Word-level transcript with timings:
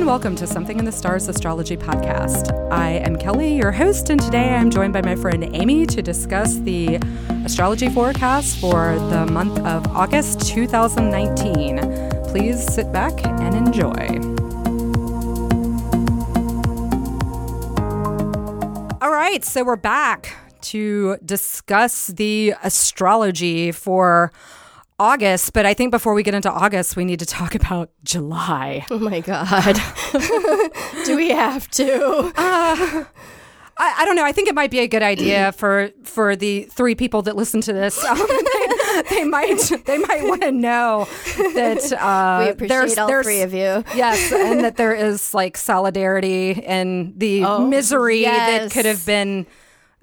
and 0.00 0.06
welcome 0.06 0.34
to 0.34 0.46
Something 0.46 0.78
in 0.78 0.86
the 0.86 0.92
Stars 0.92 1.28
Astrology 1.28 1.76
Podcast. 1.76 2.50
I 2.72 2.88
am 2.88 3.16
Kelly, 3.16 3.54
your 3.54 3.70
host, 3.70 4.08
and 4.08 4.18
today 4.18 4.54
I'm 4.54 4.70
joined 4.70 4.94
by 4.94 5.02
my 5.02 5.14
friend 5.14 5.44
Amy 5.54 5.84
to 5.84 6.00
discuss 6.00 6.54
the 6.60 6.94
astrology 7.44 7.90
forecast 7.90 8.58
for 8.60 8.94
the 9.10 9.26
month 9.26 9.58
of 9.58 9.86
August 9.88 10.48
2019. 10.48 11.80
Please 12.30 12.64
sit 12.72 12.90
back 12.94 13.12
and 13.26 13.54
enjoy. 13.54 13.90
All 19.02 19.12
right, 19.12 19.44
so 19.44 19.64
we're 19.64 19.76
back 19.76 20.34
to 20.62 21.18
discuss 21.22 22.06
the 22.06 22.54
astrology 22.62 23.70
for 23.70 24.32
August, 25.00 25.54
but 25.54 25.64
I 25.64 25.72
think 25.74 25.90
before 25.90 26.12
we 26.12 26.22
get 26.22 26.34
into 26.34 26.50
August, 26.50 26.94
we 26.94 27.04
need 27.06 27.18
to 27.20 27.26
talk 27.26 27.54
about 27.54 27.90
July. 28.04 28.84
Oh 28.90 28.98
my 28.98 29.20
God. 29.20 29.76
Do 31.06 31.16
we 31.16 31.30
have 31.30 31.68
to? 31.70 32.32
I, 32.36 33.06
I 34.00 34.04
don't 34.04 34.14
know. 34.14 34.24
I 34.26 34.32
think 34.32 34.48
it 34.48 34.54
might 34.54 34.70
be 34.70 34.80
a 34.80 34.86
good 34.86 35.02
idea 35.02 35.52
for 35.56 35.90
for 36.04 36.36
the 36.36 36.64
three 36.64 36.94
people 36.94 37.22
that 37.22 37.34
listen 37.36 37.60
to 37.62 37.72
this. 37.72 37.98
Um, 38.10 38.18
they, 39.08 39.16
they 39.18 39.24
might 39.24 39.72
they 39.86 39.98
might 39.98 40.24
want 40.24 40.42
to 40.42 40.50
know 40.52 41.06
that 41.54 41.92
uh, 41.98 42.42
we 42.44 42.50
appreciate 42.50 42.68
there's 42.68 42.98
all 42.98 43.06
there's 43.08 43.24
three 43.24 43.40
of 43.42 43.54
you. 43.54 43.82
yes, 43.94 44.32
and 44.32 44.64
that 44.64 44.76
there 44.76 44.92
is 44.94 45.32
like 45.32 45.56
solidarity 45.56 46.62
and 46.64 47.14
the 47.18 47.44
Oh, 47.44 47.66
misery 47.66 48.24
that 48.24 48.70
could 48.72 48.84
have 48.84 49.06
been 49.06 49.46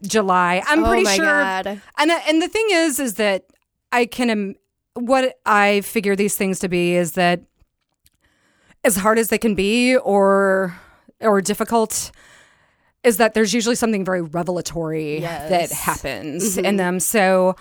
July. 0.02 0.64
I'm 0.66 0.84
Oh 0.84 0.90
pretty 0.90 1.06
sure. 1.06 1.26
God. 1.26 1.82
And 1.98 2.10
the- 2.10 2.28
and 2.30 2.42
the 2.42 2.48
thing 2.48 2.68
is, 2.72 3.00
is 3.00 3.16
that 3.16 3.46
I 3.92 4.06
can 4.06 4.30
im- 4.30 4.56
what 4.98 5.40
I 5.46 5.82
figure 5.82 6.16
these 6.16 6.36
things 6.36 6.60
to 6.60 6.70
be 6.70 6.96
is 6.96 7.14
that 7.14 7.42
as 8.84 8.96
hard 8.96 9.20
as 9.20 9.30
they 9.30 9.38
can 9.38 9.56
be 9.56 9.96
or 9.98 10.76
or 11.20 11.42
difficult 11.42 12.12
is 13.04 13.18
that 13.18 13.34
there's 13.34 13.54
usually 13.54 13.76
something 13.76 14.04
very 14.06 14.22
revelatory 14.22 15.20
that 15.22 15.50
Yes. 15.50 15.72
happens 15.72 16.58
mm-hmm. 16.58 16.66
in 16.66 16.76
them. 16.78 17.00
So 17.00 17.56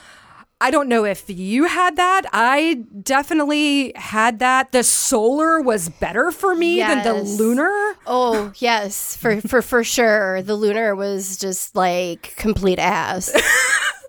I 0.60 0.70
don't 0.70 0.88
know 0.88 1.04
if 1.04 1.28
you 1.28 1.64
had 1.64 1.96
that. 1.96 2.22
I 2.32 2.82
definitely 3.02 3.92
had 3.94 4.38
that. 4.38 4.72
The 4.72 4.82
solar 4.82 5.60
was 5.60 5.90
better 5.90 6.30
for 6.32 6.54
me 6.54 6.78
than 6.78 7.02
the 7.04 7.12
lunar. 7.12 7.96
Oh, 8.06 8.52
yes, 8.56 9.16
for, 9.16 9.40
for, 9.42 9.60
for 9.60 9.84
sure. 9.84 10.40
The 10.40 10.54
lunar 10.56 10.94
was 10.96 11.36
just 11.36 11.76
like 11.76 12.34
complete 12.36 12.78
ass. 12.78 13.30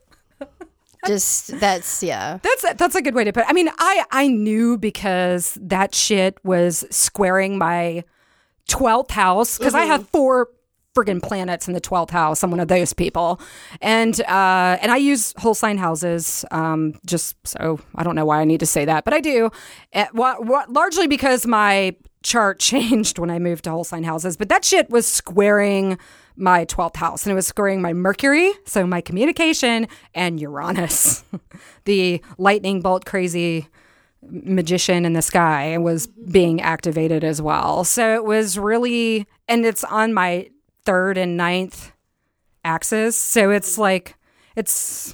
just, 1.07 1.59
that's, 1.59 2.03
yeah. 2.03 2.39
That's 2.41 2.63
a, 2.63 2.73
that's 2.75 2.95
a 2.95 3.01
good 3.01 3.15
way 3.15 3.23
to 3.23 3.33
put. 3.33 3.41
it. 3.41 3.49
I 3.49 3.53
mean, 3.53 3.69
I 3.79 4.03
I 4.11 4.27
knew 4.27 4.77
because 4.77 5.57
that 5.61 5.95
shit 5.95 6.37
was 6.43 6.85
squaring 6.89 7.57
my 7.57 8.03
twelfth 8.67 9.11
house 9.11 9.57
because 9.57 9.73
I 9.75 9.85
have 9.85 10.07
four 10.09 10.49
friggin' 10.95 11.21
planets 11.21 11.67
in 11.67 11.73
the 11.73 11.79
twelfth 11.79 12.11
house. 12.11 12.43
I'm 12.43 12.51
one 12.51 12.59
of 12.59 12.67
those 12.67 12.93
people, 12.93 13.39
and 13.81 14.19
uh, 14.21 14.77
and 14.81 14.91
I 14.91 14.97
use 14.97 15.33
whole 15.37 15.53
sign 15.53 15.77
houses. 15.77 16.43
Um, 16.51 16.99
just 17.05 17.35
so 17.47 17.79
I 17.95 18.03
don't 18.03 18.15
know 18.15 18.25
why 18.25 18.41
I 18.41 18.45
need 18.45 18.59
to 18.61 18.65
say 18.65 18.85
that, 18.85 19.05
but 19.05 19.13
I 19.13 19.19
do. 19.19 19.49
Uh, 19.93 20.05
wha- 20.13 20.37
wha- 20.39 20.65
largely 20.69 21.07
because 21.07 21.45
my 21.45 21.95
chart 22.23 22.59
changed 22.71 23.19
when 23.19 23.29
I 23.29 23.39
moved 23.39 23.63
to 23.65 23.69
whole 23.71 23.83
sign 23.83 24.03
houses, 24.03 24.37
but 24.37 24.49
that 24.49 24.65
shit 24.65 24.89
was 24.89 25.07
squaring 25.07 25.97
my 26.37 26.65
12th 26.65 26.95
house 26.95 27.25
and 27.25 27.31
it 27.31 27.35
was 27.35 27.47
squaring 27.47 27.81
my 27.81 27.93
Mercury, 27.93 28.51
so 28.65 28.85
my 28.85 29.01
communication, 29.01 29.87
and 30.13 30.39
Uranus, 30.39 31.23
the 31.85 32.21
lightning 32.37 32.81
bolt 32.81 33.05
crazy 33.05 33.67
magician 34.21 35.05
in 35.05 35.13
the 35.13 35.21
sky 35.21 35.77
was 35.77 36.07
being 36.07 36.61
activated 36.61 37.23
as 37.23 37.41
well. 37.41 37.83
So 37.83 38.15
it 38.15 38.23
was 38.23 38.57
really, 38.57 39.25
and 39.47 39.65
it's 39.65 39.83
on 39.83 40.13
my 40.13 40.49
third 40.85 41.17
and 41.17 41.37
ninth 41.37 41.91
axis. 42.63 43.15
So 43.15 43.51
it's 43.51 43.77
like, 43.77 44.15
it's, 44.55 45.13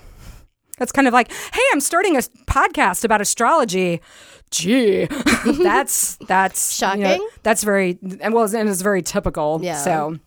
it's 0.80 0.92
kind 0.92 1.08
of 1.08 1.14
like, 1.14 1.32
hey, 1.32 1.62
I'm 1.72 1.80
starting 1.80 2.16
a 2.18 2.22
podcast 2.48 3.04
about 3.04 3.22
astrology. 3.22 4.02
Gee, 4.52 5.06
that's 5.64 6.16
that's 6.28 6.80
you 6.80 6.88
know, 6.88 7.16
Shocking. 7.16 7.30
that's 7.42 7.64
very 7.64 7.98
and 8.22 8.36
well, 8.36 8.44
and 8.56 8.70
it's 8.70 8.84
very 8.84 9.02
typical. 9.02 9.60
Yeah. 9.64 9.78
So, 9.78 10.20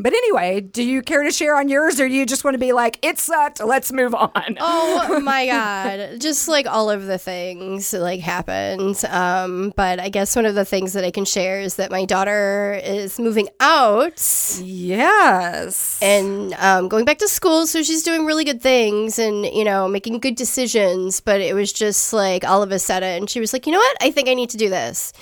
but 0.00 0.12
anyway, 0.12 0.60
do 0.60 0.82
you 0.82 1.02
care 1.02 1.22
to 1.22 1.30
share 1.30 1.56
on 1.56 1.68
yours, 1.68 2.00
or 2.00 2.08
do 2.08 2.14
you 2.14 2.26
just 2.26 2.42
want 2.44 2.54
to 2.54 2.58
be 2.58 2.72
like, 2.72 2.98
it 3.04 3.18
sucked, 3.18 3.62
let's 3.62 3.92
move 3.92 4.14
on? 4.14 4.56
Oh 4.60 5.20
my 5.24 5.46
god. 5.46 6.20
Just 6.20 6.48
like 6.48 6.66
all 6.66 6.90
of 6.90 7.06
the 7.06 7.18
things 7.18 7.92
like 7.92 8.20
happened. 8.20 9.02
Um, 9.08 9.72
but 9.76 10.00
I 10.00 10.08
guess 10.08 10.34
one 10.36 10.46
of 10.46 10.54
the 10.54 10.64
things 10.64 10.92
that 10.94 11.04
I 11.04 11.10
can 11.10 11.24
share 11.24 11.60
is 11.60 11.76
that 11.76 11.90
my 11.90 12.04
daughter 12.04 12.80
is 12.82 13.18
moving 13.18 13.48
out 13.60 14.18
Yes. 14.62 15.98
and 16.02 16.54
um, 16.54 16.88
going 16.88 17.04
back 17.04 17.18
to 17.18 17.28
school. 17.28 17.66
So 17.66 17.82
she's 17.82 18.02
doing 18.02 18.24
really 18.26 18.44
good 18.44 18.60
things 18.62 19.18
and, 19.18 19.44
you 19.46 19.64
know, 19.64 19.88
making 19.88 20.18
good 20.20 20.34
decisions. 20.36 21.20
But 21.20 21.40
it 21.40 21.54
was 21.54 21.72
just 21.72 22.12
like 22.12 22.44
all 22.44 22.62
of 22.62 22.72
a 22.72 22.78
sudden 22.78 23.26
she 23.26 23.40
was 23.40 23.52
like, 23.52 23.66
you 23.66 23.72
know 23.72 23.78
what? 23.78 23.96
I 24.00 24.10
think 24.10 24.28
I 24.28 24.34
need 24.34 24.50
to 24.50 24.56
do 24.56 24.68
this. 24.70 25.12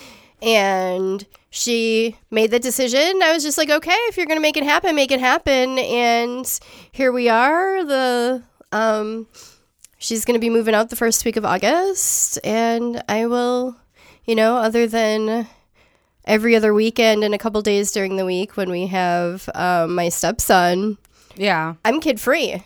And 0.42 1.24
she 1.50 2.16
made 2.30 2.50
the 2.50 2.58
decision. 2.58 3.20
I 3.22 3.32
was 3.32 3.42
just 3.42 3.58
like, 3.58 3.70
okay, 3.70 3.96
if 4.08 4.16
you're 4.16 4.26
going 4.26 4.38
to 4.38 4.42
make 4.42 4.56
it 4.56 4.64
happen, 4.64 4.94
make 4.94 5.10
it 5.10 5.20
happen. 5.20 5.78
And 5.78 6.60
here 6.92 7.10
we 7.12 7.28
are. 7.28 7.84
The, 7.84 8.42
um, 8.72 9.26
she's 9.98 10.24
going 10.24 10.34
to 10.34 10.40
be 10.40 10.50
moving 10.50 10.74
out 10.74 10.90
the 10.90 10.96
first 10.96 11.24
week 11.24 11.36
of 11.36 11.44
August. 11.44 12.38
And 12.44 13.02
I 13.08 13.26
will, 13.26 13.76
you 14.24 14.34
know, 14.34 14.56
other 14.56 14.86
than 14.86 15.46
every 16.24 16.54
other 16.54 16.74
weekend 16.74 17.24
and 17.24 17.34
a 17.34 17.38
couple 17.38 17.62
days 17.62 17.92
during 17.92 18.16
the 18.16 18.26
week 18.26 18.56
when 18.56 18.70
we 18.70 18.86
have 18.86 19.48
um, 19.54 19.94
my 19.94 20.10
stepson, 20.10 20.98
yeah. 21.36 21.74
I'm 21.84 22.00
kid 22.00 22.20
free 22.20 22.62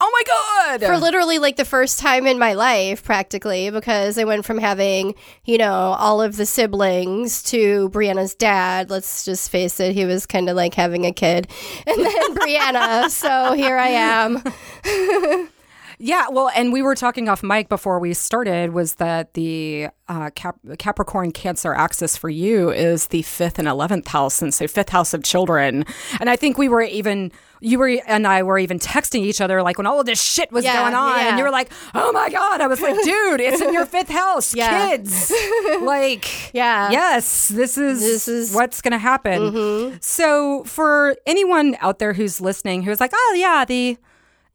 Oh 0.00 0.10
my 0.12 0.78
god. 0.78 0.86
for 0.86 0.96
literally 0.96 1.38
like 1.40 1.56
the 1.56 1.64
first 1.64 1.98
time 1.98 2.26
in 2.26 2.38
my 2.38 2.52
life, 2.54 3.02
practically, 3.02 3.70
because 3.70 4.16
I 4.16 4.24
went 4.24 4.44
from 4.44 4.58
having, 4.58 5.14
you 5.44 5.58
know, 5.58 5.72
all 5.98 6.22
of 6.22 6.36
the 6.36 6.46
siblings 6.46 7.42
to 7.44 7.88
Brianna's 7.90 8.34
dad. 8.34 8.90
Let's 8.90 9.24
just 9.24 9.50
face 9.50 9.80
it, 9.80 9.94
he 9.94 10.04
was 10.04 10.24
kind 10.24 10.48
of 10.48 10.56
like 10.56 10.74
having 10.74 11.04
a 11.04 11.12
kid. 11.12 11.48
And 11.86 12.04
then 12.04 12.34
Brianna. 12.36 13.10
so 13.10 13.54
here 13.54 13.76
I 13.76 13.88
am. 13.88 15.48
Yeah, 16.00 16.28
well, 16.30 16.48
and 16.54 16.72
we 16.72 16.80
were 16.80 16.94
talking 16.94 17.28
off 17.28 17.42
mic 17.42 17.68
before 17.68 17.98
we 17.98 18.14
started 18.14 18.72
was 18.72 18.94
that 18.94 19.34
the 19.34 19.88
uh, 20.08 20.30
Cap- 20.30 20.58
Capricorn 20.78 21.32
Cancer 21.32 21.74
axis 21.74 22.16
for 22.16 22.28
you 22.30 22.70
is 22.70 23.08
the 23.08 23.22
fifth 23.22 23.58
and 23.58 23.66
eleventh 23.66 24.06
house, 24.06 24.40
and 24.40 24.54
so 24.54 24.68
fifth 24.68 24.90
house 24.90 25.12
of 25.12 25.24
children. 25.24 25.84
And 26.20 26.30
I 26.30 26.36
think 26.36 26.56
we 26.56 26.68
were 26.68 26.82
even 26.82 27.32
you 27.60 27.80
were 27.80 27.88
and 28.06 28.28
I 28.28 28.44
were 28.44 28.58
even 28.60 28.78
texting 28.78 29.22
each 29.22 29.40
other 29.40 29.60
like 29.60 29.76
when 29.76 29.86
all 29.88 29.98
of 29.98 30.06
this 30.06 30.22
shit 30.22 30.52
was 30.52 30.64
Yeah, 30.64 30.80
going 30.82 30.94
on, 30.94 31.18
yeah. 31.18 31.28
and 31.30 31.38
you 31.38 31.42
were 31.44 31.50
like, 31.50 31.70
"Oh 31.96 32.12
my 32.12 32.30
god!" 32.30 32.60
I 32.60 32.68
was 32.68 32.80
like, 32.80 32.94
"Dude, 33.02 33.40
it's 33.40 33.60
in 33.60 33.72
your 33.72 33.84
fifth 33.84 34.08
house, 34.10 34.54
Yeah. 34.54 34.90
kids." 34.90 35.32
like, 35.82 36.54
Yeah. 36.54 36.90
yes, 36.92 37.48
this 37.48 37.76
is 37.76 38.00
This 38.00 38.28
is- 38.28 38.48
Mm-hmm. 38.50 38.54
what's 38.56 38.80
going 38.82 38.92
to 38.92 38.98
happen. 38.98 39.98
So, 40.00 40.62
for 40.64 41.16
anyone 41.26 41.76
out 41.80 41.98
there 41.98 42.12
who's 42.12 42.40
listening 42.40 42.82
who's 42.84 43.00
like, 43.00 43.10
"Oh 43.12 43.34
yeah, 43.36 43.64
the 43.64 43.98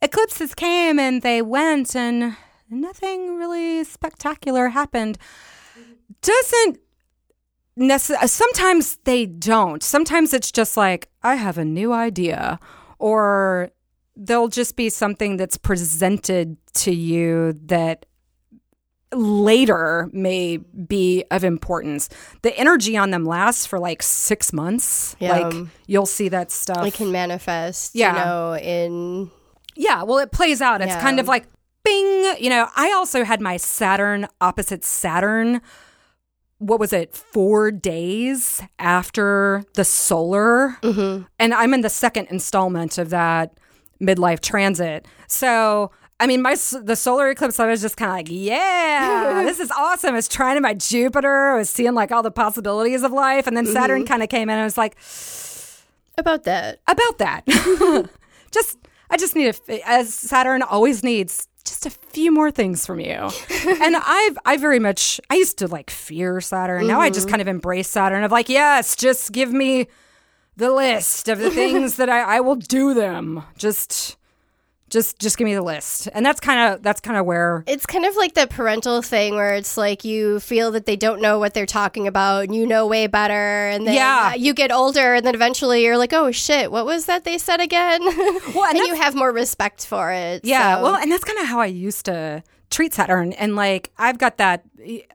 eclipses 0.03 0.53
came 0.53 0.99
and 0.99 1.21
they 1.21 1.41
went 1.41 1.95
and 1.95 2.35
nothing 2.69 3.35
really 3.37 3.83
spectacular 3.83 4.69
happened 4.69 5.17
doesn't 6.21 6.77
necessarily 7.75 8.23
uh, 8.23 8.27
sometimes 8.27 8.97
they 9.05 9.25
don't 9.25 9.81
sometimes 9.83 10.33
it's 10.33 10.51
just 10.51 10.75
like 10.77 11.09
i 11.23 11.35
have 11.35 11.57
a 11.57 11.65
new 11.65 11.91
idea 11.93 12.59
or 12.99 13.69
there'll 14.15 14.47
just 14.47 14.75
be 14.75 14.89
something 14.89 15.37
that's 15.37 15.57
presented 15.57 16.55
to 16.73 16.93
you 16.93 17.53
that 17.65 18.05
later 19.13 20.09
may 20.11 20.57
be 20.57 21.23
of 21.29 21.43
importance 21.43 22.09
the 22.41 22.55
energy 22.57 22.97
on 22.97 23.11
them 23.11 23.25
lasts 23.25 23.65
for 23.65 23.77
like 23.79 24.01
six 24.01 24.51
months 24.51 25.15
Yeah. 25.19 25.37
like 25.37 25.67
you'll 25.87 26.07
see 26.07 26.29
that 26.29 26.51
stuff 26.51 26.85
It 26.85 26.93
can 26.95 27.11
manifest, 27.11 27.93
Yeah. 27.95 28.13
you 28.13 28.25
know, 28.25 28.55
in. 28.57 29.31
Yeah, 29.83 30.03
well, 30.03 30.17
it 30.19 30.31
plays 30.31 30.61
out. 30.61 30.81
It's 30.81 30.91
Yeah. 30.93 31.01
kind 31.01 31.19
of 31.19 31.27
like 31.27 31.45
bing. 31.83 32.35
You 32.39 32.49
know, 32.49 32.67
I 32.75 32.91
also 32.93 33.23
had 33.23 33.41
my 33.41 33.57
Saturn 33.57 34.27
opposite 34.41 34.83
Saturn. 34.83 35.61
What 36.59 36.79
was 36.79 36.93
it? 36.93 37.13
Four 37.13 37.71
days 37.71 38.61
after 38.79 39.63
the 39.73 39.83
solar. 39.83 40.77
Mm-hmm. 40.81 41.23
And 41.39 41.53
I'm 41.53 41.73
in 41.73 41.81
the 41.81 41.89
second 41.89 42.27
installment 42.29 42.97
of 42.97 43.09
that 43.09 43.57
midlife 44.01 44.39
transit. 44.39 45.05
So, 45.27 45.91
I 46.21 46.27
mean, 46.27 46.41
my 46.41 46.53
s- 46.53 46.75
the 46.81 46.95
solar 46.95 47.29
eclipse, 47.29 47.59
I 47.59 47.67
was 47.67 47.81
just 47.81 47.97
kind 47.97 48.11
of 48.11 48.15
like, 48.17 48.27
yeah, 48.29 49.43
this 49.45 49.59
is 49.59 49.71
awesome. 49.71 50.11
I 50.13 50.15
was 50.15 50.29
trying 50.29 50.55
to 50.55 50.61
my 50.61 50.73
Jupiter. 50.73 51.49
I 51.53 51.57
was 51.57 51.69
seeing 51.69 51.93
like 51.95 52.11
all 52.13 52.23
the 52.23 52.31
possibilities 52.31 53.03
of 53.03 53.11
life. 53.11 53.45
And 53.45 53.57
then 53.57 53.65
Saturn 53.65 54.05
kind 54.05 54.23
of 54.23 54.29
came 54.29 54.43
in 54.49 54.53
and 54.53 54.61
I 54.61 54.63
was 54.63 54.77
like, 54.77 54.95
About 56.17 56.43
that. 56.43 56.79
about 56.87 57.17
that. 57.17 57.43
just 58.51 58.77
I 59.13 59.17
just 59.17 59.35
need 59.35 59.55
a, 59.69 59.87
as 59.87 60.11
Saturn 60.11 60.63
always 60.63 61.03
needs 61.03 61.47
just 61.65 61.85
a 61.85 61.91
few 61.91 62.31
more 62.31 62.49
things 62.49 62.83
from 62.83 62.99
you. 62.99 63.05
and 63.67 63.95
I've 63.95 64.39
I 64.43 64.57
very 64.57 64.79
much 64.79 65.21
I 65.29 65.35
used 65.35 65.59
to 65.59 65.67
like 65.67 65.91
fear 65.91 66.41
Saturn. 66.41 66.87
Now 66.87 66.99
I 66.99 67.11
just 67.11 67.27
mm-hmm. 67.27 67.33
kind 67.33 67.41
of 67.43 67.47
embrace 67.47 67.87
Saturn 67.87 68.23
of 68.23 68.31
like, 68.31 68.49
yes, 68.49 68.95
just 68.95 69.31
give 69.31 69.53
me 69.53 69.87
the 70.57 70.71
list 70.71 71.29
of 71.29 71.37
the 71.37 71.51
things 71.51 71.95
that 71.97 72.09
I, 72.09 72.37
I 72.37 72.39
will 72.39 72.55
do 72.55 72.95
them. 72.95 73.43
Just 73.55 74.17
just 74.93 75.19
just 75.19 75.37
give 75.37 75.45
me 75.45 75.53
the 75.55 75.61
list. 75.61 76.07
And 76.13 76.25
that's 76.25 76.39
kind 76.39 76.73
of 76.73 76.83
that's 76.83 77.01
kind 77.01 77.17
of 77.17 77.25
where 77.25 77.63
It's 77.67 77.85
kind 77.85 78.05
of 78.05 78.15
like 78.15 78.33
the 78.35 78.47
parental 78.47 79.01
thing 79.01 79.35
where 79.35 79.55
it's 79.55 79.75
like 79.75 80.05
you 80.05 80.39
feel 80.39 80.71
that 80.71 80.85
they 80.85 80.95
don't 80.95 81.21
know 81.21 81.39
what 81.39 81.53
they're 81.53 81.65
talking 81.65 82.07
about 82.07 82.45
and 82.45 82.55
you 82.55 82.65
know 82.65 82.87
way 82.87 83.07
better. 83.07 83.67
And 83.69 83.85
then 83.85 83.95
Yeah. 83.95 84.35
you 84.35 84.53
get 84.53 84.71
older 84.71 85.15
and 85.15 85.25
then 85.25 85.35
eventually 85.35 85.83
you're 85.83 85.97
like, 85.97 86.13
oh 86.13 86.31
shit, 86.31 86.71
what 86.71 86.85
was 86.85 87.07
that 87.07 87.23
they 87.25 87.37
said 87.37 87.59
again? 87.59 87.99
Well, 88.53 88.65
and 88.69 88.77
and 88.77 88.87
you 88.87 88.95
have 88.95 89.15
more 89.15 89.31
respect 89.31 89.85
for 89.85 90.11
it. 90.11 90.45
Yeah, 90.45 90.77
so- 90.77 90.83
well, 90.83 90.95
and 90.95 91.11
that's 91.11 91.23
kind 91.23 91.39
of 91.39 91.47
how 91.47 91.59
I 91.59 91.65
used 91.65 92.05
to 92.05 92.43
treat 92.69 92.93
Saturn. 92.93 93.33
And 93.33 93.55
like, 93.55 93.91
I've 93.97 94.17
got 94.19 94.37
that, 94.37 94.63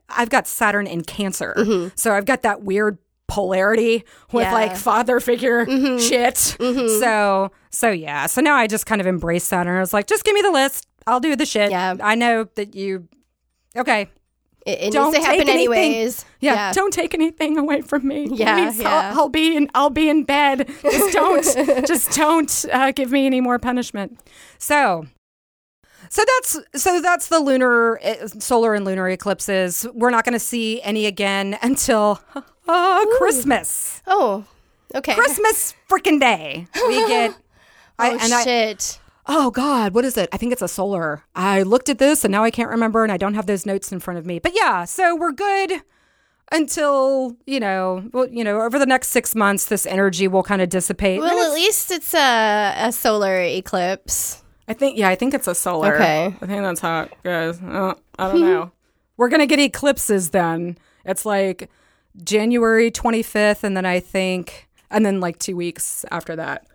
I've 0.09 0.29
got 0.29 0.45
Saturn 0.47 0.87
in 0.87 1.03
Cancer. 1.03 1.53
Mm-hmm. 1.57 1.89
So 1.95 2.13
I've 2.13 2.25
got 2.25 2.41
that 2.41 2.63
weird 2.63 2.97
polarity 3.29 4.03
with 4.33 4.43
Yeah. 4.43 4.53
like 4.53 4.75
father 4.75 5.19
figure 5.21 5.65
shit. 5.99 6.37
So, 6.37 7.51
so 7.69 7.89
yeah. 7.91 8.25
So 8.25 8.41
now 8.41 8.55
I 8.55 8.67
just 8.67 8.85
kind 8.85 8.99
of 8.99 9.07
embrace 9.07 9.47
that, 9.49 9.67
and 9.67 9.75
I 9.75 9.79
was 9.79 9.93
like, 9.93 10.07
just 10.07 10.23
give 10.25 10.33
me 10.33 10.41
the 10.41 10.51
list. 10.51 10.87
I'll 11.07 11.19
do 11.21 11.35
the 11.35 11.45
shit. 11.45 11.71
Yeah. 11.71 11.95
I 12.01 12.15
know 12.15 12.43
that 12.55 12.75
you, 12.75 13.07
okay. 13.75 14.09
it, 14.65 14.79
it 14.81 14.91
Don't 14.93 15.13
needs 15.13 15.23
to 15.23 15.31
happen 15.31 15.47
anything- 15.49 15.55
anyways. 15.55 16.25
Yeah, 16.41 16.71
don't 16.73 16.93
take 16.93 17.13
anything 17.13 17.57
away 17.57 17.81
from 17.81 18.07
me. 18.07 18.27
Yeah, 18.31 18.55
Please, 18.69 18.79
yeah. 18.81 19.11
I'll, 19.13 19.21
I'll 19.21 19.29
be 19.29 19.55
in. 19.57 19.69
I'll 19.73 19.89
be 19.89 20.09
in 20.09 20.23
bed. 20.23 20.69
Just 20.83 21.13
don't. 21.13 21.87
just 21.87 22.11
don't 22.11 22.65
uh, 22.71 22.91
give 22.91 23.11
me 23.11 23.25
any 23.25 23.41
more 23.41 23.57
punishment. 23.59 24.19
So, 24.57 25.05
so 26.09 26.23
that's 26.25 26.59
so 26.81 27.01
that's 27.01 27.27
the 27.27 27.39
lunar, 27.39 27.99
uh, 28.03 28.27
solar 28.27 28.73
and 28.73 28.85
lunar 28.85 29.09
eclipses. 29.09 29.85
We're 29.93 30.11
not 30.11 30.23
going 30.25 30.33
to 30.33 30.39
see 30.39 30.81
any 30.81 31.05
again 31.07 31.57
until 31.61 32.21
uh, 32.69 33.05
Christmas. 33.17 34.01
Oh, 34.07 34.45
okay. 34.95 35.15
Christmas 35.15 35.73
freaking 35.89 36.19
day. 36.19 36.67
We 36.87 36.95
get. 37.07 37.35
I, 37.97 38.11
oh, 38.11 38.17
and 38.21 38.33
I, 38.33 38.43
shit. 38.43 38.99
Oh 39.31 39.51
God, 39.51 39.93
what 39.93 40.05
is 40.05 40.17
it? 40.17 40.29
I 40.31 40.37
think 40.37 40.53
it's 40.53 40.61
a 40.61 40.67
solar. 40.67 41.23
I 41.35 41.61
looked 41.61 41.89
at 41.89 41.99
this 41.99 42.23
and 42.23 42.31
now 42.31 42.43
I 42.43 42.49
can't 42.49 42.69
remember 42.69 43.03
and 43.03 43.11
I 43.11 43.17
don't 43.17 43.35
have 43.35 43.45
those 43.45 43.65
notes 43.65 43.91
in 43.91 43.99
front 43.99 44.17
of 44.17 44.25
me. 44.25 44.39
But 44.39 44.53
yeah, 44.55 44.85
so 44.85 45.15
we're 45.15 45.33
good 45.33 45.83
until, 46.51 47.35
you 47.45 47.59
know, 47.59 48.09
well, 48.11 48.27
you 48.27 48.43
know, 48.43 48.61
over 48.61 48.79
the 48.79 48.87
next 48.87 49.09
6 49.09 49.35
months 49.35 49.65
this 49.65 49.85
energy 49.85 50.27
will 50.27 50.41
kind 50.41 50.63
of 50.63 50.69
dissipate. 50.69 51.19
well, 51.19 51.47
at 51.47 51.53
least 51.53 51.91
it's 51.91 52.15
a, 52.15 52.73
a 52.75 52.91
solar 52.91 53.39
eclipse. 53.39 54.43
I 54.67 54.73
think 54.73 54.97
yeah, 54.97 55.09
I 55.09 55.15
think 55.15 55.35
it's 55.35 55.47
a 55.47 55.53
solar. 55.53 55.95
Okay. 55.95 56.25
I 56.25 56.45
think 56.45 56.63
that's 56.63 56.79
how 56.79 57.01
it 57.01 57.13
goes. 57.23 57.61
Uh, 57.61 57.93
I 58.17 58.31
don't 58.31 58.41
know. 58.41 58.71
we're 59.17 59.29
going 59.29 59.41
to 59.41 59.47
get 59.47 59.59
eclipses 59.59 60.31
then. 60.31 60.77
It's 61.05 61.25
like 61.25 61.69
January 62.23 62.91
25th 62.91 63.63
and 63.63 63.75
then 63.77 63.85
I 63.85 63.99
think 63.99 64.67
and 64.91 65.05
then 65.05 65.19
like 65.19 65.37
2 65.39 65.55
weeks 65.55 66.03
after 66.11 66.35
that. 66.35 66.65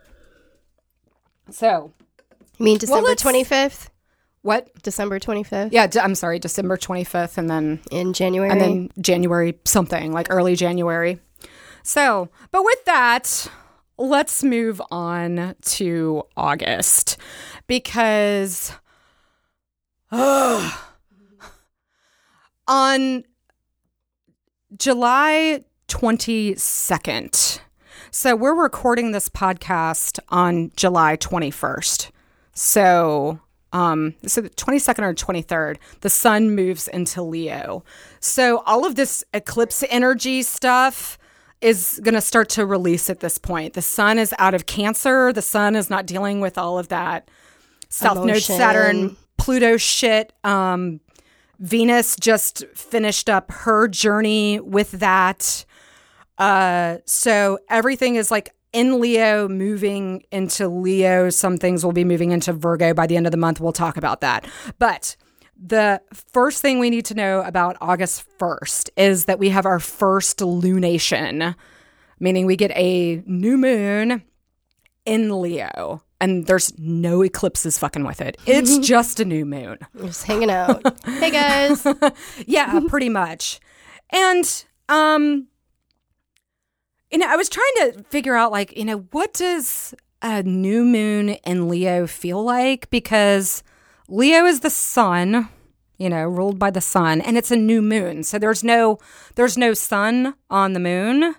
So, 1.51 1.93
You 2.59 2.65
mean 2.65 2.79
December 2.79 3.09
let's- 3.09 3.23
25th? 3.23 3.89
what? 4.43 4.69
December 4.83 5.19
25th? 5.19 5.71
Yeah, 5.73 5.89
I'm 6.03 6.15
sorry, 6.15 6.39
December 6.39 6.77
25th 6.77 7.37
and 7.39 7.51
then 7.51 7.81
In 7.91 8.13
January? 8.13 8.51
and 8.51 8.61
then 8.61 8.91
January 9.01 9.59
something, 9.65 10.13
like 10.13 10.29
early 10.31 10.55
January. 10.57 11.19
So, 11.83 12.29
but 12.51 12.65
with 12.65 12.85
that, 12.87 13.47
let's 13.99 14.43
move 14.43 14.81
on 14.91 15.55
to 15.63 16.23
August 16.37 17.19
because 17.67 18.73
ugh, 20.11 20.73
on 22.69 23.25
July 24.77 25.63
22nd, 25.89 27.61
so 28.11 28.35
we're 28.35 28.61
recording 28.61 29.13
this 29.13 29.29
podcast 29.29 30.19
on 30.31 30.73
July 30.77 31.17
21st. 31.17 32.11
So, 32.55 33.39
um, 33.73 34.15
so 34.27 34.41
the 34.41 34.51
22nd 34.51 35.03
or 35.03 35.15
23rd, 35.15 35.77
the 36.01 36.09
sun 36.11 36.55
moves 36.55 36.89
into 36.89 37.23
Leo. 37.23 37.85
So 38.21 38.63
all 38.67 38.85
of 38.85 38.95
this 38.95 39.23
eclipse 39.33 39.85
energy 39.91 40.43
stuff 40.43 41.19
is 41.61 42.01
going 42.03 42.15
to 42.15 42.21
start 42.21 42.49
to 42.51 42.67
release 42.67 43.09
at 43.09 43.21
this 43.21 43.39
point. 43.39 43.75
The 43.75 43.83
sun 43.83 44.19
is 44.19 44.35
out 44.39 44.55
of 44.55 44.67
Cancer. 44.67 45.33
The 45.33 45.43
sun 45.43 45.77
is 45.77 45.89
not 45.89 46.07
dealing 46.07 46.41
with 46.41 46.59
all 46.59 46.79
of 46.79 46.89
that 46.89 47.31
South 47.91 48.25
Node 48.25 48.43
Saturn 48.43 49.17
Pluto 49.37 49.77
shit. 49.77 50.33
Um, 50.43 51.01
Venus 51.59 52.17
just 52.17 52.65
finished 52.75 53.29
up 53.29 53.51
her 53.51 53.89
journey 53.89 54.61
with 54.61 54.91
that. 54.93 55.65
Uh, 56.39 56.99
so 57.07 57.59
everything 57.69 58.17
is 58.17 58.31
like 58.31 58.55
in 58.73 59.01
Leo, 59.01 59.49
moving 59.49 60.25
into 60.33 60.69
Leo. 60.69 61.31
Some 61.31 61.59
things 61.59 61.85
will 61.85 61.93
be 61.93 62.05
moving 62.05 62.33
into 62.33 62.53
Virgo 62.53 62.93
by 62.93 63.07
the 63.07 63.17
end 63.17 63.27
of 63.27 63.31
the 63.31 63.39
month. 63.39 63.61
We'll 63.61 63.73
talk 63.73 63.97
about 63.97 64.21
that. 64.21 64.47
But 64.79 65.17
the 65.57 66.03
first 66.13 66.61
thing 66.61 66.81
we 66.81 66.91
need 66.91 67.05
to 67.07 67.15
know 67.15 67.43
about 67.43 67.77
August 67.81 68.25
1st 68.39 68.91
is 68.97 69.27
that 69.27 69.39
we 69.39 69.51
have 69.51 69.67
our 69.67 69.79
first 69.79 70.39
lunation, 70.39 71.55
meaning 72.19 72.47
we 72.47 72.57
get 72.57 72.73
a 72.73 73.23
new 73.27 73.57
moon 73.57 74.23
in 75.05 75.41
Leo. 75.41 76.03
And 76.21 76.47
there's 76.47 76.73
no 76.79 77.23
eclipses 77.23 77.79
fucking 77.79 78.05
with 78.05 78.21
it. 78.21 78.37
It's 78.47 78.79
just 78.87 79.21
a 79.21 79.25
new 79.25 79.45
moon. 79.45 79.79
Just 79.99 80.25
hanging 80.25 80.51
out. 80.51 80.83
hey, 81.05 81.31
guys. 81.31 81.87
Yeah, 82.47 82.81
pretty 82.89 83.09
much. 83.09 83.61
And 84.11 84.65
um 84.89 85.49
you 87.11 87.19
know, 87.19 87.29
I 87.29 87.37
was 87.37 87.49
trying 87.49 87.75
to 87.77 88.03
figure 88.11 88.35
out 88.35 88.51
like, 88.51 88.77
you 88.77 88.85
know, 88.85 89.07
what 89.13 89.35
does 89.35 89.95
a 90.21 90.43
new 90.43 90.85
moon 90.85 91.31
in 91.45 91.69
Leo 91.69 92.07
feel 92.07 92.43
like 92.43 92.91
because 92.91 93.63
Leo 94.09 94.47
is 94.47 94.61
the 94.61 94.71
sun, 94.71 95.49
you 95.99 96.09
know, 96.09 96.25
ruled 96.25 96.59
by 96.59 96.71
the 96.71 96.81
sun 96.81 97.21
and 97.21 97.37
it's 97.37 97.51
a 97.51 97.57
new 97.57 97.83
moon. 97.83 98.23
So 98.25 98.39
there's 98.39 98.65
no 98.65 98.99
there's 99.35 99.59
no 99.59 99.75
sun 99.75 100.35
on 100.51 100.73
the 100.73 100.81
moon. 100.81 101.35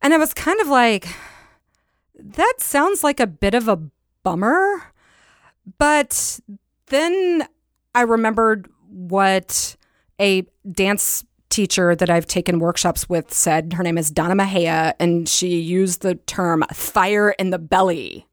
And 0.00 0.14
I 0.14 0.18
was 0.18 0.32
kind 0.32 0.60
of 0.60 0.68
like 0.68 1.08
that 2.18 2.54
sounds 2.58 3.04
like 3.04 3.20
a 3.20 3.26
bit 3.26 3.54
of 3.54 3.68
a 3.68 3.80
bummer. 4.22 4.92
But 5.78 6.40
then 6.86 7.46
I 7.94 8.02
remembered 8.02 8.68
what 8.88 9.76
a 10.20 10.46
dance 10.70 11.24
teacher 11.50 11.96
that 11.96 12.10
I've 12.10 12.26
taken 12.26 12.58
workshops 12.58 13.08
with 13.08 13.32
said. 13.32 13.72
Her 13.72 13.82
name 13.82 13.98
is 13.98 14.10
Donna 14.10 14.34
Mahia, 14.34 14.94
and 14.98 15.28
she 15.28 15.58
used 15.58 16.02
the 16.02 16.14
term 16.14 16.64
fire 16.72 17.30
in 17.30 17.50
the 17.50 17.58
belly. 17.58 18.26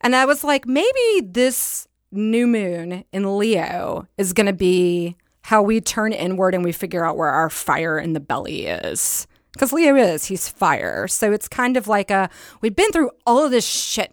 And 0.00 0.16
I 0.16 0.24
was 0.24 0.44
like, 0.44 0.66
maybe 0.66 1.20
this 1.22 1.86
new 2.12 2.46
moon 2.46 3.04
in 3.12 3.38
Leo 3.38 4.06
is 4.16 4.32
going 4.32 4.46
to 4.46 4.52
be 4.52 5.16
how 5.42 5.62
we 5.62 5.80
turn 5.80 6.12
inward 6.12 6.54
and 6.54 6.64
we 6.64 6.72
figure 6.72 7.04
out 7.04 7.16
where 7.16 7.28
our 7.28 7.50
fire 7.50 7.98
in 7.98 8.12
the 8.12 8.20
belly 8.20 8.66
is. 8.66 9.26
Because 9.52 9.72
Leo 9.72 9.96
is, 9.96 10.26
he's 10.26 10.48
fire. 10.48 11.08
So 11.08 11.32
it's 11.32 11.48
kind 11.48 11.76
of 11.76 11.88
like 11.88 12.10
a, 12.10 12.30
we've 12.60 12.76
been 12.76 12.90
through 12.92 13.10
all 13.26 13.44
of 13.44 13.50
this 13.50 13.66
shit. 13.66 14.12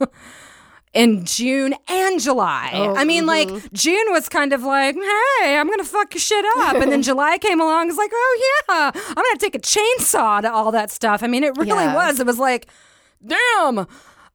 in 0.94 1.24
June 1.24 1.74
and 1.88 2.20
July. 2.20 2.70
I 2.96 3.04
mean, 3.04 3.26
like 3.26 3.48
June 3.72 4.04
was 4.10 4.28
kind 4.28 4.52
of 4.52 4.62
like, 4.62 4.94
"Hey, 4.94 5.56
I'm 5.58 5.68
gonna 5.68 5.82
fuck 5.82 6.14
your 6.14 6.20
shit 6.20 6.44
up," 6.58 6.76
and 6.76 6.92
then 6.92 7.02
July 7.10 7.36
came 7.38 7.60
along. 7.60 7.88
It's 7.88 7.98
like, 7.98 8.12
"Oh 8.14 8.52
yeah, 8.68 8.90
I'm 8.94 9.14
gonna 9.14 9.38
take 9.38 9.56
a 9.56 9.58
chainsaw 9.58 10.40
to 10.42 10.52
all 10.52 10.70
that 10.70 10.92
stuff." 10.92 11.24
I 11.24 11.26
mean, 11.26 11.42
it 11.42 11.56
really 11.56 11.70
Yeah. 11.70 11.94
was. 11.96 12.20
It 12.20 12.26
was 12.26 12.38
like, 12.38 12.68
"Damn." 13.26 13.86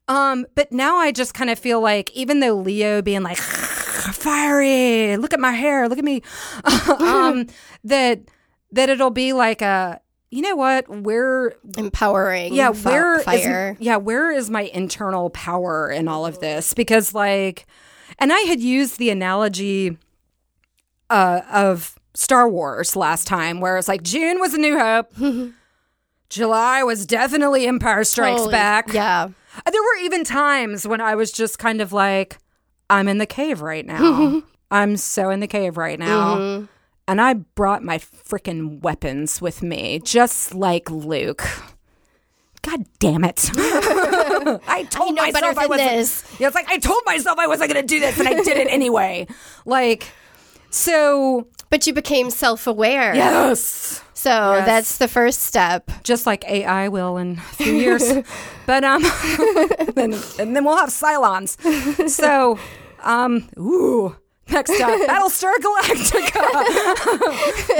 Um, 0.10 0.46
but 0.56 0.72
now 0.74 0.98
I 0.98 1.12
just 1.14 1.34
kind 1.34 1.50
of 1.50 1.58
feel 1.60 1.80
like, 1.80 2.12
even 2.12 2.40
though 2.42 2.56
Leo 2.56 3.02
being 3.02 3.22
like 3.24 3.38
fiery, 3.38 5.16
look 5.18 5.34
at 5.34 5.40
my 5.40 5.52
hair, 5.52 5.88
look 5.88 6.00
at 6.00 6.04
me, 6.04 6.22
um, 7.00 7.48
that 7.86 8.20
that 8.72 8.90
it'll 8.90 9.12
be 9.12 9.34
like 9.34 9.62
a, 9.62 10.02
you 10.31 10.41
know 10.43 10.55
what, 10.55 10.88
where 10.88 11.53
Empowering. 11.77 12.53
yeah 12.53 12.69
where 12.69 13.17
is 13.17 13.24
fire. 13.24 13.75
yeah 13.79 13.95
where 13.98 14.31
is 14.31 14.50
my 14.50 14.63
internal 14.74 15.29
power 15.31 15.89
in 15.89 16.07
all 16.07 16.25
of 16.25 16.39
this 16.39 16.74
because 16.74 17.13
like 17.15 17.65
and 18.19 18.31
i 18.31 18.39
had 18.41 18.59
used 18.59 18.98
the 19.00 19.09
analogy 19.09 19.98
uh, 21.09 21.41
of 21.51 21.98
star 22.13 22.48
wars 22.48 22.95
last 22.95 23.25
time 23.27 23.59
where 23.59 23.77
it's 23.77 23.88
like 23.88 24.03
june 24.03 24.39
was 24.39 24.53
a 24.53 24.57
new 24.59 24.77
hope 24.77 25.12
july 26.29 26.83
was 26.83 27.05
definitely 27.05 27.65
empire 27.65 28.03
strikes 28.03 28.41
Holy- 28.41 28.51
back 28.51 28.93
Yeah. 28.93 29.29
there 29.71 29.81
were 29.81 30.03
even 30.03 30.24
times 30.24 30.88
when 30.88 31.01
i 31.01 31.15
was 31.15 31.31
just 31.31 31.57
kind 31.59 31.81
of 31.81 31.91
like 31.93 32.38
i'm 32.89 33.07
in 33.07 33.17
the 33.17 33.25
cave 33.25 33.62
right 33.62 33.86
now 33.86 34.43
i'm 34.71 34.95
so 34.98 35.29
in 35.31 35.39
the 35.39 35.48
cave 35.48 35.77
right 35.77 35.98
now 35.98 36.36
Mm-hmm. 36.36 36.65
And 37.10 37.20
I 37.20 37.34
brought 37.34 37.84
my 37.84 37.98
freaking 37.98 38.82
weapons 38.82 39.42
with 39.42 39.63
me, 39.63 40.00
just 40.04 40.54
like 40.54 40.92
Luke. 40.92 41.44
God 42.62 42.86
damn 43.00 43.24
it. 43.24 43.50
I 43.56 44.86
told 44.92 45.16
know 45.16 45.24
myself 45.24 45.58
I 45.58 45.66
wasn't. 45.66 45.89
this. 45.89 46.24
Yeah, 46.39 46.48
it's 46.48 46.56
like 46.56 46.68
I 46.68 46.78
told 46.78 47.01
myself 47.08 47.39
I 47.39 47.48
wasn't 47.48 47.74
going 47.74 47.82
to 47.82 47.88
do 47.88 48.00
this 48.00 48.20
and 48.20 48.28
I 48.28 48.36
did 48.44 48.58
it 48.58 48.68
anyway. 48.70 49.28
Like, 49.66 50.12
so, 50.70 51.48
But 51.70 51.88
you 51.88 51.94
became 51.94 52.30
self 52.30 52.68
aware. 52.68 53.16
yes. 53.16 54.04
So 54.13 54.30
that's 54.66 54.98
the 54.98 55.08
first 55.08 55.42
step. 55.44 55.89
Just 56.04 56.25
like 56.25 56.44
AI 56.50 56.89
will 56.89 57.18
in 57.18 57.38
a 57.38 57.42
few 57.56 57.74
years. 57.74 58.04
but, 58.66 58.84
um, 58.84 59.01
then, 59.96 60.13
and 60.38 60.56
then 60.56 60.63
we'll 60.63 60.78
have 60.78 60.89
Cylons. 60.89 61.58
So, 62.10 62.60
um, 63.04 63.50
ooh, 63.58 64.16
next 64.51 64.79
up, 64.82 65.00
Battlestar 65.10 65.53
Galactica. 65.56 66.44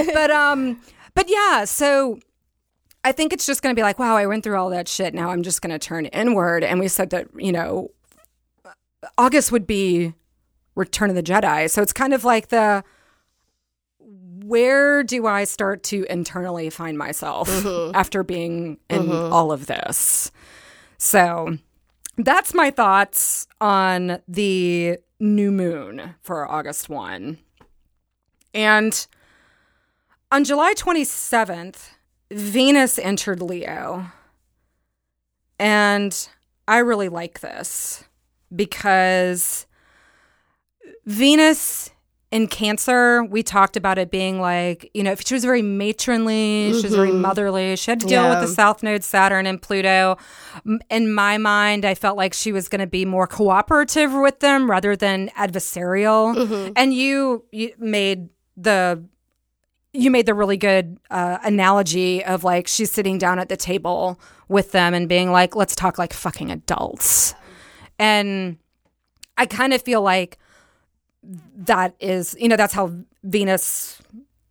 but, 0.14 0.32
um, 0.32 0.82
but 1.16 1.30
yeah, 1.30 1.66
so 1.66 2.20
I 3.04 3.12
think 3.12 3.34
it's 3.34 3.46
just 3.46 3.62
going 3.62 3.76
to 3.76 3.80
be 3.80 3.84
like, 3.84 4.00
wow, 4.00 4.16
I 4.16 4.26
went 4.26 4.44
through 4.44 4.58
all 4.58 4.70
that 4.70 4.88
shit. 4.88 5.14
Now 5.14 5.30
I'm 5.30 5.44
just 5.44 5.62
going 5.62 5.72
to 5.72 5.80
turn 5.80 6.06
inward. 6.08 6.64
And 6.64 6.80
we 6.80 6.88
said 6.88 7.10
that, 7.12 7.28
you 7.38 7.52
know, 7.52 7.92
August 9.18 9.52
would 9.52 9.66
be 9.66 10.14
Return 10.76 11.10
of 11.10 11.16
the 11.16 11.24
Jedi. 11.24 11.70
So 11.70 11.82
it's 11.82 11.94
kind 11.94 12.14
of 12.14 12.24
like 12.24 12.50
the 12.50 12.84
where 14.44 15.04
do 15.04 15.28
I 15.28 15.44
start 15.44 15.84
to 15.84 16.06
internally 16.10 16.70
find 16.70 16.98
myself 16.98 17.50
after 17.94 18.24
being 18.24 18.80
in 18.90 19.12
all 19.12 19.52
of 19.52 19.68
this? 19.68 20.32
So 20.98 21.58
that's 22.26 22.54
my 22.54 22.70
thoughts 22.70 23.48
on 23.62 24.20
the 24.28 24.98
new 25.20 25.52
moon 25.52 26.16
for 26.22 26.50
August 26.50 26.90
1. 26.90 27.38
And 28.54 29.08
on 30.32 30.44
July 30.44 30.74
27th, 30.76 31.90
Venus 32.32 33.00
entered 33.00 33.42
Leo. 33.42 34.08
And 35.58 36.30
I 36.68 36.78
really 36.80 37.10
like 37.10 37.40
this 37.40 38.04
because 38.56 39.66
Venus 41.06 41.92
in 42.32 42.48
Cancer, 42.48 43.24
we 43.24 43.42
talked 43.42 43.76
about 43.76 43.98
it 43.98 44.12
being 44.12 44.40
like, 44.40 44.90
you 44.94 45.02
know, 45.02 45.12
if 45.12 45.26
she 45.26 45.34
was 45.34 45.44
very 45.44 45.64
matronly, 45.64 46.72
she 46.74 46.84
was 46.84 46.94
very 46.94 47.12
motherly. 47.12 47.76
She 47.76 47.90
had 47.90 48.00
to 48.02 48.06
deal 48.06 48.22
Yeah. 48.24 48.40
with 48.40 48.48
the 48.48 48.54
South 48.54 48.84
Node, 48.84 49.04
Saturn, 49.04 49.48
and 49.48 49.60
Pluto. 49.60 50.16
In 50.92 51.12
my 51.12 51.40
mind, 51.40 51.86
I 51.86 51.96
felt 51.96 52.18
like 52.18 52.36
she 52.36 52.52
was 52.52 52.68
going 52.70 52.82
to 52.82 52.88
be 52.88 53.04
more 53.04 53.26
cooperative 53.26 54.14
with 54.14 54.42
them 54.42 54.70
rather 54.70 54.96
than 54.96 55.30
adversarial. 55.38 56.72
And 56.76 56.94
you, 56.94 57.46
you 57.52 57.74
made 57.80 58.30
the 58.56 59.04
you 59.92 60.12
made 60.12 60.28
the 60.28 60.36
really 60.36 60.58
good 60.58 61.00
uh, 61.10 61.40
analogy 61.44 62.24
of 62.24 62.44
like 62.44 62.68
she's 62.68 62.92
sitting 62.92 63.18
down 63.18 63.40
at 63.40 63.50
the 63.50 63.58
table 63.58 64.20
with 64.48 64.72
them 64.72 64.94
and 64.94 65.10
being 65.10 65.32
like, 65.32 65.56
let's 65.56 65.76
talk 65.76 65.98
like 65.98 66.14
fucking 66.14 66.52
adults. 66.52 67.34
And 67.98 68.58
I 69.36 69.48
kind 69.48 69.74
of 69.74 69.82
feel 69.82 70.04
like 70.04 70.38
that 71.24 71.96
is, 72.00 72.36
you 72.40 72.48
know, 72.48 72.56
that's 72.56 72.74
how 72.74 72.92
Venus 73.24 74.02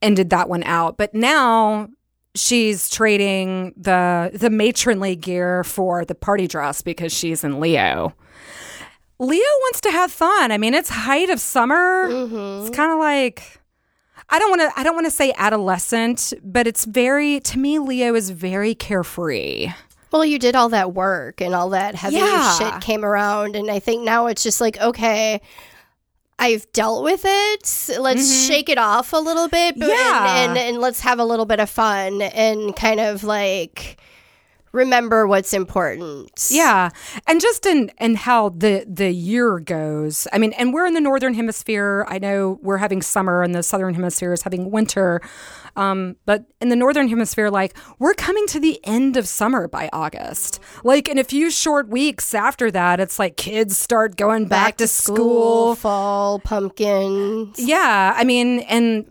ended 0.02 0.30
that 0.30 0.48
one 0.48 0.62
out. 0.64 0.96
But 0.96 1.14
now 1.14 1.88
she's 2.34 2.88
trading 2.90 3.72
the 3.76 4.30
the 4.34 4.50
matronly 4.50 5.16
gear 5.16 5.64
for 5.64 6.04
the 6.04 6.14
party 6.14 6.46
dress 6.46 6.82
because 6.82 7.12
she's 7.12 7.42
in 7.42 7.58
Leo. 7.60 8.14
Leo 9.18 9.40
wants 9.40 9.80
to 9.80 9.90
have 9.90 10.12
fun. 10.12 10.52
I 10.52 10.58
mean, 10.58 10.75
it's 10.75 10.90
height 10.90 11.30
of 11.30 11.40
summer. 11.40 12.08
Mm-hmm. 12.08 12.66
It's 12.66 12.76
kind 12.76 12.92
of 12.92 12.98
like 12.98 13.60
I 14.30 14.38
don't 14.38 14.50
want 14.50 14.60
to 14.72 14.78
I 14.78 14.84
don't 14.84 14.94
want 14.94 15.06
to 15.06 15.10
say 15.10 15.32
adolescent, 15.37 16.32
but 16.44 16.66
it's 16.66 16.84
very 16.84 17.40
to 17.40 17.58
me 17.58 17.78
Leo 17.78 18.14
is 18.14 18.30
very 18.30 18.75
carefree. 18.75 19.68
Well, 20.12 20.25
you 20.25 20.38
did 20.38 20.54
all 20.54 20.68
that 20.70 20.94
work 20.94 21.40
and 21.40 21.54
all 21.54 21.70
that 21.70 21.94
heavy 21.94 22.16
Yeah. 22.16 22.56
shit 22.56 22.80
came 22.80 23.04
around. 23.04 23.56
And 23.56 23.70
I 23.70 23.78
think 23.78 24.04
now 24.04 24.26
it's 24.26 24.42
just 24.42 24.58
like, 24.60 24.80
okay, 24.80 25.40
I've 26.38 26.71
dealt 26.73 27.02
with 27.02 27.23
it. 27.25 27.99
Let's 27.99 28.47
shake 28.47 28.68
it 28.68 28.78
off 28.78 29.12
a 29.12 29.16
little 29.16 29.49
bit. 29.49 29.78
But, 29.78 29.88
Mm-hmm. 29.88 29.90
Yeah. 29.90 30.45
And, 30.45 30.59
and, 30.59 30.68
and 30.68 30.78
let's 30.78 31.00
have 31.00 31.18
a 31.18 31.25
little 31.25 31.47
bit 31.47 31.61
of 31.61 31.68
fun 31.68 32.23
and 32.23 32.76
kind 32.76 33.00
of 33.00 33.25
like 33.25 33.97
remember 34.72 35.26
what's 35.26 35.52
important. 35.52 36.48
Yeah. 36.50 36.90
And 37.26 37.40
just 37.40 37.66
in 37.66 37.90
in 38.00 38.14
how 38.16 38.50
the 38.50 38.84
the 38.88 39.10
year 39.10 39.58
goes. 39.60 40.26
I 40.32 40.38
mean, 40.38 40.52
and 40.54 40.72
we're 40.72 40.87
in 40.87 40.94
the 40.94 41.00
northern 41.00 41.34
hemisphere. 41.34 42.06
I 42.08 42.18
know 42.18 42.58
we're 42.62 42.78
having 42.78 43.02
summer 43.02 43.42
and 43.42 43.54
the 43.54 43.62
southern 43.62 43.94
hemisphere 43.94 44.32
is 44.32 44.42
having 44.42 44.70
winter. 44.70 45.20
Um, 45.76 46.16
but 46.26 46.44
in 46.60 46.70
the 46.70 46.76
northern 46.76 47.08
hemisphere, 47.08 47.50
like 47.50 47.76
we're 48.00 48.14
coming 48.14 48.46
to 48.48 48.58
the 48.58 48.80
end 48.84 49.16
of 49.16 49.28
summer 49.28 49.68
by 49.68 49.88
August. 49.92 50.58
Like 50.82 51.08
in 51.08 51.18
a 51.18 51.25
few 51.25 51.50
short 51.50 51.88
weeks 51.88 52.34
after 52.34 52.70
that, 52.72 52.98
it's 52.98 53.18
like 53.18 53.37
kids 53.37 53.78
start 53.78 54.16
going 54.16 54.46
back, 54.46 54.76
to 54.78 54.88
school. 54.88 55.76
fall, 55.76 56.40
pumpkins. 56.40 57.58
Yeah, 57.58 58.12
I 58.16 58.25
mean, 58.25 58.60
and 58.60 59.06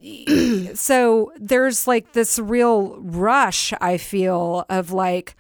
so 0.78 1.32
there's 1.38 1.88
like 1.88 2.12
this 2.14 2.38
real 2.38 2.98
rush, 3.00 3.74
I 3.80 3.98
feel, 3.98 4.66
of 4.70 4.92
like, 4.92 5.36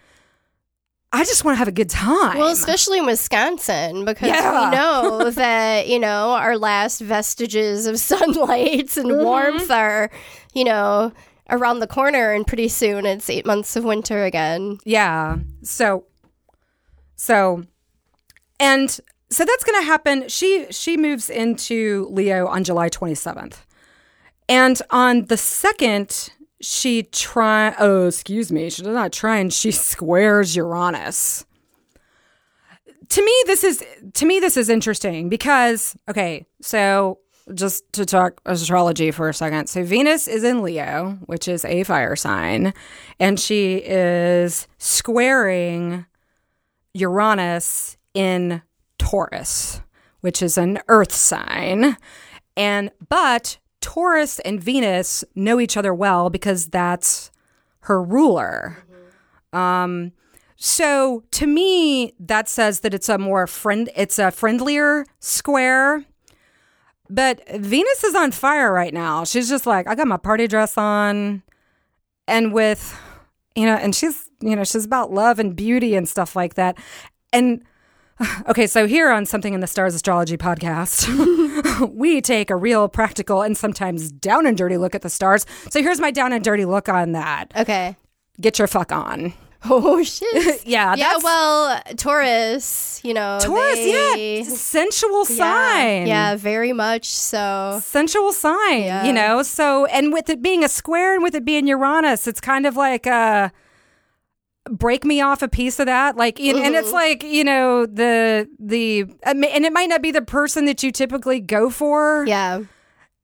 I 1.13 1.23
just 1.23 1.45
want 1.45 1.55
to 1.55 1.59
have 1.59 1.67
a 1.69 1.71
good 1.71 1.89
time. 1.89 2.37
Well, 2.37 2.49
especially 2.49 2.97
in 2.99 3.05
Wisconsin, 3.05 4.03
because 4.05 4.27
Yeah. 4.27 4.69
we 4.69 4.75
know 4.75 5.29
that, 5.31 5.87
you 5.87 5.99
know, 5.99 6.31
our 6.31 6.57
last 6.57 6.99
vestiges 6.99 7.85
of 7.87 7.97
sunlight 8.11 8.97
and 8.97 9.09
Mm-hmm. 9.11 9.23
warmth 9.23 9.71
are, 9.71 10.09
you 10.53 10.63
know, 10.65 11.13
around 11.49 11.79
the 11.79 11.87
corner, 11.87 12.33
and 12.33 12.45
pretty 12.45 12.67
soon 12.67 13.05
it's 13.05 13.29
eight 13.29 13.45
months 13.45 13.75
of 13.77 13.85
winter 13.85 14.25
again. 14.25 14.79
yeah. 14.83 15.37
So, 15.63 16.05
so, 17.15 17.63
and 18.59 18.89
so 19.29 19.45
that's 19.45 19.63
going 19.63 19.79
to 19.79 19.85
happen. 19.85 20.27
She 20.29 20.65
she 20.71 20.97
moves 20.97 21.29
into 21.29 22.07
Leo 22.11 22.47
on 22.47 22.63
July 22.65 22.89
27th, 22.89 23.55
and 24.49 24.81
on 24.89 25.25
the 25.25 25.37
second, 25.37 26.31
she 26.61 27.03
try. 27.03 27.75
Oh, 27.79 28.07
excuse 28.07 28.51
me. 28.51 28.69
She 28.69 28.81
does 28.83 28.93
not 28.93 29.11
try, 29.11 29.37
and 29.37 29.53
she 29.53 29.71
squares 29.91 30.55
Uranus. 30.55 31.45
to 33.09 33.23
me 33.23 33.43
this 33.45 33.63
is 33.63 33.83
to 34.13 34.25
me 34.25 34.39
this 34.39 34.57
is 34.57 34.69
interesting 34.69 35.29
because 35.29 35.95
okay 36.09 36.45
so 36.61 37.19
just 37.53 37.81
to 37.93 38.05
talk 38.05 38.41
astrology 38.45 39.11
for 39.11 39.29
a 39.29 39.33
second 39.33 39.67
so 39.69 39.81
venus 39.81 40.27
is 40.27 40.43
in 40.43 40.61
leo 40.61 41.17
which 41.27 41.47
is 41.47 41.63
a 41.63 41.83
fire 41.85 42.17
sign 42.17 42.73
and 43.17 43.39
she 43.39 43.75
is 43.77 44.67
squaring 44.77 46.05
uranus 46.93 47.95
in 48.13 48.61
taurus 48.99 49.81
which 50.19 50.41
is 50.41 50.57
an 50.57 50.77
earth 50.89 51.13
sign 51.13 51.95
and 52.57 52.91
but 53.07 53.57
taurus 53.87 54.39
and 54.39 54.61
venus 54.61 55.23
know 55.35 55.59
each 55.59 55.77
other 55.77 55.93
well 55.93 56.29
because 56.29 56.67
that's 56.67 57.31
her 57.81 58.01
ruler 58.03 58.83
um 59.53 60.11
so 60.57 61.23
to 61.31 61.45
me, 61.45 62.13
that 62.19 62.49
says 62.49 62.79
that 62.79 62.93
it's 62.93 63.09
a 63.09 63.19
more 63.19 63.45
friend, 63.45 63.89
it's 63.95 64.17
a 64.17 64.31
friendlier 64.31 65.05
square. 65.19 66.03
But 67.09 67.47
Venus 67.49 68.03
is 68.03 68.15
on 68.15 68.31
fire 68.31 68.73
right 68.73 68.93
now. 68.93 69.23
She's 69.23 69.47
just 69.47 69.65
like, 69.65 69.87
I 69.87 69.95
got 69.95 70.07
my 70.07 70.17
party 70.17 70.47
dress 70.47 70.77
on, 70.77 71.41
and 72.27 72.51
with, 72.51 72.99
you 73.55 73.65
know, 73.65 73.75
and 73.75 73.95
she's, 73.95 74.29
you 74.41 74.55
know, 74.55 74.65
she's 74.65 74.83
about 74.83 75.13
love 75.13 75.39
and 75.39 75.55
beauty 75.55 75.95
and 75.95 76.09
stuff 76.09 76.35
like 76.35 76.55
that. 76.55 76.77
And 77.31 77.63
okay, 78.49 78.67
so 78.67 78.87
here 78.87 79.11
on 79.11 79.25
Something 79.25 79.53
in 79.53 79.59
the 79.59 79.67
Stars 79.67 79.93
Astrology 79.93 80.37
podcast, 80.37 81.07
we 81.93 82.21
take 82.21 82.49
a 82.49 82.55
real 82.55 82.87
practical 82.89 83.41
and 83.41 83.55
sometimes 83.55 84.11
down 84.11 84.45
and 84.47 84.57
dirty 84.57 84.77
look 84.77 84.95
at 84.95 85.01
the 85.03 85.09
stars. 85.09 85.45
So 85.69 85.81
here's 85.81 85.99
my 85.99 86.11
down 86.11 86.33
and 86.33 86.43
dirty 86.43 86.65
look 86.65 86.89
on 86.89 87.11
that. 87.11 87.51
Okay. 87.55 87.95
Get 88.41 88.57
your 88.59 88.67
fuck 88.67 88.91
on. 88.91 89.33
Oh, 89.69 90.03
shit. 90.03 90.65
Yeah, 90.65 90.95
yeah, 90.95 91.17
well, 91.23 91.81
Taurus, 91.97 93.01
you 93.03 93.13
know. 93.13 93.39
Taurus, 93.41 93.75
they- 93.75 94.37
yeah, 94.39 94.43
sensual 94.43 95.25
sign. 95.25 96.07
Yeah, 96.07 96.35
very 96.35 96.73
much 96.73 97.05
so. 97.05 97.79
Sensual 97.83 98.31
sign, 98.33 98.83
Yeah. 98.83 99.05
you 99.05 99.13
know. 99.13 99.41
So, 99.43 99.85
and 99.85 100.13
with 100.13 100.29
it 100.29 100.41
being 100.41 100.63
a 100.63 100.69
square 100.69 101.13
and 101.15 101.23
with 101.23 101.35
it 101.35 101.43
being 101.43 101.67
Uranus, 101.67 102.27
it's 102.27 102.39
kind 102.41 102.65
of 102.65 102.75
like 102.77 103.05
uh 103.07 103.49
break 104.71 105.03
me 105.05 105.21
off 105.21 105.41
a 105.41 105.47
piece 105.47 105.79
of 105.79 105.85
that 105.87 106.15
like 106.15 106.39
and 106.39 106.57
and 106.57 106.75
it's 106.75 106.87
uh-huh. 106.89 106.95
like 106.97 107.23
you 107.23 107.43
know 107.43 107.85
the 107.85 108.47
the 108.59 109.05
and 109.23 109.43
it 109.43 109.73
might 109.73 109.89
not 109.89 110.01
be 110.01 110.11
the 110.11 110.21
person 110.21 110.65
that 110.65 110.83
you 110.83 110.91
typically 110.91 111.39
go 111.39 111.69
for 111.69 112.25
Yeah. 112.27 112.61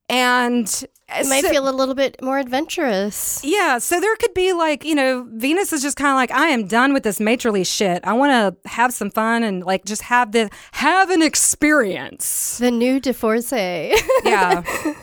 and 0.08 0.66
It 1.08 1.26
might 1.28 1.44
feel 1.44 1.68
a 1.68 1.70
little 1.70 1.94
bit 1.94 2.16
more 2.22 2.38
adventurous. 2.38 3.40
yeah, 3.44 3.78
so 3.78 4.00
there 4.00 4.16
could 4.16 4.32
be 4.34 4.52
like, 4.54 4.84
you 4.84 4.94
know, 4.94 5.28
Venus 5.32 5.72
is 5.72 5.82
just 5.82 5.96
kind 5.98 6.10
of 6.10 6.16
like, 6.16 6.30
I 6.30 6.48
am 6.48 6.66
done 6.66 6.92
with 6.94 7.02
this 7.02 7.20
matronly 7.20 7.62
shit. 7.62 8.00
I 8.04 8.14
want 8.14 8.32
to 8.32 8.68
have 8.68 8.92
some 8.92 9.10
fun 9.10 9.42
and 9.44 9.62
like 9.62 9.84
just 9.84 10.02
have 10.02 10.32
the 10.32 10.50
have 10.72 11.10
an 11.10 11.22
experience. 11.22 12.58
The 12.58 12.70
new 12.70 13.00
divorcee. 13.00 13.94
Yeah. 14.24 14.62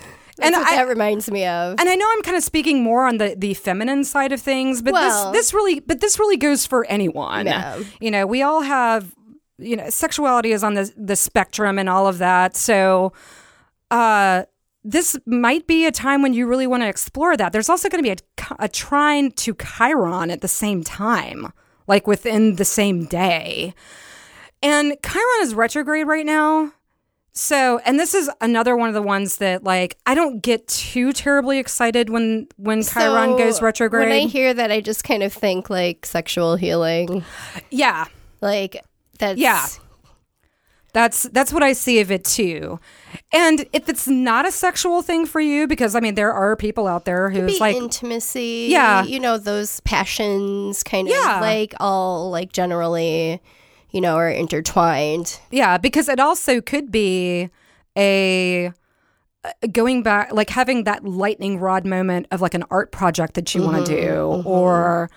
And 0.43 0.55
I, 0.55 0.75
that 0.75 0.87
reminds 0.87 1.29
me 1.31 1.45
of. 1.45 1.75
and 1.79 1.87
I 1.89 1.95
know 1.95 2.07
I'm 2.11 2.21
kind 2.21 2.37
of 2.37 2.43
speaking 2.43 2.83
more 2.83 3.05
on 3.07 3.17
the 3.17 3.35
the 3.37 3.53
feminine 3.53 4.03
side 4.03 4.31
of 4.31 4.41
things, 4.41 4.81
but 4.81 4.93
Well- 4.93 5.31
this 5.31 5.47
this 5.47 5.53
really 5.53 5.79
but 5.79 5.99
this 6.01 6.19
really 6.19 6.37
goes 6.37 6.65
for 6.65 6.85
anyone. 6.85 7.45
Yeah. 7.45 7.81
You 7.99 8.11
know, 8.11 8.25
we 8.27 8.41
all 8.41 8.61
have 8.61 9.13
you 9.57 9.75
know, 9.75 9.89
sexuality 9.89 10.51
is 10.51 10.63
on 10.63 10.73
the 10.73 10.91
the 10.97 11.15
spectrum 11.15 11.77
and 11.77 11.87
all 11.89 12.07
of 12.07 12.17
that. 12.17 12.55
So 12.55 13.13
uh 13.91 14.43
this 14.83 15.15
might 15.27 15.67
be 15.67 15.85
a 15.85 15.91
time 15.91 16.23
when 16.23 16.33
you 16.33 16.47
really 16.47 16.65
want 16.65 16.81
to 16.81 16.89
explore 16.89 17.37
that. 17.37 17.53
There's 17.53 17.69
also 17.69 17.87
going 17.87 18.03
to 18.03 18.15
be 18.15 18.23
a, 18.49 18.55
a 18.57 18.67
trine 18.67 19.29
to 19.33 19.53
Chiron 19.53 20.31
at 20.31 20.41
the 20.41 20.47
same 20.47 20.83
time, 20.83 21.53
like 21.85 22.07
within 22.07 22.55
the 22.55 22.65
same 22.65 23.05
day. 23.05 23.75
And 24.63 24.97
Chiron 25.05 25.41
is 25.43 25.53
retrograde 25.53 26.07
right 26.07 26.25
now. 26.25 26.71
So, 27.33 27.79
and 27.85 27.97
this 27.97 28.13
is 28.13 28.29
another 28.41 28.75
one 28.75 28.89
of 28.89 28.93
the 28.93 29.01
ones 29.01 29.37
that 29.37 29.63
like 29.63 29.97
I 30.05 30.15
don't 30.15 30.41
get 30.41 30.67
too 30.67 31.13
terribly 31.13 31.59
excited 31.59 32.09
when 32.09 32.47
when 32.57 32.83
Chiron 32.83 33.31
So, 33.31 33.37
goes 33.37 33.61
retrograde. 33.61 34.09
When 34.09 34.17
I 34.17 34.27
hear 34.27 34.53
that, 34.53 34.69
I 34.71 34.81
just 34.81 35.03
kind 35.05 35.23
of 35.23 35.31
think 35.31 35.69
like 35.69 36.05
sexual 36.05 36.57
healing. 36.57 37.23
yeah. 37.69 38.05
Like 38.41 38.83
that's 39.17 39.39
Yeah. 39.39 39.65
That's 40.93 41.23
that's 41.29 41.53
what 41.53 41.63
I 41.63 41.71
see 41.71 42.01
of 42.01 42.11
it 42.11 42.25
too. 42.25 42.77
And 43.31 43.65
if 43.71 43.87
it's 43.87 44.09
not 44.09 44.45
a 44.45 44.51
sexual 44.51 45.01
thing 45.01 45.25
for 45.25 45.39
you 45.39 45.65
because 45.67 45.95
I 45.95 46.01
mean 46.01 46.15
there 46.15 46.33
are 46.33 46.57
people 46.57 46.85
out 46.85 47.05
there 47.05 47.29
who's 47.29 47.53
Be 47.53 47.59
like 47.59 47.77
intimacy. 47.77 48.67
Yeah. 48.69 49.03
You 49.05 49.21
know, 49.21 49.37
those 49.37 49.79
passions 49.81 50.83
kind 50.83 51.07
of 51.07 51.13
Yeah. 51.13 51.39
like 51.39 51.73
all 51.79 52.29
like 52.29 52.51
generally, 52.51 53.41
you 53.91 54.01
know, 54.01 54.15
are 54.15 54.29
intertwined. 54.29 55.39
Yeah, 55.51 55.77
because 55.77 56.09
it 56.09 56.19
also 56.19 56.61
could 56.61 56.91
be 56.91 57.49
a 57.97 58.71
going 59.71 60.03
back 60.03 60.31
like 60.31 60.49
having 60.49 60.83
that 60.83 61.03
lightning 61.03 61.59
rod 61.59 61.85
moment 61.85 62.27
of 62.31 62.41
like 62.41 62.53
an 62.53 62.63
art 62.69 62.91
project 62.91 63.33
that 63.33 63.55
you 63.55 63.63
want 63.63 63.85
to 63.85 63.91
do 63.91 64.43
or 64.45 65.09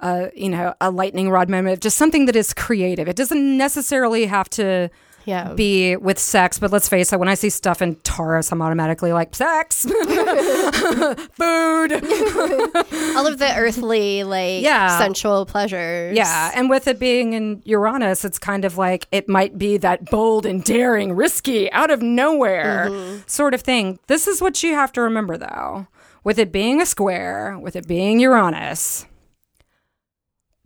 uh, 0.00 0.26
you 0.34 0.50
know 0.50 0.74
a 0.80 0.90
lightning 0.90 1.30
rod 1.30 1.48
moment 1.48 1.72
of 1.72 1.80
just 1.80 1.96
something 1.96 2.26
that 2.26 2.36
is 2.36 2.52
creative 2.52 3.08
it 3.08 3.16
doesn't 3.16 3.56
necessarily 3.56 4.26
have 4.26 4.48
to 4.50 4.90
Yeah. 5.24 5.52
be 5.52 5.96
with 5.96 6.18
sex 6.18 6.58
but 6.58 6.72
let's 6.72 6.88
face 6.88 7.12
it 7.12 7.18
when 7.18 7.28
i 7.28 7.34
see 7.34 7.48
stuff 7.50 7.80
in 7.80 7.94
taurus 7.96 8.50
i'm 8.50 8.60
automatically 8.60 9.12
like 9.12 9.34
sex 9.34 9.82
food 11.32 11.92
all 13.16 13.26
of 13.26 13.38
the 13.38 13.52
earthly, 13.56 14.24
like 14.24 14.62
Yeah. 14.62 14.98
sensual 14.98 15.46
pleasures. 15.46 16.16
Yeah, 16.16 16.50
and 16.54 16.70
with 16.70 16.86
it 16.86 16.98
being 16.98 17.32
in 17.32 17.62
Uranus, 17.64 18.24
it's 18.24 18.38
kind 18.38 18.64
of 18.64 18.78
like 18.78 19.06
it 19.12 19.28
might 19.28 19.58
be 19.58 19.76
that 19.78 20.06
bold 20.06 20.46
and 20.46 20.62
daring, 20.64 21.14
risky, 21.14 21.70
out 21.72 21.90
of 21.90 22.02
nowhere 22.02 22.88
mm-hmm. 22.90 23.22
sort 23.26 23.54
of 23.54 23.62
thing. 23.62 23.98
This 24.06 24.26
is 24.26 24.40
what 24.40 24.62
you 24.62 24.74
have 24.74 24.92
to 24.92 25.00
remember 25.02 25.36
though. 25.36 25.86
With 26.24 26.38
it 26.38 26.52
being 26.52 26.80
a 26.80 26.86
square, 26.86 27.58
with 27.58 27.74
it 27.74 27.88
being 27.88 28.20
Uranus, 28.20 29.06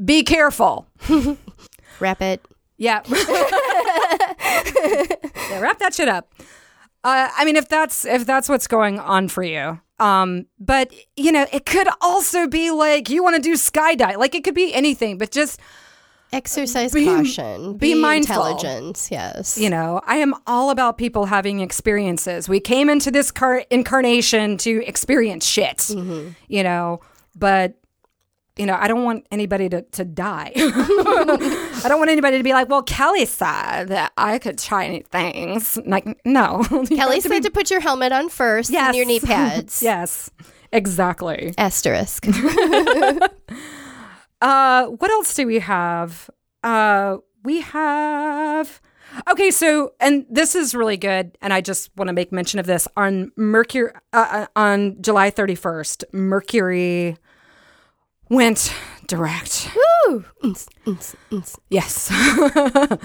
be 0.04 0.22
careful. 0.22 0.86
Wrap 2.00 2.20
it. 2.20 2.44
Yeah. 2.76 3.02
yeah, 5.50 5.60
wrap 5.60 5.78
that 5.78 5.94
shit 5.94 6.08
up. 6.08 6.32
Uh, 7.04 7.28
I 7.36 7.44
mean, 7.44 7.56
if 7.56 7.68
that's 7.68 8.04
if 8.04 8.26
that's 8.26 8.48
what's 8.48 8.66
going 8.66 8.98
on 8.98 9.28
for 9.28 9.42
you, 9.42 9.80
um, 9.98 10.46
but 10.58 10.92
you 11.16 11.30
know, 11.32 11.46
it 11.52 11.64
could 11.66 11.88
also 12.00 12.46
be 12.48 12.70
like 12.70 13.08
you 13.08 13.22
want 13.22 13.36
to 13.36 13.42
do 13.42 13.54
skydive. 13.54 14.16
Like 14.16 14.34
it 14.34 14.44
could 14.44 14.54
be 14.54 14.74
anything, 14.74 15.18
but 15.18 15.30
just 15.30 15.60
Exercise 16.32 16.92
Be- 16.92 17.04
caution. 17.04 17.76
be 17.76 17.94
mindful. 17.94 18.44
Intelligence. 18.44 19.10
Yes. 19.10 19.56
you 19.56 19.70
know, 19.70 20.00
I 20.06 20.16
am 20.16 20.34
all 20.46 20.70
about 20.70 20.98
people 20.98 21.26
having 21.26 21.60
experiences. 21.60 22.48
We 22.48 22.58
came 22.58 22.90
into 22.90 23.10
this 23.12 23.30
car- 23.30 23.64
incarnation 23.70 24.56
to 24.58 24.82
experience 24.86 25.46
shit, 25.46 25.88
you 26.48 26.62
know, 26.62 27.00
but 27.36 27.74
you 28.56 28.64
know, 28.66 28.76
I 28.78 28.88
don't 28.88 29.04
want 29.04 29.26
anybody 29.30 29.68
to, 29.68 29.82
to 29.82 30.04
die. 30.04 30.52
I 30.56 31.84
don't 31.88 31.98
want 31.98 32.10
anybody 32.10 32.38
to 32.38 32.42
be 32.44 32.52
like, 32.52 32.68
well, 32.68 32.82
Kelly 32.82 33.26
said 33.26 33.84
that 33.88 34.12
I 34.16 34.38
could 34.38 34.58
try 34.58 34.88
new 34.88 35.02
things. 35.02 35.78
Like, 35.84 36.06
no. 36.24 36.62
Kelly 36.70 36.86
have 37.16 37.22
to 37.24 37.28
said 37.28 37.42
to 37.42 37.50
put 37.50 37.70
your 37.70 37.80
helmet 37.80 38.12
on 38.12 38.28
first 38.28 38.70
Yes. 38.70 38.88
and 38.88 38.96
your 38.96 39.04
knee 39.06 39.20
pads. 39.20 39.82
Yes, 39.82 40.30
exactly. 40.72 41.52
Asterisk. 41.58 42.26
Uh, 44.42 44.86
what 44.86 45.10
else 45.10 45.34
do 45.34 45.46
we 45.46 45.58
have? 45.60 46.28
Uh, 46.62 47.18
we 47.44 47.60
have. 47.62 48.80
Okay, 49.30 49.50
so 49.50 49.92
and 49.98 50.26
this 50.28 50.54
is 50.54 50.74
really 50.74 50.98
good, 50.98 51.36
and 51.40 51.52
I 51.52 51.60
just 51.62 51.90
want 51.96 52.08
to 52.08 52.12
make 52.12 52.32
mention 52.32 52.60
of 52.60 52.66
this 52.66 52.86
on 52.96 53.32
Mercury 53.36 53.92
uh, 54.12 54.26
uh, 54.30 54.46
on 54.54 55.00
July 55.00 55.30
thirty 55.30 55.54
first. 55.54 56.04
Mercury 56.12 57.16
went 58.28 58.72
direct. 59.06 59.70
Woo! 60.08 60.24
Yes. 61.70 62.10
uh, 62.12 62.96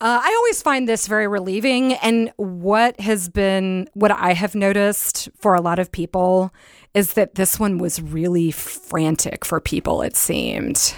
I 0.00 0.34
always 0.36 0.62
find 0.62 0.88
this 0.88 1.06
very 1.06 1.26
relieving. 1.28 1.94
And 1.94 2.32
what 2.36 2.98
has 3.00 3.28
been, 3.28 3.88
what 3.94 4.10
I 4.10 4.32
have 4.32 4.54
noticed 4.54 5.28
for 5.38 5.54
a 5.54 5.60
lot 5.60 5.78
of 5.78 5.92
people 5.92 6.52
is 6.94 7.14
that 7.14 7.36
this 7.36 7.58
one 7.58 7.78
was 7.78 8.02
really 8.02 8.50
frantic 8.50 9.44
for 9.44 9.60
people, 9.60 10.02
it 10.02 10.16
seemed. 10.16 10.94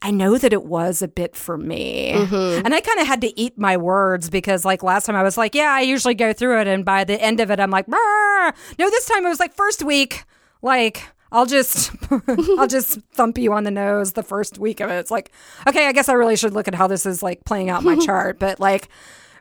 I 0.00 0.10
know 0.10 0.38
that 0.38 0.52
it 0.52 0.64
was 0.64 1.02
a 1.02 1.08
bit 1.08 1.34
for 1.34 1.58
me. 1.58 2.12
And 2.64 2.74
I 2.74 2.80
kind 2.80 3.00
of 3.00 3.06
had 3.06 3.20
to 3.22 3.40
eat 3.40 3.58
my 3.58 3.76
words 3.76 4.30
because, 4.30 4.64
like, 4.64 4.82
last 4.82 5.06
time 5.06 5.16
I 5.16 5.22
was 5.24 5.36
like, 5.36 5.54
yeah, 5.54 5.72
I 5.72 5.80
usually 5.80 6.14
go 6.14 6.32
through 6.32 6.60
it. 6.60 6.66
And 6.68 6.84
by 6.84 7.02
the 7.04 7.20
end 7.20 7.40
of 7.40 7.50
it, 7.50 7.58
I'm 7.58 7.70
like, 7.70 7.86
"Brr." 7.86 8.52
no, 8.78 8.90
this 8.90 9.06
time 9.06 9.26
it 9.26 9.28
was 9.28 9.40
like, 9.40 9.54
first 9.54 9.82
week, 9.82 10.24
like, 10.62 11.02
I'll 11.32 11.46
just 11.46 11.90
I'll 12.58 12.66
just 12.66 13.00
thump 13.12 13.38
you 13.38 13.52
on 13.52 13.64
the 13.64 13.70
nose 13.70 14.12
the 14.12 14.22
first 14.22 14.58
week 14.58 14.80
of 14.80 14.90
it. 14.90 14.94
It's 14.94 15.10
like, 15.10 15.30
okay, 15.66 15.86
I 15.86 15.92
guess 15.92 16.08
I 16.08 16.14
really 16.14 16.36
should 16.36 16.54
look 16.54 16.68
at 16.68 16.74
how 16.74 16.86
this 16.86 17.06
is 17.06 17.22
like 17.22 17.44
playing 17.44 17.70
out 17.70 17.84
my 17.84 17.96
chart. 18.04 18.38
But 18.38 18.60
like 18.60 18.88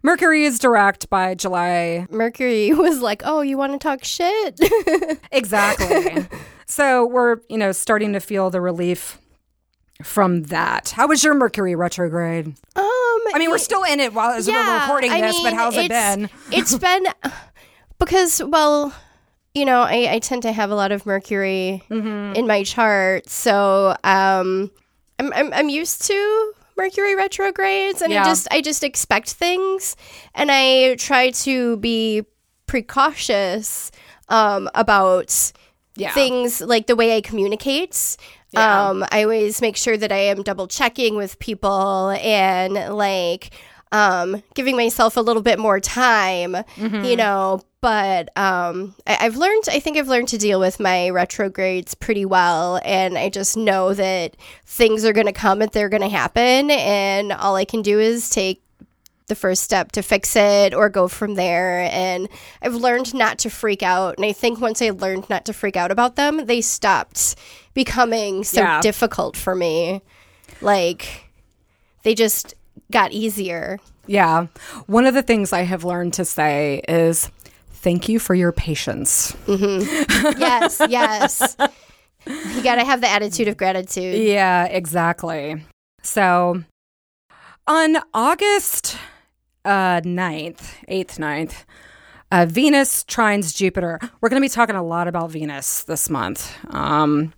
Mercury 0.04 0.46
is 0.46 0.60
direct 0.60 1.10
by 1.10 1.36
July. 1.36 2.08
Mercury 2.10 2.72
was 2.74 3.02
like, 3.02 3.22
"Oh, 3.26 3.42
you 3.42 3.58
want 3.58 3.74
to 3.74 3.80
talk 3.80 4.04
shit?" 4.04 4.60
Exactly. 5.32 6.28
so 6.66 7.06
we're, 7.06 7.38
you 7.50 7.58
know, 7.58 7.72
starting 7.72 8.14
to 8.14 8.20
feel 8.20 8.50
the 8.50 8.62
relief 8.62 9.20
from 10.04 10.44
that. 10.44 10.90
How 10.90 11.08
was 11.08 11.24
your 11.24 11.34
Mercury 11.34 11.76
retrograde? 11.76 12.48
um, 12.48 12.84
I 13.34 13.40
mean, 13.40 13.50
we're 13.50 13.58
still 13.58 13.84
in 13.84 14.00
it 14.00 14.14
while 14.14 14.32
as 14.32 14.48
we're 14.48 14.54
yeah, 14.54 14.82
recording 14.82 15.12
I 15.12 15.22
this, 15.22 15.42
but 15.42 15.54
how's 15.54 15.76
it 15.76 15.90
been? 15.90 16.30
it's 16.52 16.78
been 16.78 17.08
because, 18.00 18.42
well, 18.46 18.94
you 19.54 19.66
know, 19.66 19.82
I, 19.82 20.14
I 20.14 20.20
tend 20.20 20.44
to 20.44 20.52
have 20.52 20.70
a 20.72 20.76
lot 20.76 20.92
of 20.92 21.06
Mercury 21.06 21.84
Mm-hmm. 21.90 22.36
in 22.36 22.48
my 22.48 22.64
chart, 22.64 23.30
so 23.30 23.96
um, 24.04 24.70
I'm, 25.20 25.34
I'm 25.34 25.54
I'm 25.54 25.70
used 25.70 26.04
to 26.08 26.54
Mercury 26.78 27.16
retrogrades, 27.16 28.02
and 28.04 28.12
Yeah. 28.14 28.22
I 28.22 28.26
just 28.26 28.48
I 28.52 28.62
just 28.62 28.84
expect 28.84 29.32
things, 29.32 29.96
and 30.36 30.50
I 30.52 30.96
try 30.96 31.32
to 31.32 31.78
be 31.78 32.24
precautious 32.68 33.92
um, 34.30 34.70
about 34.76 35.52
Yeah. 35.96 36.14
things 36.14 36.62
like 36.62 36.88
the 36.88 36.96
way 36.96 37.16
I 37.18 37.22
communicate. 37.22 38.18
Yeah. 38.52 38.90
Um, 38.90 39.06
I 39.12 39.24
always 39.24 39.62
make 39.62 39.76
sure 39.76 39.98
that 39.98 40.12
I 40.12 40.20
am 40.32 40.42
double 40.44 40.68
checking 40.68 41.16
with 41.18 41.38
people 41.40 42.12
and 42.12 42.74
like 42.96 43.50
um, 43.92 44.42
giving 44.54 44.76
myself 44.76 45.18
a 45.18 45.22
little 45.22 45.42
bit 45.42 45.60
more 45.60 45.80
time, 45.80 46.54
Mm-hmm. 46.54 47.04
you 47.06 47.16
know. 47.16 47.62
But 47.80 48.36
um, 48.38 48.96
I- 49.06 49.18
I've 49.22 49.38
learned, 49.38 49.64
I 49.72 49.80
think 49.80 49.98
I've 49.98 50.08
learned 50.08 50.28
to 50.30 50.38
deal 50.38 50.60
with 50.60 50.80
my 50.80 51.10
retrogrades 51.10 51.94
pretty 51.94 52.26
well. 52.26 52.82
And 52.84 53.18
I 53.18 53.30
just 53.30 53.56
know 53.56 53.94
that 53.94 54.36
things 54.66 55.06
are 55.06 55.14
going 55.14 55.28
to 55.28 55.32
come 55.34 55.62
and 55.62 55.72
they're 55.72 55.88
going 55.90 56.02
to 56.02 56.10
happen. 56.10 56.72
And 56.72 57.32
all 57.32 57.56
I 57.56 57.66
can 57.66 57.84
do 57.84 58.00
is 58.00 58.30
take 58.30 58.64
the 59.28 59.36
first 59.36 59.62
step 59.64 59.92
to 59.92 60.02
fix 60.02 60.36
it 60.36 60.74
or 60.74 60.90
go 60.90 61.08
from 61.08 61.36
there. 61.36 61.82
And 61.92 62.28
I've 62.62 62.76
learned 62.76 63.14
not 63.14 63.38
to 63.40 63.50
freak 63.50 63.84
out. 63.84 64.16
And 64.18 64.26
I 64.26 64.32
think 64.34 64.60
once 64.60 64.82
I 64.82 64.90
learned 64.90 65.30
not 65.30 65.46
to 65.46 65.54
freak 65.54 65.78
out 65.78 65.92
about 65.92 66.16
them, 66.16 66.46
they 66.48 66.62
stopped 66.62 67.36
becoming 67.76 68.44
so 68.44 68.62
Yeah. 68.62 68.82
difficult 68.82 69.38
for 69.38 69.54
me. 69.54 70.02
Like, 70.62 71.26
they 72.04 72.16
just 72.16 72.56
got 72.92 73.12
easier. 73.12 73.80
Yeah. 74.06 74.48
One 74.86 75.06
of 75.06 75.14
the 75.14 75.22
things 75.22 75.54
I 75.54 75.62
have 75.62 75.84
learned 75.84 76.14
to 76.14 76.26
say 76.26 76.82
is 76.88 77.30
thank 77.70 78.10
you 78.10 78.20
for 78.20 78.34
your 78.36 78.52
patience. 78.52 79.36
Yes, 79.48 80.82
yes. 80.90 81.56
You 82.26 82.64
got 82.64 82.76
to 82.76 82.84
have 82.84 83.02
the 83.02 83.10
attitude 83.10 83.48
of 83.48 83.58
gratitude. 83.58 84.22
Yeah, 84.22 84.66
exactly. 84.66 85.64
So 86.04 86.64
on 87.66 87.98
August 88.14 88.98
uh, 89.64 90.02
9th, 90.02 90.74
8th, 90.90 91.18
9th, 91.18 91.66
uh, 92.32 92.46
Venus 92.50 93.04
trines 93.04 93.56
Jupiter. 93.56 94.00
We're 94.20 94.30
going 94.30 94.42
to 94.42 94.46
be 94.46 94.50
talking 94.50 94.76
a 94.76 94.84
lot 94.84 95.08
about 95.08 95.32
Venus 95.32 95.84
this 95.84 96.10
month. 96.10 96.54
Um, 96.74 97.34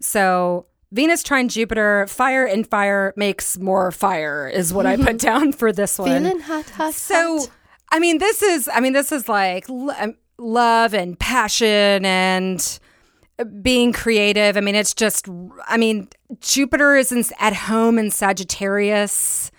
so 0.00 0.66
Venus 0.92 1.22
trine 1.22 1.48
Jupiter, 1.48 2.06
fire 2.08 2.44
and 2.44 2.66
fire 2.68 3.12
makes 3.16 3.58
more 3.58 3.90
fire 3.92 4.48
is 4.48 4.72
what 4.72 4.86
I 4.86 4.96
put 4.96 5.18
down 5.30 5.52
for 5.52 5.72
this 5.72 5.98
one. 5.98 6.08
Feeling 6.24 6.40
hot, 6.40 6.68
hot, 6.70 6.94
So, 6.94 7.38
hot. 7.38 7.50
I 7.92 7.98
mean, 8.00 8.18
this 8.18 8.42
is, 8.42 8.68
I 8.72 8.80
mean, 8.80 8.92
this 8.92 9.12
is 9.12 9.28
like, 9.28 9.68
l- 9.70 9.94
um, 9.98 10.16
love 10.38 10.92
and 10.94 11.18
passion 11.18 12.04
and 12.04 12.78
being 13.62 13.92
creative. 13.92 14.56
I 14.56 14.60
mean, 14.60 14.74
it's 14.74 14.94
just, 14.94 15.28
I 15.66 15.76
mean, 15.76 16.08
Jupiter 16.40 16.96
is 16.96 17.12
in, 17.12 17.24
at 17.38 17.54
home 17.54 17.98
in 17.98 18.10
Sagittarius. 18.10 19.50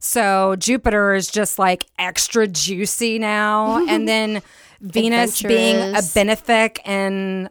So 0.00 0.56
Jupiter 0.56 1.14
is 1.14 1.28
just 1.30 1.58
like 1.58 1.86
extra 1.98 2.48
juicy 2.48 3.18
now. 3.18 3.86
and 3.86 4.08
then 4.08 4.42
Venus 4.80 5.40
being 5.42 5.76
a 5.76 5.98
benefic 5.98 6.78
and 6.84 7.48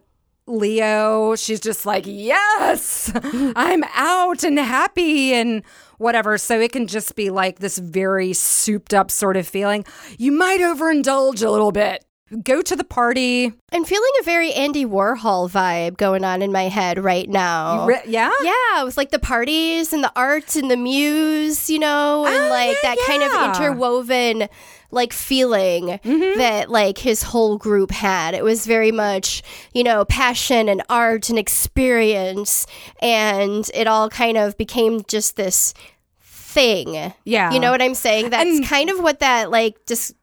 Leo, 0.48 1.36
she's 1.36 1.60
just 1.60 1.86
like, 1.86 2.04
yes, 2.08 3.12
I'm 3.56 3.84
out 3.94 4.44
and 4.44 4.58
happy 4.60 5.34
and 5.34 5.64
whatever. 5.98 6.38
So 6.38 6.60
it 6.60 6.72
can 6.72 6.88
just 6.88 7.16
be 7.16 7.30
like 7.30 7.60
this 7.60 7.78
very 7.78 8.34
souped 8.34 8.94
up 8.94 9.12
sort 9.12 9.38
of 9.38 9.48
feeling. 9.48 9.86
You 10.18 10.32
might 10.32 10.60
overindulge 10.60 11.46
a 11.46 11.50
little 11.50 11.72
bit. 11.72 12.06
Go 12.44 12.62
to 12.62 12.76
the 12.78 12.84
party. 12.86 13.52
I'm 13.74 13.84
feeling 13.84 14.12
a 14.22 14.24
very 14.24 14.54
Andy 14.54 14.86
Warhol 14.86 15.50
vibe 15.52 15.98
going 15.98 16.24
on 16.24 16.42
in 16.42 16.52
my 16.52 16.64
head 16.70 17.04
right 17.04 17.28
now. 17.30 17.86
Ri- 17.86 18.00
yeah? 18.06 18.32
Yeah, 18.42 18.82
it 18.82 18.86
was 18.86 18.96
like 18.96 19.12
the 19.12 19.20
parties 19.20 19.92
and 19.92 20.02
the 20.04 20.12
arts 20.16 20.56
and 20.56 20.72
the 20.72 20.78
muse, 20.78 21.70
you 21.70 21.78
know, 21.80 22.26
and 22.26 22.36
Oh, 22.46 22.50
like 22.50 22.78
yeah, 22.84 22.96
that 22.96 23.06
kind 23.06 23.24
of 23.24 23.34
interwoven 23.34 24.48
like 24.92 25.12
feeling 25.14 26.00
Mm-hmm. 26.04 26.38
that 26.40 26.70
like 26.70 26.98
his 27.00 27.24
whole 27.24 27.58
group 27.58 27.92
had. 27.92 28.34
It 28.34 28.44
was 28.46 28.66
very 28.66 28.92
much, 28.92 29.42
you 29.74 29.84
know, 29.84 30.06
passion 30.06 30.70
and 30.70 30.82
art 30.90 31.30
and 31.30 31.38
experience 31.40 32.66
and 33.02 33.70
it 33.74 33.88
all 33.88 34.10
kind 34.10 34.38
of 34.38 34.58
became 34.58 35.04
just 35.08 35.36
this 35.36 35.74
thing. 36.22 37.14
Yeah. 37.26 37.52
You 37.52 37.60
know 37.60 37.72
what 37.72 37.82
I'm 37.82 37.96
saying? 37.96 38.30
That's 38.30 38.50
And- 38.50 38.66
kind 38.66 38.90
of 38.90 39.00
what 39.00 39.20
that 39.20 39.52
like 39.52 39.76
dis- 39.86 40.14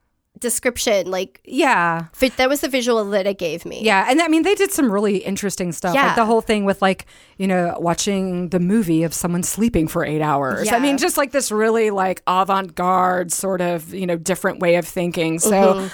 description 0.41 1.11
like 1.11 1.41
Yeah. 1.45 2.07
that 2.37 2.49
was 2.49 2.61
the 2.61 2.69
visual 2.69 3.05
that 3.11 3.27
it 3.27 3.39
gave 3.39 3.65
me. 3.65 3.83
Yeah. 3.83 4.07
And 4.09 4.21
I 4.21 4.29
mean, 4.29 4.43
they 4.43 4.55
did 4.55 4.71
some 4.73 4.91
really 4.91 5.19
interesting 5.19 5.73
stuff. 5.73 5.95
Yeah. 5.95 6.09
Like 6.09 6.17
the 6.17 6.27
whole 6.27 6.41
thing 6.41 6.65
with, 6.65 6.83
like, 6.83 7.07
you 7.37 7.47
know, 7.47 7.77
watching 7.79 8.49
the 8.51 8.61
movie 8.61 9.03
of 9.03 9.15
someone 9.15 9.43
sleeping 9.43 9.89
for 9.89 10.05
eight 10.05 10.23
hours. 10.23 10.71
I 10.73 10.79
mean, 10.79 10.99
just 10.99 11.17
like 11.17 11.33
this 11.33 11.51
really, 11.51 11.91
like, 11.91 12.23
avant 12.27 12.75
garde 12.75 13.33
sort 13.33 13.61
of, 13.61 13.93
you 13.95 14.07
know, 14.07 14.17
different 14.17 14.61
way 14.61 14.77
of 14.77 14.87
thinking. 14.87 15.39
So. 15.39 15.89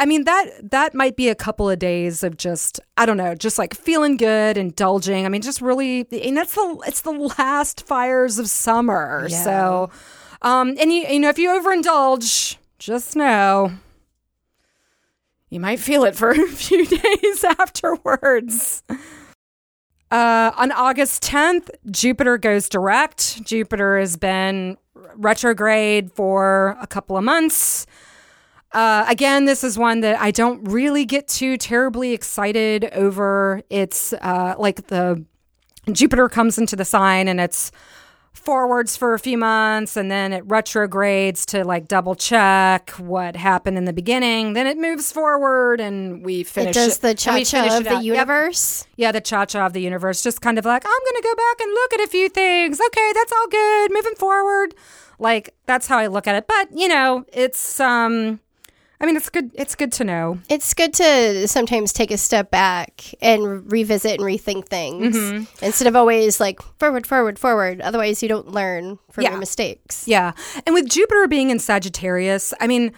I 0.00 0.06
mean 0.06 0.24
that 0.24 0.70
that 0.70 0.94
might 0.94 1.16
be 1.16 1.28
a 1.28 1.34
couple 1.34 1.68
of 1.68 1.80
days 1.80 2.22
of 2.22 2.36
just 2.36 2.78
I 2.96 3.04
don't 3.04 3.16
know, 3.16 3.34
just 3.34 3.58
like 3.58 3.74
feeling 3.74 4.16
good, 4.16 4.56
indulging. 4.56 5.26
I 5.26 5.28
mean, 5.28 5.42
just 5.42 5.60
really, 5.60 6.06
and 6.12 6.36
that's 6.36 6.54
the 6.54 6.82
it's 6.86 7.00
the 7.00 7.10
last 7.10 7.84
fires 7.84 8.38
of 8.38 8.48
summer. 8.48 9.26
Yeah. 9.28 9.42
So, 9.42 9.90
um, 10.42 10.76
and 10.78 10.92
you 10.92 11.04
you 11.08 11.18
know, 11.18 11.30
if 11.30 11.38
you 11.38 11.50
overindulge, 11.50 12.58
just 12.78 13.16
know 13.16 13.72
you 15.50 15.60
might 15.60 15.80
feel 15.80 16.04
it 16.04 16.14
for 16.16 16.30
a 16.32 16.48
few 16.48 16.86
days 16.86 17.44
afterwards. 17.44 18.82
Uh, 20.10 20.52
on 20.56 20.72
August 20.72 21.22
10th, 21.22 21.68
Jupiter 21.90 22.38
goes 22.38 22.68
direct. 22.68 23.42
Jupiter 23.44 23.98
has 23.98 24.16
been 24.16 24.76
retrograde 25.14 26.12
for 26.12 26.76
a 26.80 26.86
couple 26.86 27.16
of 27.16 27.24
months. 27.24 27.86
Uh, 28.72 29.04
again, 29.08 29.44
this 29.44 29.64
is 29.64 29.78
one 29.78 30.00
that 30.00 30.20
I 30.20 30.30
don't 30.30 30.62
really 30.64 31.04
get 31.04 31.28
too 31.28 31.56
terribly 31.56 32.12
excited 32.12 32.86
over. 32.92 33.62
It's 33.70 34.12
uh, 34.14 34.54
like 34.58 34.88
the 34.88 35.24
Jupiter 35.92 36.28
comes 36.28 36.58
into 36.58 36.76
the 36.76 36.84
sign 36.84 37.28
and 37.28 37.40
it's 37.40 37.70
forwards 38.38 38.96
for 38.96 39.14
a 39.14 39.18
few 39.18 39.36
months 39.36 39.96
and 39.96 40.10
then 40.10 40.32
it 40.32 40.44
retrogrades 40.46 41.44
to 41.46 41.64
like 41.64 41.88
double 41.88 42.14
check 42.14 42.90
what 42.92 43.36
happened 43.36 43.76
in 43.76 43.84
the 43.84 43.92
beginning. 43.92 44.52
Then 44.54 44.66
it 44.66 44.78
moves 44.78 45.12
forward 45.12 45.80
and 45.80 46.24
we 46.24 46.42
finish 46.44 46.76
It 46.76 46.80
does 46.80 46.98
the 46.98 47.08
and 47.08 47.18
cha 47.18 47.44
cha 47.44 47.76
of 47.76 47.84
the 47.84 47.90
out. 47.90 48.04
Yep. 48.04 48.14
universe. 48.14 48.86
Yeah, 48.96 49.12
the 49.12 49.20
cha 49.20 49.44
cha 49.44 49.66
of 49.66 49.72
the 49.72 49.80
universe. 49.80 50.22
Just 50.22 50.40
kind 50.40 50.58
of 50.58 50.64
like, 50.64 50.84
I'm 50.84 50.90
going 50.90 51.22
to 51.22 51.22
go 51.22 51.34
back 51.34 51.60
and 51.60 51.72
look 51.72 51.92
at 51.94 52.00
a 52.00 52.06
few 52.08 52.28
things. 52.28 52.80
Okay, 52.80 53.12
that's 53.14 53.32
all 53.32 53.48
good. 53.48 53.92
Moving 53.92 54.14
forward. 54.14 54.74
Like, 55.18 55.54
that's 55.66 55.86
how 55.88 55.98
I 55.98 56.06
look 56.06 56.26
at 56.26 56.36
it. 56.36 56.46
But, 56.46 56.68
you 56.72 56.88
know, 56.88 57.24
it's, 57.32 57.80
um, 57.80 58.40
I 59.00 59.06
mean, 59.06 59.16
it's 59.16 59.28
good. 59.28 59.50
It's 59.54 59.76
good 59.76 59.92
to 59.92 60.04
know. 60.04 60.38
It's 60.48 60.74
good 60.74 60.92
to 60.94 61.46
sometimes 61.46 61.92
take 61.92 62.10
a 62.10 62.18
step 62.18 62.50
back 62.50 63.04
and 63.22 63.70
revisit 63.70 64.18
and 64.20 64.22
rethink 64.22 64.66
things 64.66 65.14
Mm-hmm. 65.16 65.64
instead 65.64 65.86
of 65.86 65.94
always 65.94 66.40
like 66.40 66.60
forward, 66.78 67.06
forward, 67.06 67.38
forward. 67.38 67.80
Otherwise, 67.80 68.22
you 68.22 68.28
don't 68.28 68.48
learn 68.50 68.98
from 69.12 69.22
Yeah. 69.22 69.30
your 69.30 69.38
mistakes. 69.38 70.06
Yeah. 70.08 70.32
And 70.66 70.74
with 70.74 70.88
Jupiter 70.88 71.28
being 71.28 71.50
in 71.50 71.60
Sagittarius, 71.60 72.52
I 72.60 72.66
mean, 72.66 72.92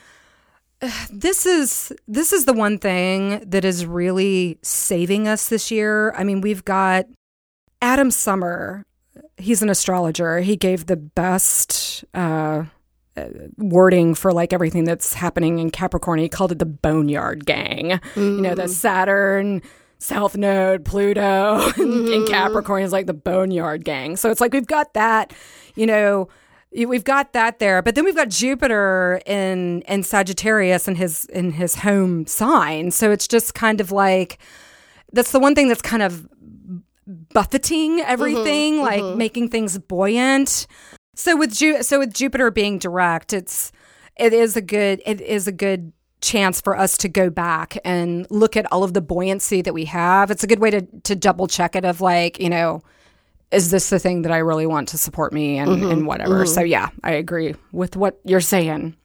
this 1.12 1.44
is 1.44 1.92
this 2.08 2.32
is 2.32 2.46
the 2.46 2.54
one 2.54 2.78
thing 2.78 3.40
that 3.50 3.64
is 3.66 3.84
really 3.84 4.58
saving 4.62 5.28
us 5.28 5.48
this 5.50 5.70
year. 5.70 6.12
I 6.16 6.24
mean, 6.24 6.40
we've 6.40 6.64
got 6.64 7.06
Adam 7.82 8.10
Sommer. 8.10 8.86
He's 9.36 9.60
an 9.62 9.68
astrologer. 9.68 10.40
He 10.40 10.56
gave 10.56 10.86
the 10.86 10.96
best 10.96 12.04
uh, 12.14 12.18
uh, 12.18 12.64
wording 13.56 14.14
for 14.14 14.32
like 14.32 14.52
everything 14.52 14.84
that's 14.84 15.14
happening 15.14 15.58
in 15.58 15.70
Capricorn. 15.70 16.18
He 16.18 16.28
called 16.28 16.52
it 16.52 16.58
the 16.58 16.66
Boneyard 16.66 17.46
Gang. 17.46 18.00
You 18.16 18.40
know, 18.40 18.54
the 18.54 18.64
mm. 18.64 18.68
Saturn, 18.68 19.62
South 19.98 20.36
Node, 20.36 20.84
Pluto, 20.84 21.60
in 21.66 21.72
mm-hmm. 21.72 22.30
Capricorn 22.30 22.82
is 22.82 22.92
like 22.92 23.06
the 23.06 23.14
Boneyard 23.14 23.84
Gang. 23.84 24.16
So 24.16 24.30
it's 24.30 24.40
like 24.40 24.52
we've 24.52 24.66
got 24.66 24.94
that, 24.94 25.32
you 25.74 25.86
know, 25.86 26.28
we've 26.72 27.04
got 27.04 27.32
that 27.32 27.58
there, 27.58 27.82
but 27.82 27.94
then 27.94 28.04
we've 28.04 28.16
got 28.16 28.28
Jupiter 28.28 29.20
in 29.26 29.82
in 29.82 30.02
Sagittarius 30.02 30.88
in 30.88 30.94
his 30.94 31.24
in 31.26 31.52
his 31.52 31.76
home 31.76 32.26
sign. 32.26 32.90
So 32.90 33.10
it's 33.10 33.28
just 33.28 33.54
kind 33.54 33.80
of 33.80 33.92
like 33.92 34.38
that's 35.12 35.32
the 35.32 35.40
one 35.40 35.54
thing 35.54 35.68
that's 35.68 35.82
kind 35.82 36.02
of 36.02 36.28
buffeting 37.06 37.98
mm-hmm. 37.98 38.10
everything, 38.10 38.80
like 38.80 39.02
mm-hmm. 39.02 39.18
making 39.18 39.48
things 39.48 39.78
buoyant. 39.78 40.66
So 41.14 41.36
with 41.36 41.54
Ju- 41.54 41.82
so 41.82 41.98
with 41.98 42.14
Jupiter 42.14 42.50
being 42.50 42.78
direct, 42.78 43.32
it's 43.32 43.72
it 44.16 44.32
is 44.32 44.56
a 44.56 44.62
good 44.62 45.02
it 45.06 45.20
is 45.20 45.46
a 45.46 45.52
good 45.52 45.92
chance 46.20 46.60
for 46.60 46.76
us 46.76 46.98
to 46.98 47.08
go 47.08 47.30
back 47.30 47.78
and 47.84 48.26
look 48.30 48.56
at 48.56 48.70
all 48.70 48.84
of 48.84 48.92
the 48.92 49.00
buoyancy 49.00 49.62
that 49.62 49.72
we 49.72 49.86
have. 49.86 50.30
It's 50.30 50.44
a 50.44 50.46
good 50.46 50.58
way 50.58 50.70
to 50.70 50.82
to 51.04 51.16
double 51.16 51.46
check 51.46 51.74
it 51.74 51.84
of 51.84 52.00
like, 52.00 52.38
you 52.38 52.50
know, 52.50 52.82
is 53.50 53.70
this 53.70 53.90
the 53.90 53.98
thing 53.98 54.22
that 54.22 54.32
I 54.32 54.38
really 54.38 54.66
want 54.66 54.88
to 54.88 54.98
support 54.98 55.32
me 55.32 55.58
and, 55.58 55.70
mm-hmm. 55.70 55.90
and 55.90 56.06
whatever. 56.06 56.44
Mm-hmm. 56.44 56.54
So 56.54 56.60
yeah, 56.60 56.90
I 57.02 57.12
agree 57.12 57.54
with 57.72 57.96
what 57.96 58.20
you're 58.24 58.40
saying. 58.40 58.96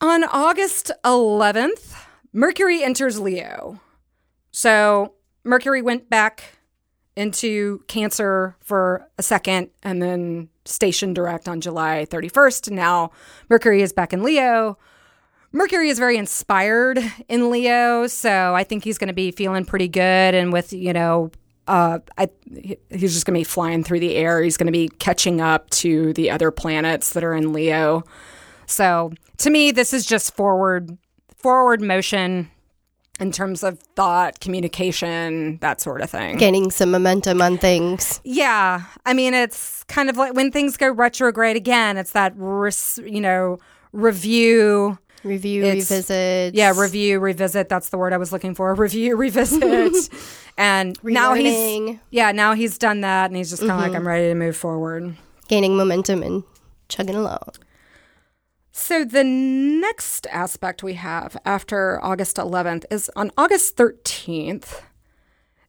On 0.00 0.24
August 0.24 0.90
11th, 1.04 1.94
Mercury 2.32 2.82
enters 2.82 3.20
Leo. 3.20 3.80
So 4.50 5.14
Mercury 5.44 5.82
went 5.82 6.10
back 6.10 6.58
into 7.16 7.80
Cancer 7.88 8.56
for 8.60 9.08
a 9.18 9.22
second 9.22 9.70
and 9.82 10.02
then 10.02 10.48
stationed 10.64 11.14
direct 11.14 11.48
on 11.48 11.60
July 11.60 12.06
31st. 12.08 12.70
Now 12.70 13.10
Mercury 13.48 13.82
is 13.82 13.92
back 13.92 14.12
in 14.12 14.22
Leo. 14.22 14.78
Mercury 15.52 15.90
is 15.90 15.98
very 15.98 16.16
inspired 16.16 16.98
in 17.28 17.50
Leo, 17.50 18.06
so 18.06 18.54
I 18.54 18.64
think 18.64 18.84
he's 18.84 18.96
going 18.96 19.08
to 19.08 19.14
be 19.14 19.30
feeling 19.30 19.66
pretty 19.66 19.88
good. 19.88 20.34
And 20.34 20.52
with 20.52 20.72
you 20.72 20.92
know, 20.92 21.30
uh, 21.68 21.98
I 22.16 22.28
he's 22.90 23.12
just 23.12 23.26
going 23.26 23.34
to 23.34 23.40
be 23.40 23.44
flying 23.44 23.84
through 23.84 24.00
the 24.00 24.16
air. 24.16 24.42
He's 24.42 24.56
going 24.56 24.66
to 24.66 24.72
be 24.72 24.88
catching 24.88 25.40
up 25.40 25.68
to 25.70 26.12
the 26.14 26.30
other 26.30 26.50
planets 26.50 27.12
that 27.12 27.22
are 27.22 27.34
in 27.34 27.52
Leo. 27.52 28.04
So 28.66 29.12
to 29.38 29.50
me, 29.50 29.72
this 29.72 29.92
is 29.92 30.06
just 30.06 30.34
forward 30.34 30.96
forward 31.36 31.82
motion 31.82 32.50
in 33.22 33.30
terms 33.30 33.62
of 33.62 33.78
thought, 33.94 34.40
communication, 34.40 35.58
that 35.58 35.80
sort 35.80 36.02
of 36.02 36.10
thing. 36.10 36.36
Gaining 36.38 36.72
some 36.72 36.90
momentum 36.90 37.40
on 37.40 37.56
things. 37.56 38.20
Yeah, 38.24 38.82
I 39.06 39.14
mean, 39.14 39.32
it's 39.32 39.84
kind 39.84 40.10
of 40.10 40.16
like 40.16 40.34
when 40.34 40.50
things 40.50 40.76
go 40.76 40.90
retrograde 40.90 41.56
again. 41.56 41.96
It's 41.96 42.10
that 42.12 42.34
res- 42.36 42.98
you 43.04 43.20
know 43.20 43.60
review. 43.92 44.98
Review, 45.22 45.62
It's- 45.62 45.88
revisit. 45.88 46.56
Yeah, 46.56 46.72
review, 46.76 47.20
revisit. 47.20 47.68
That's 47.68 47.90
the 47.90 47.96
word 47.96 48.12
I 48.12 48.16
was 48.16 48.32
looking 48.32 48.56
for. 48.56 48.74
Review, 48.86 49.14
revisit. 49.14 50.10
and 50.58 50.98
now 51.04 51.34
he's 51.34 51.96
yeah, 52.10 52.32
now 52.32 52.54
he's 52.54 52.76
done 52.76 53.02
that, 53.02 53.26
and 53.26 53.36
he's 53.36 53.50
just 53.50 53.62
kind 53.62 53.72
of 53.72 53.78
like 53.78 53.90
mm-hmm. 53.90 53.98
I'm 53.98 54.08
ready 54.08 54.28
to 54.28 54.34
move 54.34 54.56
forward. 54.56 55.14
Gaining 55.46 55.76
momentum 55.76 56.24
and 56.24 56.42
chugging 56.88 57.14
along. 57.14 57.52
So 58.74 59.04
the 59.04 59.22
next 59.22 60.26
aspect 60.28 60.82
we 60.82 60.94
have 60.94 61.36
after 61.44 62.02
August 62.02 62.36
11th 62.36 62.86
is 62.90 63.10
on 63.14 63.30
August 63.36 63.76
13th. 63.76 64.80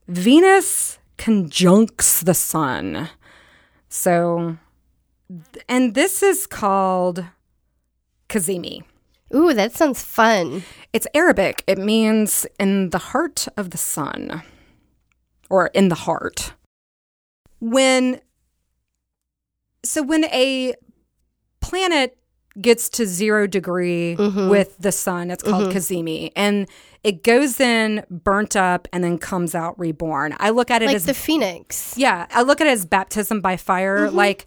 Venus 0.08 0.98
conjuncts 1.18 2.22
the 2.22 2.32
sun. 2.32 3.10
So, 3.90 4.56
and 5.68 5.94
this 5.94 6.22
is 6.22 6.46
called 6.46 7.26
Cazimi. 8.30 8.84
Ooh, 9.34 9.52
that 9.52 9.72
sounds 9.72 10.02
fun. 10.02 10.62
It's 10.94 11.06
Arabic. 11.12 11.62
It 11.66 11.78
means 11.78 12.46
in 12.58 12.88
the 12.88 12.98
heart 12.98 13.46
of 13.58 13.68
the 13.68 13.78
sun 13.78 14.42
or 15.50 15.66
in 15.68 15.88
the 15.90 15.94
heart. 15.94 16.54
When 17.60 18.20
so 19.84 20.02
when 20.02 20.24
a 20.26 20.74
planet 21.60 22.16
gets 22.60 22.88
to 22.90 23.06
zero 23.06 23.46
degree 23.46 24.16
Mm-hmm. 24.18 24.48
with 24.48 24.76
the 24.78 24.92
sun. 24.92 25.30
It's 25.30 25.42
called 25.42 25.72
Cazimi. 25.72 26.30
And 26.36 26.68
it 27.02 27.22
goes 27.22 27.58
in 27.60 28.04
burnt 28.10 28.54
up 28.56 28.86
and 28.92 29.02
then 29.04 29.18
comes 29.18 29.54
out 29.54 29.78
reborn. 29.78 30.34
I 30.38 30.50
look 30.50 30.70
at 30.70 30.80
it 30.82 30.86
Like 30.86 30.96
as 30.96 31.06
the 31.06 31.14
phoenix. 31.14 31.94
yeah, 31.98 32.26
I 32.30 32.42
look 32.42 32.60
at 32.60 32.66
it 32.66 32.70
as 32.70 32.86
baptism 32.86 33.40
by 33.40 33.56
fire. 33.56 34.10
Like 34.10 34.46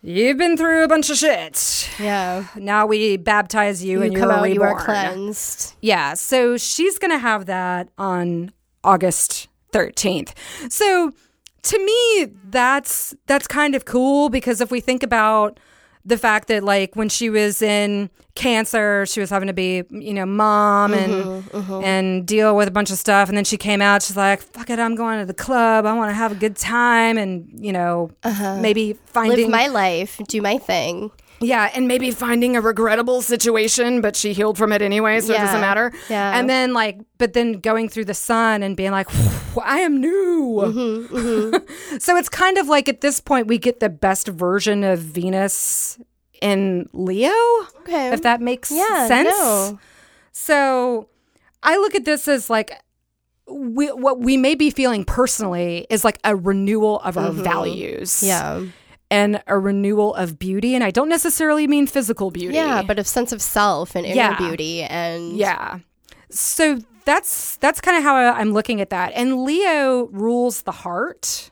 you've 0.00 0.38
been 0.38 0.56
through 0.56 0.82
a 0.84 0.88
bunch 0.88 1.10
of 1.10 1.16
shit. 1.16 1.88
Yeah. 2.00 2.46
Now 2.56 2.86
we 2.86 3.16
baptize 3.16 3.84
you, 3.84 3.98
You 3.98 4.04
and 4.04 4.12
you're 4.14 4.32
out, 4.32 4.50
you 4.52 4.62
are 4.62 4.74
cleansed. 4.84 5.74
Yeah, 5.80 6.14
so 6.14 6.56
she's 6.56 6.98
going 6.98 7.12
to 7.12 7.18
have 7.18 7.46
that 7.46 7.88
on 7.98 8.52
August 8.82 9.48
13th. 9.72 10.32
So 10.70 11.12
to 11.62 11.78
me 11.78 12.32
that's 12.50 13.14
that's 13.26 13.46
kind 13.46 13.76
of 13.76 13.84
cool 13.84 14.28
because 14.28 14.60
if 14.60 14.72
we 14.72 14.80
think 14.80 15.04
about 15.04 15.60
the 16.04 16.18
fact 16.18 16.48
that 16.48 16.64
like 16.64 16.96
when 16.96 17.08
she 17.08 17.30
was 17.30 17.62
in 17.62 18.10
cancer 18.34 19.04
she 19.06 19.20
was 19.20 19.28
having 19.28 19.46
to 19.46 19.52
be 19.52 19.82
you 19.90 20.14
know 20.14 20.24
mom 20.24 20.94
and 20.94 21.12
mm-hmm, 21.12 21.56
mm-hmm. 21.56 21.84
and 21.84 22.26
deal 22.26 22.56
with 22.56 22.66
a 22.66 22.70
bunch 22.70 22.90
of 22.90 22.98
stuff. 22.98 23.28
And 23.28 23.36
then 23.36 23.44
she 23.44 23.56
came 23.56 23.82
out 23.82 24.02
she's 24.02 24.16
like 24.16 24.40
fuck 24.40 24.70
it 24.70 24.78
i'm 24.78 24.94
going 24.94 25.20
to 25.20 25.26
the 25.26 25.34
club. 25.34 25.86
I 25.86 25.92
want 25.92 26.10
to 26.10 26.14
have 26.14 26.32
a 26.32 26.36
good 26.36 26.56
time 26.56 27.18
and 27.18 27.48
you 27.52 27.72
know 27.72 28.10
uh-huh. 28.22 28.60
maybe 28.60 28.94
finding 29.06 29.38
Live 29.38 29.50
my 29.50 29.66
life, 29.68 30.20
do 30.28 30.40
my 30.40 30.58
thing. 30.58 31.10
Yeah, 31.42 31.70
and 31.74 31.86
maybe 31.88 32.10
finding 32.10 32.56
a 32.56 32.60
regrettable 32.60 33.20
situation, 33.22 34.00
but 34.00 34.16
she 34.16 34.32
healed 34.32 34.56
from 34.56 34.72
it 34.72 34.80
anyway, 34.82 35.20
so 35.20 35.34
it 35.34 35.38
doesn't 35.38 35.60
matter. 35.60 35.92
Yeah. 36.08 36.38
And 36.38 36.48
then 36.48 36.72
like, 36.72 37.00
but 37.18 37.32
then 37.32 37.54
going 37.54 37.88
through 37.88 38.06
the 38.06 38.14
sun 38.14 38.62
and 38.62 38.76
being 38.76 38.90
like, 38.92 39.08
I 39.62 39.80
am 39.80 40.00
new. 40.00 40.62
Mm-hmm, 40.64 41.98
so 41.98 42.16
it's 42.16 42.28
kind 42.28 42.58
of 42.58 42.68
like 42.68 42.88
at 42.88 43.00
this 43.00 43.20
point 43.20 43.46
we 43.46 43.58
get 43.58 43.80
the 43.80 43.88
best 43.90 44.28
version 44.28 44.84
of 44.84 44.98
Venus 45.00 45.98
in 46.40 46.88
Leo, 46.92 47.30
Okay. 47.80 48.12
if 48.12 48.22
that 48.22 48.40
makes 48.40 48.70
yeah, 48.70 49.06
sense. 49.06 49.28
no. 49.30 49.78
So 50.32 51.08
I 51.62 51.76
look 51.76 51.94
at 51.94 52.04
this 52.04 52.26
as 52.28 52.50
like 52.50 52.72
we, 53.48 53.88
what 53.88 54.18
we 54.20 54.36
may 54.36 54.54
be 54.54 54.70
feeling 54.70 55.04
personally 55.04 55.86
is 55.90 56.04
like 56.04 56.18
a 56.24 56.34
renewal 56.34 57.00
of 57.00 57.18
our 57.18 57.30
values 57.32 58.10
Mm-hmm. 58.22 58.26
Yeah. 58.64 58.70
And 59.12 59.42
a 59.46 59.58
renewal 59.58 60.14
of 60.14 60.38
beauty. 60.38 60.74
And 60.74 60.82
I 60.82 60.90
don't 60.90 61.08
necessarily 61.10 61.66
mean 61.66 61.86
physical 61.86 62.30
beauty. 62.30 62.54
Yeah, 62.56 62.82
but 62.82 62.98
a 62.98 63.04
sense 63.04 63.30
of 63.32 63.40
self 63.42 63.94
and 63.94 64.06
inner 64.06 64.16
Yeah. 64.16 64.38
beauty 64.38 64.82
and 64.82 65.36
yeah. 65.36 65.78
So 66.30 66.78
that's 67.04 67.56
that's 67.56 67.80
kind 67.80 67.96
of 67.98 68.02
how 68.02 68.16
I'm 68.16 68.52
looking 68.52 68.80
at 68.80 68.90
that. 68.90 69.12
And 69.14 69.44
Leo 69.44 70.06
rules 70.06 70.62
the 70.62 70.72
heart. 70.72 71.50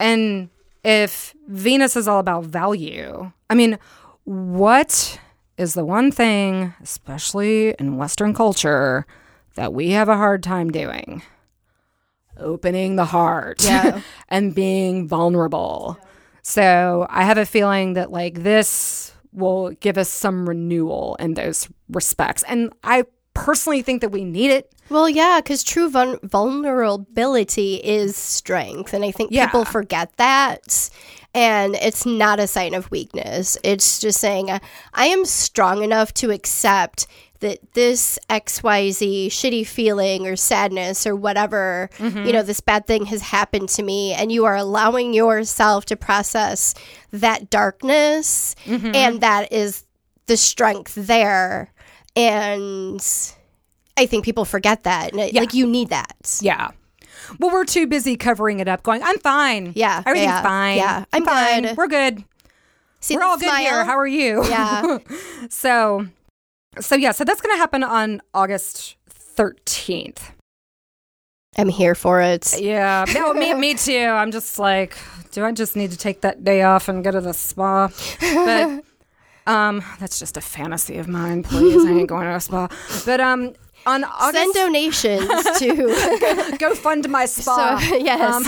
And 0.00 0.48
if 0.84 1.34
Venus 1.48 1.96
is 1.96 2.08
all 2.08 2.20
about 2.20 2.44
value, 2.44 3.32
I 3.50 3.54
mean, 3.54 3.78
what 4.24 5.18
is 5.58 5.74
the 5.74 5.84
one 5.84 6.12
thing, 6.12 6.72
especially 6.82 7.74
in 7.78 7.96
Western 7.96 8.32
culture, 8.32 9.04
that 9.56 9.72
we 9.74 9.90
have 9.90 10.08
a 10.08 10.16
hard 10.16 10.42
time 10.42 10.70
doing? 10.70 11.22
Opening 12.38 12.94
the 12.94 13.06
heart 13.06 13.64
Yeah. 13.64 14.00
and 14.28 14.54
being 14.54 15.08
vulnerable. 15.08 15.98
So 16.42 17.06
I 17.10 17.24
have 17.24 17.38
a 17.38 17.46
feeling 17.46 17.94
that 17.94 18.10
like 18.10 18.42
this 18.42 19.12
will 19.32 19.70
give 19.80 19.98
us 19.98 20.08
some 20.08 20.48
renewal 20.48 21.16
in 21.20 21.34
those 21.34 21.68
respects. 21.90 22.42
And 22.48 22.72
I 22.82 23.04
personally 23.34 23.82
think 23.82 24.00
that 24.00 24.08
we 24.10 24.24
need 24.24 24.50
it. 24.50 24.72
Well, 24.90 25.08
yeah, 25.08 25.40
because 25.42 25.62
true 25.62 25.90
vul- 25.90 26.18
vulnerability 26.22 27.74
is 27.76 28.16
strength. 28.16 28.92
And 28.94 29.04
I 29.04 29.10
think 29.10 29.30
Yeah. 29.30 29.46
people 29.46 29.64
forget 29.64 30.10
that. 30.16 30.90
And 31.34 31.74
it's 31.76 32.06
not 32.06 32.40
a 32.40 32.46
sign 32.46 32.74
of 32.74 32.90
weakness. 32.90 33.58
It's 33.62 34.00
just 34.00 34.18
saying, 34.18 34.50
I 34.94 35.06
am 35.06 35.24
strong 35.26 35.84
enough 35.84 36.14
to 36.14 36.30
accept 36.30 37.06
that 37.40 37.58
this 37.74 38.18
XYZ 38.28 39.26
shitty 39.28 39.66
feeling 39.66 40.26
or 40.26 40.36
sadness 40.36 41.06
or 41.06 41.14
whatever, 41.14 41.88
you 41.98 42.10
know, 42.10 42.10
mm-hmm. 42.10 42.46
this 42.46 42.60
bad 42.60 42.86
thing 42.86 43.06
has 43.06 43.22
happened 43.22 43.68
to 43.70 43.82
me. 43.82 44.12
And 44.12 44.32
you 44.32 44.44
are 44.44 44.56
allowing 44.56 45.14
yourself 45.14 45.84
to 45.86 45.96
process 45.96 46.74
that 47.12 47.50
darkness. 47.50 48.54
Mm-hmm. 48.64 48.94
And 48.94 49.20
that 49.20 49.52
is 49.52 49.84
the 50.26 50.36
strength 50.36 50.94
there. 50.96 51.72
And 52.16 53.00
I 53.96 54.06
think 54.06 54.24
people 54.24 54.44
forget 54.44 54.84
that. 54.84 55.12
And 55.12 55.20
it- 55.20 55.32
Yeah. 55.32 55.40
Like, 55.40 55.54
you 55.54 55.66
need 55.66 55.90
that. 55.90 56.38
Yeah. 56.40 56.70
Well, 57.38 57.50
we're 57.50 57.64
too 57.64 57.86
busy 57.86 58.16
covering 58.16 58.60
it 58.60 58.68
up, 58.68 58.82
going, 58.82 59.02
I'm 59.02 59.18
fine. 59.18 59.72
Yeah, 59.74 60.02
Everything's 60.06 60.30
yeah, 60.30 60.42
fine. 60.42 60.76
yeah, 60.78 61.04
I'm 61.12 61.24
fine. 61.24 61.62
good." 61.64 61.76
We're 61.76 61.86
good. 61.88 62.24
See 63.00 63.16
we're 63.16 63.22
all 63.22 63.38
good 63.38 63.48
smile? 63.48 63.58
here. 63.60 63.84
How 63.84 63.98
are 63.98 64.06
you? 64.06 64.44
Yeah. 64.48 64.98
so, 65.50 66.06
so 66.80 66.94
yeah, 66.96 67.12
so 67.12 67.24
that's 67.24 67.40
going 67.40 67.54
to 67.54 67.58
happen 67.58 67.82
on 67.82 68.20
August 68.34 68.96
13th. 69.36 70.32
I'm 71.56 71.68
here 71.68 71.94
for 71.94 72.20
it. 72.20 72.60
Yeah. 72.60 73.04
No, 73.12 73.34
me, 73.34 73.52
me 73.66 73.74
too. 73.74 73.98
I'm 73.98 74.30
just 74.30 74.58
like, 74.58 74.96
do 75.32 75.44
I 75.44 75.52
just 75.52 75.76
need 75.76 75.90
to 75.90 75.96
take 75.96 76.20
that 76.20 76.44
day 76.44 76.62
off 76.62 76.88
and 76.88 77.02
go 77.02 77.10
to 77.10 77.20
the 77.20 77.34
spa? 77.34 77.88
But 78.20 78.84
um, 79.52 79.82
that's 79.98 80.18
just 80.18 80.36
a 80.36 80.40
fantasy 80.40 80.98
of 80.98 81.08
mine. 81.08 81.42
Please, 81.42 81.84
I 81.84 81.90
ain't 81.90 82.08
going 82.08 82.24
to 82.24 82.36
a 82.36 82.40
spa. 82.40 82.68
But 83.04 83.20
um, 83.20 83.54
on 83.86 84.02
Send 84.02 84.14
August, 84.36 84.54
donations 84.54 85.28
to. 85.58 86.56
go 86.58 86.74
fund 86.74 87.08
my 87.08 87.24
spa. 87.26 87.78
So, 87.78 87.96
yes. 87.96 88.46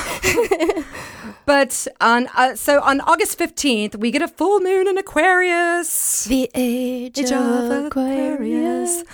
Um, 0.78 0.84
but 1.46 1.86
on 2.00 2.28
uh, 2.36 2.54
so 2.54 2.80
on 2.80 3.00
August 3.02 3.38
15th, 3.38 3.96
we 3.96 4.10
get 4.10 4.22
a 4.22 4.28
full 4.28 4.60
moon 4.60 4.86
in 4.88 4.98
Aquarius. 4.98 6.24
the 6.24 6.50
age, 6.54 7.18
Age 7.18 7.32
of 7.32 7.86
Aquarius. 7.86 9.04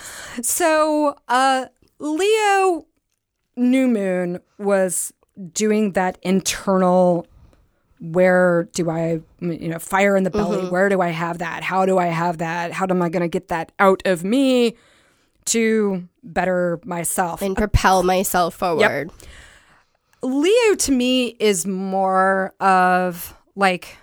So, 0.43 1.17
uh, 1.29 1.67
Leo 1.99 2.87
new 3.57 3.89
moon 3.89 4.41
was 4.59 5.13
doing 5.53 5.93
that 5.93 6.19
internal 6.23 7.27
where 7.99 8.69
do 8.75 8.91
I, 8.91 9.21
you 9.41 9.69
know, 9.69 9.79
fire 9.79 10.17
in 10.17 10.25
the 10.25 10.31
belly? 10.31 10.59
Mm-hmm. 10.59 10.71
Where 10.71 10.91
do 10.91 11.01
I 11.01 11.09
have 11.09 11.39
that? 11.39 11.63
How 11.63 11.87
do 11.87 11.97
I 11.97 12.07
have 12.07 12.39
that? 12.39 12.73
How 12.73 12.87
am 12.89 13.01
I 13.01 13.09
going 13.09 13.23
to 13.23 13.29
get 13.29 13.49
that 13.49 13.73
out 13.79 14.03
of 14.05 14.23
me 14.23 14.77
to 15.47 16.09
better 16.23 16.81
myself? 16.85 17.43
And 17.43 17.57
propel 17.57 18.03
myself 18.03 18.55
forward. 18.55 19.11
Leo 20.23 20.75
to 20.77 20.93
me 20.93 21.37
is 21.39 21.67
more 21.67 22.55
of 22.61 23.35
like 23.55 23.97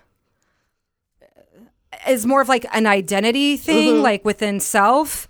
is 2.07 2.25
more 2.25 2.41
of 2.41 2.49
like 2.49 2.65
an 2.73 2.85
identity 2.85 3.57
thing, 3.57 3.95
mm-hmm. 3.95 4.03
like 4.03 4.25
within 4.25 4.59
self. 4.59 5.27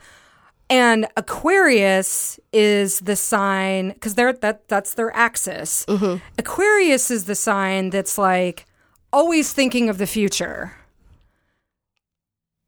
And 0.69 1.07
Aquarius 1.17 2.39
is 2.51 2.99
the 3.01 3.15
sign 3.15 3.89
because 3.89 4.15
they're 4.15 4.33
that 4.33 4.67
that's 4.67 4.93
their 4.93 5.15
axis. 5.15 5.85
Mm-hmm. 5.85 6.23
Aquarius 6.37 7.11
is 7.11 7.25
the 7.25 7.35
sign 7.35 7.89
that's 7.89 8.17
like 8.17 8.65
always 9.11 9.53
thinking 9.53 9.89
of 9.89 9.97
the 9.97 10.07
future. 10.07 10.73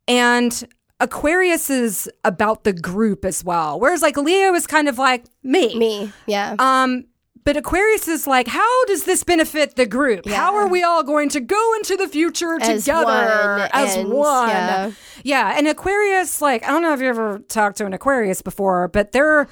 And 0.07 0.67
Aquarius 0.99 1.69
is 1.69 2.09
about 2.23 2.63
the 2.63 2.73
group 2.73 3.25
as 3.25 3.43
well. 3.43 3.79
Whereas 3.79 4.01
like 4.01 4.17
Leo 4.17 4.53
is 4.53 4.65
kind 4.67 4.87
of 4.87 4.97
like 4.97 5.25
me. 5.43 5.77
Me. 5.77 6.11
Yeah. 6.25 6.55
Um, 6.59 7.05
but 7.43 7.57
Aquarius 7.57 8.07
is 8.07 8.25
like, 8.25 8.47
how 8.47 8.85
does 8.85 9.03
this 9.03 9.23
benefit 9.23 9.75
the 9.75 9.85
group? 9.85 10.27
How 10.27 10.55
are 10.55 10.67
we 10.67 10.81
all 10.83 11.03
going 11.03 11.29
to 11.29 11.39
go 11.39 11.73
into 11.75 11.95
the 11.95 12.07
future 12.07 12.57
As 12.59 12.85
together 12.85 13.05
one, 13.05 13.69
as 13.73 13.95
and- 13.97 14.09
one? 14.09 14.49
yeah. 14.49 14.91
Yeah, 15.23 15.55
and 15.57 15.67
Aquarius, 15.67 16.41
like, 16.41 16.63
I 16.63 16.67
don't 16.67 16.81
know 16.81 16.93
if 16.93 17.01
you 17.01 17.07
ever 17.07 17.39
talked 17.47 17.77
to 17.77 17.85
an 17.85 17.93
Aquarius 17.93 18.41
before, 18.41 18.87
but 18.87 19.11
they're, 19.11 19.47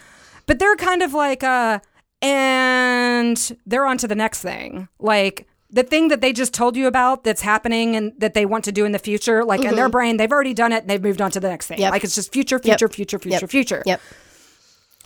but 0.48 0.58
they're 0.60 0.76
kind 0.76 1.02
of 1.04 1.14
like, 1.14 1.44
uh, 1.44 1.80
and 2.22 3.58
they're 3.66 3.86
on 3.86 3.98
to 4.00 4.08
the 4.08 4.16
next 4.16 4.42
thing, 4.42 4.88
like. 5.00 5.48
The 5.74 5.84
thing 5.84 6.08
that 6.10 6.22
they 6.22 6.32
just 6.34 6.54
told 6.54 6.78
you 6.78 6.86
about 6.88 7.24
that's 7.24 7.42
happening 7.42 7.96
and 7.96 8.14
that 8.20 8.36
they 8.36 8.46
want 8.46 8.64
to 8.66 8.72
do 8.72 8.86
in 8.86 8.92
the 8.92 9.00
future, 9.00 9.44
like 9.44 9.62
in 9.66 9.76
their 9.76 9.90
brain, 9.90 10.18
they've 10.18 10.32
already 10.32 10.54
done 10.54 10.72
it 10.72 10.82
and 10.84 10.90
they've 10.90 11.02
moved 11.02 11.20
on 11.20 11.32
to 11.32 11.40
the 11.40 11.50
next 11.50 11.66
thing. 11.68 11.76
Mm-hmm. 11.78 11.82
Yep. 11.84 11.92
Like 11.92 12.04
it's 12.04 12.14
just 12.16 12.32
future, 12.32 12.58
Yep. 12.64 12.80
future, 12.80 12.88
future, 12.94 13.18
future, 13.20 13.40
Yep. 13.42 13.50
future, 13.50 13.84
Yep. 13.86 14.00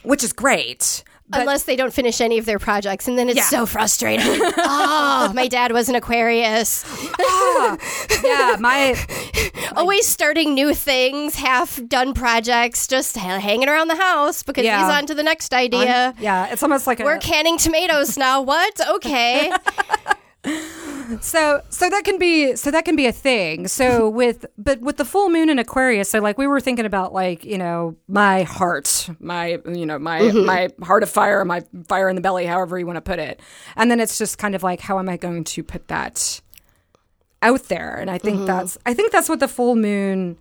which 0.04 0.24
is 0.26 0.34
great. 0.34 1.04
But 1.30 1.42
Unless 1.42 1.64
they 1.64 1.76
don't 1.76 1.94
finish 1.94 2.22
any 2.22 2.38
of 2.38 2.46
their 2.46 2.60
projects, 2.60 3.08
and 3.08 3.18
then 3.20 3.28
it's 3.28 3.38
Yeah. 3.38 3.44
so 3.50 3.66
frustrating. 3.66 4.26
oh, 4.58 5.32
my 5.34 5.48
dad 5.50 5.72
was 5.74 5.90
an 5.90 5.96
Aquarius. 5.96 6.86
ah, 7.20 7.78
yeah, 8.24 8.56
my 8.60 8.96
Always 9.76 10.08
starting 10.08 10.54
new 10.54 10.74
things, 10.74 11.36
half 11.36 11.80
done 11.88 12.14
projects, 12.14 12.88
just 12.88 13.18
ha- 13.18 13.40
hanging 13.40 13.68
around 13.68 13.90
the 13.90 13.96
house 13.98 14.42
because 14.44 14.64
Yeah. 14.64 14.80
he's 14.86 14.96
on 14.96 15.06
to 15.08 15.14
the 15.16 15.24
next 15.24 15.54
idea. 15.54 16.14
yeah, 16.20 16.48
it's 16.48 16.64
almost 16.64 16.88
like 16.88 17.00
We're 17.00 17.18
canning 17.20 17.58
tomatoes 17.58 18.18
now. 18.18 18.42
What? 18.42 18.80
Okay. 18.96 19.52
so 21.22 21.62
so 21.70 21.90
that 21.90 22.04
can 22.04 22.18
be 22.18 22.56
so 22.56 22.72
that 22.72 22.86
can 22.86 22.96
be 22.96 23.06
a 23.06 23.12
thing. 23.12 23.68
So 23.68 24.10
with 24.22 24.46
but 24.58 24.80
with 24.82 24.98
the 24.98 25.06
full 25.06 25.30
moon 25.30 25.50
in 25.50 25.60
Aquarius, 25.60 26.10
so 26.10 26.20
like 26.20 26.38
we 26.38 26.48
were 26.48 26.60
thinking 26.60 26.86
about 26.86 27.14
like 27.14 27.46
you 27.46 27.58
know 27.58 27.96
my 28.08 28.44
heart, 28.44 29.10
my 29.20 29.60
you 29.68 29.86
know 29.86 30.00
my 30.00 30.22
mm-hmm. 30.22 30.46
my 30.46 30.70
heart 30.84 31.04
of 31.04 31.10
fire, 31.10 31.44
my 31.46 31.64
fire 31.88 32.10
in 32.10 32.16
the 32.16 32.22
belly, 32.22 32.46
however 32.46 32.78
you 32.78 32.86
want 32.86 32.98
to 32.98 33.02
put 33.02 33.20
it, 33.20 33.42
and 33.76 33.90
then 33.90 34.00
it's 34.00 34.18
just 34.18 34.38
kind 34.38 34.56
of 34.56 34.64
like 34.64 34.82
how 34.82 35.00
am 35.00 35.10
I 35.10 35.18
going 35.18 35.44
to 35.44 35.64
put 35.64 35.88
that 35.88 36.42
out 37.42 37.64
there. 37.66 37.96
And 37.96 38.10
I 38.10 38.18
think 38.18 38.38
mm-hmm. 38.38 38.48
that's 38.48 38.78
I 38.86 38.94
think 38.94 39.12
that's 39.12 39.30
what 39.30 39.40
the 39.40 39.48
full 39.48 39.76
moon 39.76 40.38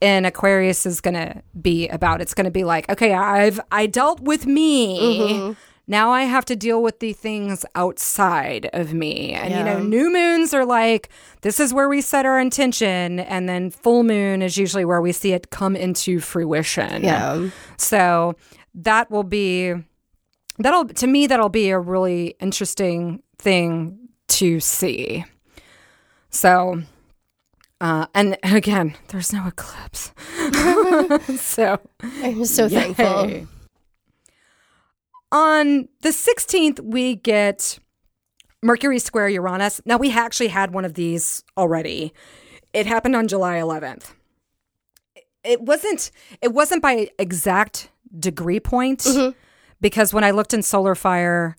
in 0.00 0.24
Aquarius 0.24 0.86
is 0.86 1.00
going 1.00 1.14
to 1.14 1.42
be 1.60 1.88
about. 1.88 2.20
It's 2.20 2.34
going 2.34 2.44
to 2.44 2.50
be 2.50 2.64
like, 2.64 2.90
okay, 2.90 3.14
I've 3.14 3.60
I 3.70 3.86
dealt 3.86 4.20
with 4.20 4.46
me. 4.46 5.00
Mm-hmm. 5.00 5.52
Now 5.86 6.10
I 6.10 6.22
have 6.22 6.44
to 6.46 6.56
deal 6.56 6.82
with 6.82 7.00
the 7.00 7.12
things 7.12 7.64
outside 7.74 8.70
of 8.72 8.94
me. 8.94 9.32
And 9.32 9.52
you 9.52 9.62
know, 9.62 9.80
new 9.80 10.10
moons 10.10 10.54
are 10.54 10.64
like 10.64 11.10
this 11.42 11.60
is 11.60 11.74
where 11.74 11.88
we 11.88 12.00
set 12.00 12.24
our 12.24 12.40
intention 12.40 13.20
and 13.20 13.48
then 13.48 13.70
full 13.70 14.02
moon 14.02 14.40
is 14.40 14.56
usually 14.56 14.84
where 14.84 15.02
we 15.02 15.12
see 15.12 15.32
it 15.32 15.50
come 15.50 15.76
into 15.76 16.20
fruition. 16.20 17.04
Yeah. 17.04 17.50
So 17.76 18.34
that 18.74 19.10
will 19.10 19.24
be 19.24 19.74
that'll 20.58 20.86
to 20.86 21.06
me 21.06 21.26
that'll 21.26 21.50
be 21.50 21.68
a 21.68 21.78
really 21.78 22.34
interesting 22.40 23.22
thing 23.38 23.98
to 24.28 24.60
see. 24.60 25.24
So 26.30 26.82
uh 27.82 28.06
and 28.14 28.38
again, 28.42 28.96
there's 29.08 29.34
no 29.34 29.46
eclipse. 29.46 30.12
so 31.42 31.78
I'm 32.00 32.46
so 32.46 32.70
thankful. 32.70 33.48
On 35.34 35.88
the 36.02 36.10
16th, 36.10 36.78
we 36.78 37.16
get 37.16 37.80
Mercury 38.62 39.00
square 39.00 39.28
Uranus. 39.28 39.80
Now, 39.84 39.96
we 39.96 40.12
actually 40.12 40.46
had 40.46 40.72
one 40.72 40.84
of 40.84 40.94
these 40.94 41.42
already. 41.58 42.14
It 42.72 42.86
happened 42.86 43.16
on 43.16 43.26
July 43.26 43.56
11th. 43.56 44.12
It 45.42 45.60
wasn't. 45.60 46.12
It 46.40 46.52
wasn't 46.52 46.82
by 46.82 47.08
exact 47.18 47.90
degree 48.16 48.60
point 48.60 49.08
because 49.80 50.14
when 50.14 50.22
I 50.22 50.30
looked 50.30 50.54
in 50.54 50.62
Solar 50.62 50.94
Fire, 50.94 51.56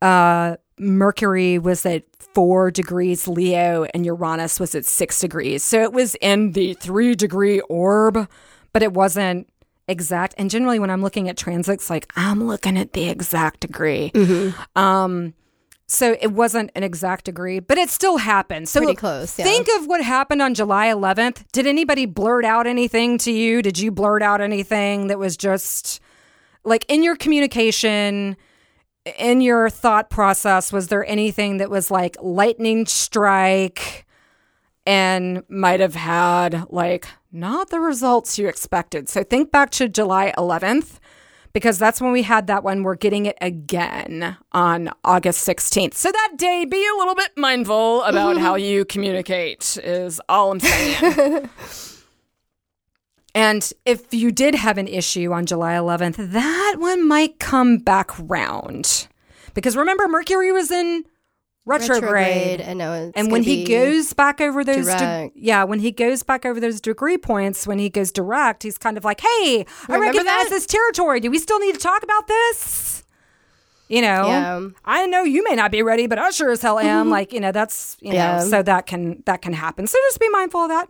uh, 0.00 0.56
Mercury 0.78 1.58
was 1.58 1.84
at 1.84 2.04
four 2.32 2.70
degrees 2.70 3.26
Leo 3.26 3.86
and 3.92 4.06
Uranus 4.06 4.60
was 4.60 4.76
at 4.76 4.84
six 4.84 5.18
degrees. 5.18 5.64
So 5.64 5.82
it 5.82 5.92
was 5.92 6.14
in 6.20 6.52
the 6.52 6.74
three 6.74 7.16
degree 7.16 7.58
orb, 7.62 8.28
but 8.72 8.84
it 8.84 8.92
wasn't 8.92 9.48
exact. 9.88 10.34
And 10.38 10.50
generally, 10.50 10.78
when 10.78 10.90
I'm 10.90 11.02
looking 11.02 11.28
at 11.28 11.36
transits, 11.36 11.90
like 11.90 12.10
I'm 12.16 12.44
looking 12.44 12.76
at 12.78 12.92
the 12.92 13.08
exact 13.08 13.60
degree. 13.60 14.12
Um, 14.74 15.34
so 15.88 16.16
it 16.20 16.32
wasn't 16.32 16.72
an 16.74 16.82
exact 16.82 17.26
degree, 17.26 17.60
but 17.60 17.78
it 17.78 17.90
still 17.90 18.16
happened. 18.16 18.68
So 18.68 18.80
Pretty 18.80 18.96
close, 18.96 19.38
yeah. 19.38 19.44
Think 19.44 19.68
of 19.78 19.86
what 19.86 20.02
happened 20.02 20.42
on 20.42 20.54
July 20.54 20.88
11th. 20.88 21.44
Did 21.52 21.66
anybody 21.66 22.06
blurt 22.06 22.44
out 22.44 22.66
anything 22.66 23.18
to 23.18 23.30
you? 23.30 23.62
Did 23.62 23.78
you 23.78 23.92
blurt 23.92 24.22
out 24.22 24.40
anything 24.40 25.06
that 25.06 25.18
was 25.18 25.36
just 25.36 26.00
like 26.64 26.84
in 26.88 27.02
your 27.02 27.16
communication? 27.16 28.36
in 29.18 29.40
your 29.40 29.70
thought 29.70 30.10
process, 30.10 30.72
was 30.72 30.88
there 30.88 31.06
anything 31.06 31.58
that 31.58 31.70
was 31.70 31.90
like 31.90 32.16
lightning 32.20 32.86
strike 32.86 34.05
and 34.86 35.42
might 35.48 35.80
have 35.80 35.94
had 35.94 36.64
like 36.70 37.08
not 37.32 37.70
the 37.70 37.80
results 37.80 38.38
you 38.38 38.48
expected? 38.48 39.08
So 39.08 39.22
think 39.22 39.50
back 39.50 39.70
to 39.72 39.88
July 39.88 40.32
11th 40.38 40.98
because 41.52 41.78
that's 41.78 42.00
when 42.00 42.12
we 42.12 42.22
had 42.22 42.46
that 42.48 42.62
one. 42.62 42.82
We're 42.82 42.96
getting 42.96 43.26
it 43.26 43.38
again 43.40 44.36
on 44.52 44.90
August 45.04 45.46
16th. 45.48 45.94
So 45.94 46.12
that 46.12 46.32
day, 46.36 46.64
be 46.66 46.86
a 46.86 46.98
little 46.98 47.14
bit 47.14 47.30
mindful 47.36 48.02
about 48.02 48.36
how 48.36 48.56
you 48.56 48.84
communicate, 48.86 49.78
is 49.82 50.20
all 50.28 50.52
I'm 50.52 50.60
saying. 50.60 51.48
And 53.36 53.70
if 53.84 54.14
you 54.14 54.32
did 54.32 54.54
have 54.54 54.78
an 54.78 54.88
issue 54.88 55.30
on 55.30 55.44
July 55.44 55.74
11th, 55.74 56.32
that 56.32 56.76
one 56.78 57.06
might 57.06 57.38
come 57.38 57.76
back 57.76 58.10
round. 58.18 59.08
Because 59.52 59.76
remember, 59.76 60.08
Mercury 60.08 60.52
was 60.52 60.70
in 60.70 61.04
retrograde. 61.66 62.62
I 62.62 62.72
know. 62.72 62.92
It's 62.94 63.12
and 63.16 63.30
when 63.30 63.42
he 63.42 63.64
goes 63.64 64.12
back 64.12 64.40
over 64.40 64.64
those, 64.64 64.86
de- 64.86 65.30
yeah, 65.34 65.64
when 65.64 65.80
he 65.80 65.90
goes 65.90 66.22
back 66.22 66.46
over 66.46 66.58
those 66.60 66.80
degree 66.80 67.18
points, 67.18 67.66
when 67.66 67.78
he 67.78 67.90
goes 67.90 68.10
direct, 68.10 68.62
he's 68.62 68.78
kind 68.78 68.96
of 68.96 69.04
like, 69.04 69.20
"Hey, 69.20 69.66
I 69.88 69.98
recognize 69.98 70.24
that? 70.24 70.46
this 70.50 70.66
territory. 70.66 71.20
Do 71.20 71.30
we 71.30 71.38
still 71.38 71.58
need 71.58 71.74
to 71.74 71.80
talk 71.80 72.02
about 72.02 72.26
this?" 72.28 73.04
You 73.88 74.02
know, 74.02 74.26
Yeah. 74.26 74.60
I 74.84 75.06
know 75.06 75.22
you 75.22 75.44
may 75.44 75.54
not 75.54 75.70
be 75.70 75.80
ready, 75.82 76.06
but 76.08 76.18
I 76.18 76.30
sure 76.30 76.50
as 76.50 76.60
hell 76.60 76.78
am. 76.78 77.02
Mm-hmm. 77.04 77.10
like, 77.10 77.32
you 77.32 77.38
know, 77.40 77.52
that's 77.52 77.96
you 78.00 78.10
know, 78.10 78.16
Yeah. 78.16 78.40
so 78.40 78.62
that 78.62 78.86
can 78.86 79.22
that 79.26 79.42
can 79.42 79.52
happen. 79.52 79.86
So 79.86 79.96
just 80.08 80.18
be 80.18 80.28
mindful 80.28 80.62
of 80.62 80.68
that. 80.70 80.88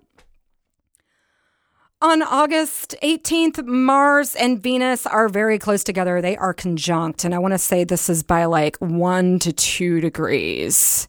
On 2.02 2.20
August 2.20 2.94
18th, 3.02 3.64
Mars 3.64 4.34
and 4.34 4.62
Venus 4.62 5.06
are 5.06 5.30
very 5.30 5.58
close 5.58 5.82
together. 5.82 6.20
They 6.20 6.36
are 6.36 6.52
conjunct. 6.52 7.24
And 7.24 7.34
I 7.34 7.38
want 7.38 7.54
to 7.54 7.58
say 7.58 7.84
this 7.84 8.10
is 8.10 8.22
by 8.22 8.44
like 8.44 8.76
one 8.76 9.38
to 9.38 9.50
two 9.50 10.00
degrees. 10.02 11.08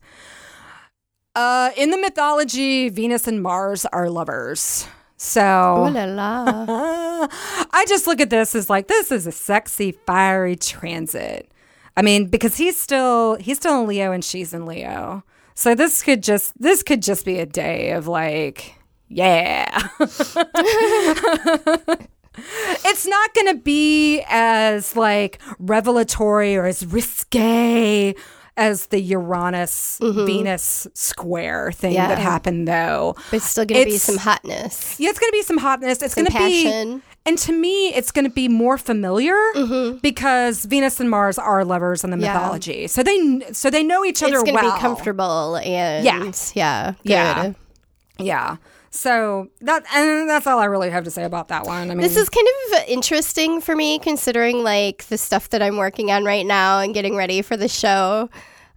Uh, 1.35 1.71
in 1.75 1.91
the 1.91 1.97
mythology, 1.97 2.87
Venus 2.87 3.27
and 3.27 3.43
Mars 3.43 3.85
are 3.87 4.09
lovers. 4.09 4.87
So 5.17 5.41
Ooh 5.41 5.91
la 5.91 6.05
la. 6.05 7.27
I 7.71 7.85
just 7.89 8.07
look 8.07 8.21
at 8.21 8.29
this 8.29 8.55
as 8.55 8.69
like 8.69 8.87
this 8.87 9.11
is 9.11 9.27
a 9.27 9.31
sexy, 9.33 9.91
fiery 10.05 10.55
transit. 10.55 11.51
I 11.97 12.01
mean, 12.01 12.27
because 12.27 12.55
he's 12.55 12.79
still 12.79 13.35
he's 13.35 13.57
still 13.57 13.81
in 13.81 13.87
Leo 13.87 14.13
and 14.13 14.23
she's 14.23 14.53
in 14.53 14.65
Leo. 14.65 15.25
So 15.53 15.75
this 15.75 16.01
could 16.01 16.23
just 16.23 16.53
this 16.61 16.81
could 16.81 17.03
just 17.03 17.25
be 17.25 17.39
a 17.39 17.45
day 17.45 17.91
of 17.91 18.07
like, 18.07 18.76
yeah. 19.07 19.87
it's 22.85 23.05
not 23.07 23.33
going 23.33 23.47
to 23.55 23.61
be 23.63 24.23
as 24.27 24.95
like 24.95 25.39
revelatory 25.59 26.55
or 26.55 26.65
as 26.65 26.85
risque 26.85 28.15
as 28.59 28.87
the 28.87 28.99
Uranus 28.99 29.99
Venus 30.01 30.87
square 30.95 31.71
thing 31.71 31.93
Yeah. 31.93 32.07
that 32.07 32.17
happened 32.17 32.67
though. 32.67 33.15
But 33.29 33.37
it's 33.37 33.45
still 33.49 33.65
gonna 33.65 33.85
be 33.85 33.97
some 33.97 34.17
hotness. 34.17 34.99
Yeah, 34.99 35.09
it's 35.11 35.19
going 35.19 35.29
to 35.29 35.37
be 35.37 35.43
some 35.43 35.57
hotness. 35.59 36.01
It's 36.01 36.15
going 36.15 36.25
to 36.25 36.33
be, 36.37 36.67
and 37.27 37.37
to 37.37 37.51
me, 37.53 37.89
it's 37.93 38.11
going 38.11 38.25
to 38.25 38.31
be 38.31 38.47
more 38.47 38.79
familiar 38.79 39.35
because 40.01 40.65
Venus 40.65 40.99
and 40.99 41.07
Mars 41.09 41.37
are 41.37 41.63
lovers 41.63 42.03
in 42.03 42.09
the 42.09 42.17
Mm-hmm. 42.17 42.23
Yeah. 42.23 42.33
mythology. 42.33 42.87
So 42.87 43.03
they, 43.03 43.41
so 43.51 43.69
they 43.69 43.83
know 43.83 44.03
each 44.03 44.23
other 44.23 44.33
It's 44.39 44.43
gonna 44.43 44.55
well. 44.55 44.73
be 44.75 44.79
comfortable 44.81 45.57
and 45.57 46.03
Yeah. 46.03 46.31
yeah, 46.55 46.91
good. 47.03 47.09
Yeah. 47.11 47.53
Yeah. 48.17 48.57
So 48.97 49.47
that, 49.61 49.83
and 49.93 50.27
that's 50.29 50.47
all 50.47 50.59
I 50.59 50.65
really 50.65 50.89
have 50.89 51.03
to 51.03 51.11
say 51.11 51.23
about 51.23 51.49
that 51.49 51.65
one. 51.65 51.91
I 51.91 51.93
mean, 51.93 51.99
This 51.99 52.17
is 52.17 52.29
kind 52.29 52.47
of 52.73 52.83
interesting 52.89 53.61
for 53.61 53.75
me, 53.75 53.99
considering 53.99 54.63
like 54.63 55.05
the 55.05 55.17
stuff 55.17 55.49
that 55.49 55.61
I'm 55.61 55.77
working 55.77 56.11
on 56.11 56.25
right 56.25 56.45
now 56.45 56.79
and 56.79 56.93
getting 56.93 57.15
ready 57.15 57.41
for 57.41 57.55
the 57.55 57.67
show. 57.67 58.29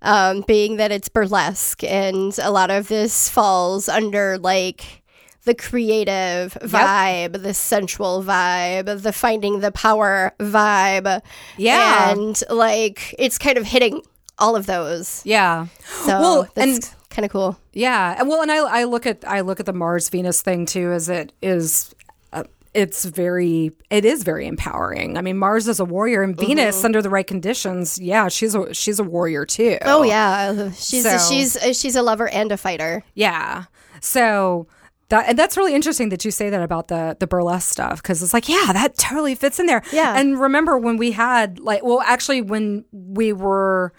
Um, 0.02 0.44
being 0.46 0.76
that 0.76 0.90
it's 0.92 1.10
burlesque, 1.10 1.84
and 1.84 2.34
a 2.38 2.50
lot 2.50 2.70
of 2.70 2.88
this 2.88 3.28
falls 3.28 3.86
under 3.86 4.38
like 4.38 5.02
the 5.44 5.54
creative 5.54 6.54
vibe, 6.62 7.42
the 7.42 7.52
sensual 7.52 8.22
vibe, 8.24 9.02
the 9.02 9.12
finding 9.12 9.60
the 9.60 9.70
power 9.72 10.32
vibe. 10.40 11.20
Yeah. 11.58 12.12
and 12.12 12.42
like 12.48 13.14
it's 13.18 13.36
kind 13.36 13.58
of 13.58 13.64
hitting 13.66 14.00
all 14.38 14.56
of 14.56 14.64
those. 14.66 15.20
yeah. 15.26 15.66
So 16.04 16.18
Well, 16.20 16.48
that's 16.54 16.88
and- 16.88 16.94
kind 17.10 17.24
of 17.26 17.30
cool. 17.30 17.58
Yeah, 17.72 18.14
and 18.18 18.28
well, 18.28 18.40
and 18.42 18.50
I 18.50 18.58
I 18.58 18.84
look 18.84 19.04
at 19.06 19.24
I 19.26 19.40
look 19.42 19.60
at 19.60 19.66
the 19.66 19.72
Mars 19.72 20.08
Venus 20.08 20.40
thing 20.42 20.64
too 20.66 20.90
as 20.92 21.08
it 21.08 21.32
is. 21.42 21.94
Uh, 22.32 22.44
it's 22.72 23.04
very 23.04 23.72
it 23.90 24.04
is 24.04 24.22
very 24.22 24.46
empowering. 24.46 25.18
I 25.18 25.22
mean, 25.22 25.36
Mars 25.36 25.68
is 25.68 25.80
a 25.80 25.84
warrior, 25.84 26.22
and 26.22 26.36
Venus 26.36 26.84
under 26.84 27.02
the 27.02 27.10
right 27.10 27.26
conditions, 27.26 27.98
yeah, 27.98 28.28
she's 28.28 28.54
a 28.54 28.72
she's 28.72 28.98
a 28.98 29.04
warrior 29.04 29.44
too. 29.44 29.78
Oh 29.82 30.02
yeah, 30.04 30.70
she's 30.72 31.02
So- 31.02 31.18
she's 31.18 31.58
she's 31.78 31.96
a 31.96 32.02
lover 32.02 32.28
and 32.28 32.50
a 32.52 32.56
fighter. 32.56 33.02
yeah. 33.14 33.64
So 34.00 34.66
that 35.08 35.28
and 35.28 35.36
that's 35.38 35.56
really 35.56 35.74
interesting 35.74 36.08
that 36.10 36.24
you 36.24 36.30
say 36.30 36.48
that 36.50 36.62
about 36.62 36.86
the 36.88 37.16
the 37.18 37.26
burlesque 37.26 37.68
stuff 37.70 38.00
because 38.00 38.22
it's 38.22 38.32
like 38.32 38.48
yeah, 38.48 38.72
that 38.72 38.96
totally 38.96 39.34
fits 39.34 39.58
in 39.58 39.66
there. 39.66 39.82
Yeah. 39.92 40.16
and 40.16 40.40
remember 40.40 40.78
when 40.78 40.96
we 40.96 41.10
had 41.10 41.58
like 41.58 41.82
well, 41.82 42.00
actually 42.06 42.40
when 42.40 42.84
we 42.92 43.32
were 43.32 43.92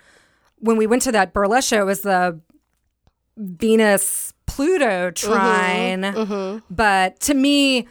when 0.60 0.78
we 0.78 0.88
went 0.88 1.02
to 1.04 1.12
that 1.12 1.34
burlesque 1.34 1.68
show, 1.70 1.82
it 1.82 1.86
was 1.86 2.02
the 2.02 2.40
Venus 3.38 4.34
Pluto 4.46 5.12
trine. 5.12 6.62
But 6.70 7.20
to 7.22 7.34
me, 7.34 7.88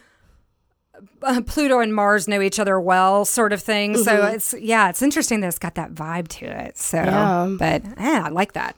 uh, 1.23 1.41
Pluto 1.45 1.79
and 1.79 1.93
Mars 1.93 2.27
know 2.27 2.41
each 2.41 2.59
other 2.59 2.79
well, 2.79 3.25
sort 3.25 3.53
of 3.53 3.61
thing. 3.61 3.97
So 3.97 4.27
it's, 4.27 4.53
yeah, 4.59 4.89
it's 4.89 5.01
interesting 5.01 5.41
that 5.41 5.47
it's 5.47 5.59
got 5.59 5.75
that 5.75 5.93
vibe 5.93 6.27
to 6.29 6.45
it. 6.45 6.77
So, 6.77 6.97
Yeah. 6.97 7.55
but 7.57 7.83
yeah, 7.99 8.23
I 8.25 8.29
like 8.29 8.53
that. 8.53 8.75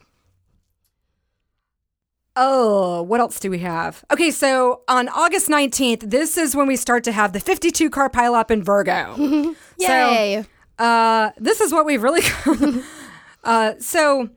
Oh, 2.36 3.04
what 3.04 3.20
else 3.20 3.40
do 3.40 3.52
we 3.52 3.60
have? 3.60 4.04
Okay, 4.12 4.32
so 4.32 4.82
on 4.88 5.08
August 5.10 5.50
19th, 5.50 6.10
this 6.10 6.36
is 6.36 6.56
when 6.56 6.66
we 6.66 6.76
start 6.76 7.04
to 7.04 7.12
have 7.12 7.32
the 7.32 7.40
52 7.40 7.92
car 7.92 8.10
pileup 8.10 8.50
in 8.50 8.64
Virgo. 8.64 9.54
Yay! 9.78 10.44
Uh, 10.80 11.30
this 11.38 11.62
is 11.62 11.72
what 11.72 11.86
we've 11.86 12.02
really. 12.02 12.24
uh, 13.44 13.74
so 13.78 14.30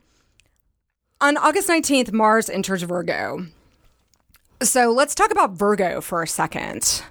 on 1.20 1.36
August 1.36 1.68
19th, 1.68 2.12
Mars 2.12 2.48
enters 2.48 2.82
Virgo. 2.82 3.46
So 4.62 4.90
let's 4.92 5.14
talk 5.14 5.30
about 5.30 5.52
Virgo 5.52 6.00
for 6.00 6.22
a 6.22 6.28
second. 6.28 7.02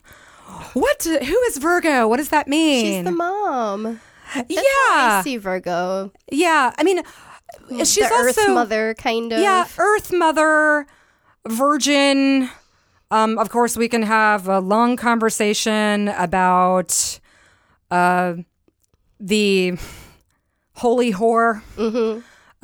What? 0.73 1.03
Who 1.03 1.39
is 1.47 1.57
Virgo? 1.57 2.07
What 2.07 2.17
does 2.17 2.29
that 2.29 2.47
mean? 2.47 2.85
She's 2.85 3.03
the 3.03 3.11
mom. 3.11 3.99
I 4.33 4.45
yeah, 4.49 5.21
see 5.21 5.37
Virgo. 5.37 6.11
yeah. 6.31 6.73
I 6.77 6.83
mean, 6.83 7.01
she's 7.69 7.95
the 7.95 8.05
also 8.05 8.15
Earth 8.15 8.49
Mother, 8.49 8.93
kind 8.95 9.31
of. 9.31 9.39
yeah, 9.39 9.67
Earth 9.77 10.11
Mother. 10.11 10.87
Virgin. 11.47 12.49
Um, 13.11 13.37
of 13.37 13.49
course, 13.49 13.77
we 13.77 13.87
can 13.87 14.01
have 14.01 14.47
a 14.47 14.59
long 14.59 14.97
conversation 14.97 16.07
about 16.09 17.19
uh, 17.91 18.35
the 19.19 19.77
holy 20.73 21.13
whore, 21.13 21.61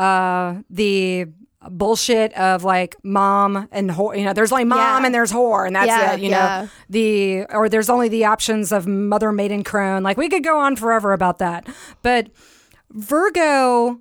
uh, 0.02 0.62
the 0.70 1.28
bullshit 1.70 2.34
of 2.34 2.64
like 2.64 2.96
mom 3.04 3.68
and 3.72 3.92
whore. 3.92 4.18
You 4.18 4.26
know, 4.26 4.34
there's 4.34 4.52
like 4.52 4.66
mom 4.66 4.80
Yeah. 4.80 5.06
and 5.06 5.14
there's 5.14 5.32
whore, 5.32 5.68
and 5.68 5.76
that's 5.76 5.88
Yeah, 5.88 6.14
it. 6.14 6.20
You 6.22 6.30
yeah. 6.32 6.62
know, 6.64 6.70
the 6.90 7.46
or 7.50 7.70
there's 7.70 7.90
only 7.90 8.10
the 8.10 8.26
options 8.26 8.72
of 8.72 8.88
mother, 8.88 9.32
maiden, 9.32 9.64
crone. 9.64 10.02
Like 10.04 10.18
we 10.18 10.28
could 10.28 10.44
go 10.44 10.60
on 10.60 10.76
forever 10.76 11.14
about 11.14 11.38
that, 11.40 11.68
but 12.02 12.30
Virgo 12.92 14.00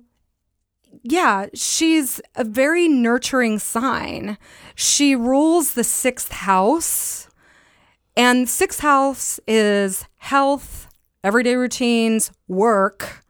yeah, 1.03 1.47
she's 1.55 2.21
a 2.35 2.43
very 2.43 2.87
nurturing 2.87 3.57
sign. 3.57 4.37
She 4.75 5.15
rules 5.15 5.73
the 5.73 5.83
sixth 5.83 6.31
house, 6.31 7.27
and 8.15 8.47
sixth 8.47 8.81
house 8.81 9.39
is 9.47 10.05
health, 10.17 10.87
everyday 11.23 11.55
routines, 11.55 12.31
work, 12.47 13.23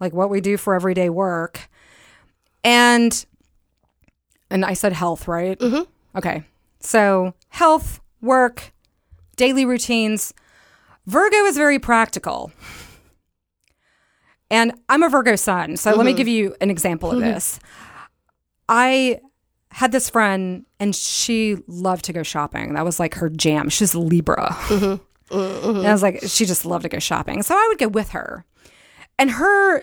like 0.00 0.14
what 0.14 0.30
we 0.30 0.40
do 0.40 0.56
for 0.56 0.74
everyday 0.74 1.10
work, 1.10 1.68
and 2.64 3.24
and 4.50 4.64
I 4.64 4.72
said 4.74 4.92
health, 4.92 5.28
right? 5.28 5.58
Mm-hmm. 5.58 5.82
Okay, 6.18 6.42
so 6.80 7.34
health, 7.48 8.00
work, 8.20 8.72
daily 9.36 9.64
routines. 9.64 10.34
Virgo 11.06 11.44
is 11.44 11.56
very 11.56 11.78
practical. 11.78 12.50
And 14.50 14.72
I'm 14.88 15.02
a 15.02 15.08
Virgo 15.08 15.36
sun. 15.36 15.76
So 15.76 15.90
let 15.90 16.04
me 16.04 16.12
mm-hmm. 16.12 16.18
give 16.18 16.28
you 16.28 16.54
an 16.60 16.70
example 16.70 17.10
of 17.10 17.18
mm-hmm. 17.18 17.32
this. 17.32 17.58
I 18.68 19.20
had 19.70 19.90
this 19.90 20.08
friend 20.08 20.64
and 20.78 20.94
she 20.94 21.56
loved 21.66 22.04
to 22.04 22.12
go 22.12 22.22
shopping. 22.22 22.74
That 22.74 22.84
was 22.84 23.00
like 23.00 23.14
her 23.14 23.28
jam. 23.28 23.68
She's 23.68 23.94
Libra. 23.94 24.50
Mm-hmm. 24.50 25.02
And 25.36 25.86
I 25.86 25.92
was 25.92 26.02
like, 26.02 26.22
she 26.22 26.44
just 26.44 26.64
loved 26.64 26.84
to 26.84 26.88
go 26.88 26.98
shopping. 26.98 27.42
So 27.42 27.54
I 27.54 27.66
would 27.68 27.78
go 27.78 27.88
with 27.88 28.10
her. 28.10 28.44
And 29.18 29.32
her, 29.32 29.82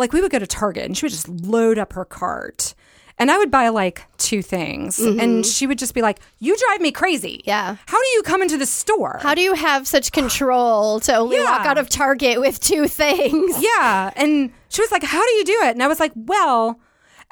like, 0.00 0.12
we 0.12 0.20
would 0.20 0.32
go 0.32 0.38
to 0.40 0.46
Target 0.46 0.84
and 0.86 0.96
she 0.96 1.04
would 1.06 1.12
just 1.12 1.28
load 1.28 1.78
up 1.78 1.92
her 1.92 2.04
cart. 2.04 2.74
And 3.18 3.30
I 3.30 3.36
would 3.36 3.50
buy 3.50 3.68
like 3.68 4.02
two 4.16 4.40
things. 4.40 4.98
And 4.98 5.44
she 5.44 5.66
would 5.66 5.78
just 5.78 5.92
be 5.92 6.00
like, 6.00 6.20
You 6.38 6.56
drive 6.56 6.80
me 6.80 6.90
crazy. 6.90 7.42
Yeah. 7.44 7.76
How 7.84 8.00
do 8.00 8.08
you 8.14 8.22
come 8.22 8.40
into 8.40 8.56
the 8.56 8.64
store? 8.64 9.18
How 9.20 9.34
do 9.34 9.42
you 9.42 9.52
have 9.52 9.86
such 9.86 10.10
control 10.10 11.00
to 11.00 11.14
only 11.14 11.38
walk 11.38 11.66
out 11.66 11.76
of 11.76 11.90
Target 11.90 12.40
with 12.40 12.60
two 12.60 12.88
things? 12.88 13.62
Yeah. 13.62 14.10
And 14.16 14.50
she 14.70 14.80
was 14.80 14.90
like, 14.90 15.02
How 15.04 15.22
do 15.22 15.30
you 15.32 15.44
do 15.44 15.58
it? 15.64 15.72
And 15.72 15.82
I 15.82 15.86
was 15.88 16.00
like, 16.00 16.12
Well, 16.16 16.80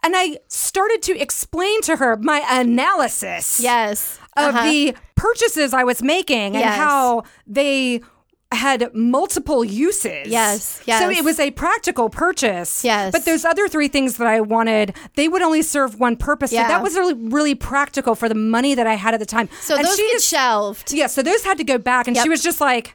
and 0.05 0.15
I 0.15 0.37
started 0.49 1.01
to 1.05 1.19
explain 1.19 1.81
to 1.83 1.97
her 1.97 2.19
my 2.19 2.45
analysis 2.51 3.59
Yes. 3.59 4.19
of 4.37 4.55
Uh-huh. 4.55 4.65
the 4.71 4.95
purchases 5.15 5.73
I 5.73 5.85
was 5.85 6.03
making 6.03 6.55
and 6.55 6.65
Yes. 6.65 6.77
how 6.77 7.23
they 7.47 8.03
had 8.53 8.95
multiple 8.95 9.63
uses. 9.65 10.27
Yes, 10.27 10.81
yes. 10.87 11.01
So 11.03 11.11
it 11.11 11.23
was 11.25 11.39
a 11.39 11.51
practical 11.51 12.09
purchase. 12.09 12.83
Yes. 12.85 13.13
But 13.13 13.25
those 13.27 13.45
other 13.45 13.69
three 13.69 13.89
things 13.89 14.17
that 14.17 14.27
I 14.27 14.41
wanted, 14.41 14.95
they 15.17 15.29
would 15.29 15.43
only 15.43 15.63
serve 15.63 16.01
one 16.01 16.17
purpose. 16.17 16.51
Yeah. 16.53 16.63
So 16.63 16.69
that 16.69 16.83
was 16.83 16.95
really, 16.95 17.15
really 17.15 17.55
practical 17.55 18.15
for 18.15 18.29
the 18.29 18.35
money 18.35 18.75
that 18.75 18.87
I 18.87 18.95
had 18.95 19.13
at 19.15 19.21
the 19.21 19.27
time. 19.27 19.49
So 19.61 19.77
And 19.77 19.85
those 19.85 19.97
she 19.97 20.03
get 20.07 20.13
just- 20.15 20.29
shelved. 20.29 20.93
Yeah, 20.93 21.09
so 21.09 21.23
those 21.23 21.45
had 21.45 21.59
to 21.59 21.65
go 21.65 21.77
back. 21.79 22.07
And 22.07 22.17
Yep. 22.17 22.23
she 22.25 22.29
was 22.31 22.43
just 22.43 22.61
like, 22.61 22.95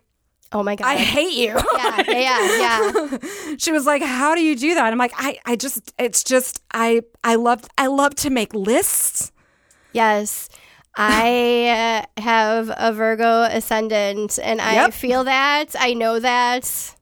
Oh 0.55 0.61
my 0.61 0.75
god. 0.75 0.85
I 0.87 0.95
hate 0.97 1.33
you. 1.33 1.55
yeah, 1.77 2.03
yeah, 2.07 2.57
yeah. 2.59 3.17
she 3.57 3.71
was 3.71 3.85
like 3.87 4.03
how 4.03 4.35
do 4.35 4.41
you 4.41 4.55
do 4.55 4.75
that 4.75 4.91
i'm 4.93 4.99
like 4.99 5.11
i 5.17 5.39
i 5.45 5.55
just 5.55 5.91
it's 5.97 6.23
just 6.23 6.61
i 6.71 7.01
i 7.23 7.33
love 7.33 7.63
i 7.79 7.87
love 7.87 8.13
to 8.15 8.29
make 8.29 8.53
lists 8.53 9.31
Yes. 9.93 10.49
I 10.95 12.05
uh, 12.17 12.21
have 12.21 12.71
a 12.77 12.93
Virgo 12.93 13.43
ascendant 13.43 14.37
and 14.41 14.61
I 14.61 14.73
Yep. 14.75 14.93
feel 14.93 15.23
that. 15.23 15.75
I 15.79 15.93
know 15.93 16.19
that 16.19 16.95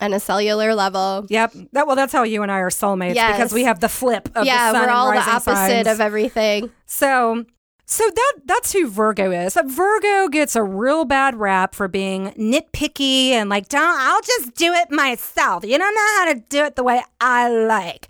on 0.00 0.12
a 0.12 0.20
cellular 0.20 0.74
level. 0.76 1.26
yep 1.28 1.52
that 1.72 1.84
well 1.86 1.96
that's 1.96 2.12
how 2.12 2.22
you 2.22 2.44
and 2.44 2.52
i 2.52 2.58
are 2.58 2.70
soulmates 2.70 3.16
Yes. 3.16 3.36
because 3.36 3.52
we 3.52 3.64
have 3.64 3.80
the 3.80 3.88
flip 3.88 4.28
of 4.36 4.46
yeah, 4.46 4.70
the 4.70 4.78
sun 4.78 4.86
we're 4.86 4.92
all 4.94 5.10
the 5.10 5.18
opposite 5.18 5.44
signs. 5.84 5.88
of 5.88 6.00
everything. 6.00 6.70
so 6.86 7.44
so 7.84 8.04
that 8.08 8.32
that's 8.44 8.72
who 8.74 8.86
Virgo 8.86 9.30
is. 9.32 9.56
Virgo 9.64 10.28
gets 10.28 10.54
a 10.54 10.62
real 10.62 11.06
bad 11.06 11.34
rap 11.36 11.74
for 11.74 11.88
being 11.88 12.32
nitpicky 12.32 13.30
and 13.30 13.48
like, 13.48 13.68
don't 13.70 13.82
I'll 13.98 14.20
just 14.20 14.54
do 14.54 14.74
it 14.74 14.90
myself. 14.90 15.64
You 15.64 15.78
don't 15.78 15.94
know 15.94 16.08
how 16.18 16.32
to 16.34 16.40
do 16.50 16.64
it 16.64 16.76
the 16.76 16.84
way 16.84 17.02
I 17.18 17.48
like. 17.48 18.08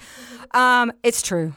Um, 0.51 0.93
it's 1.05 1.23
true. 1.23 1.55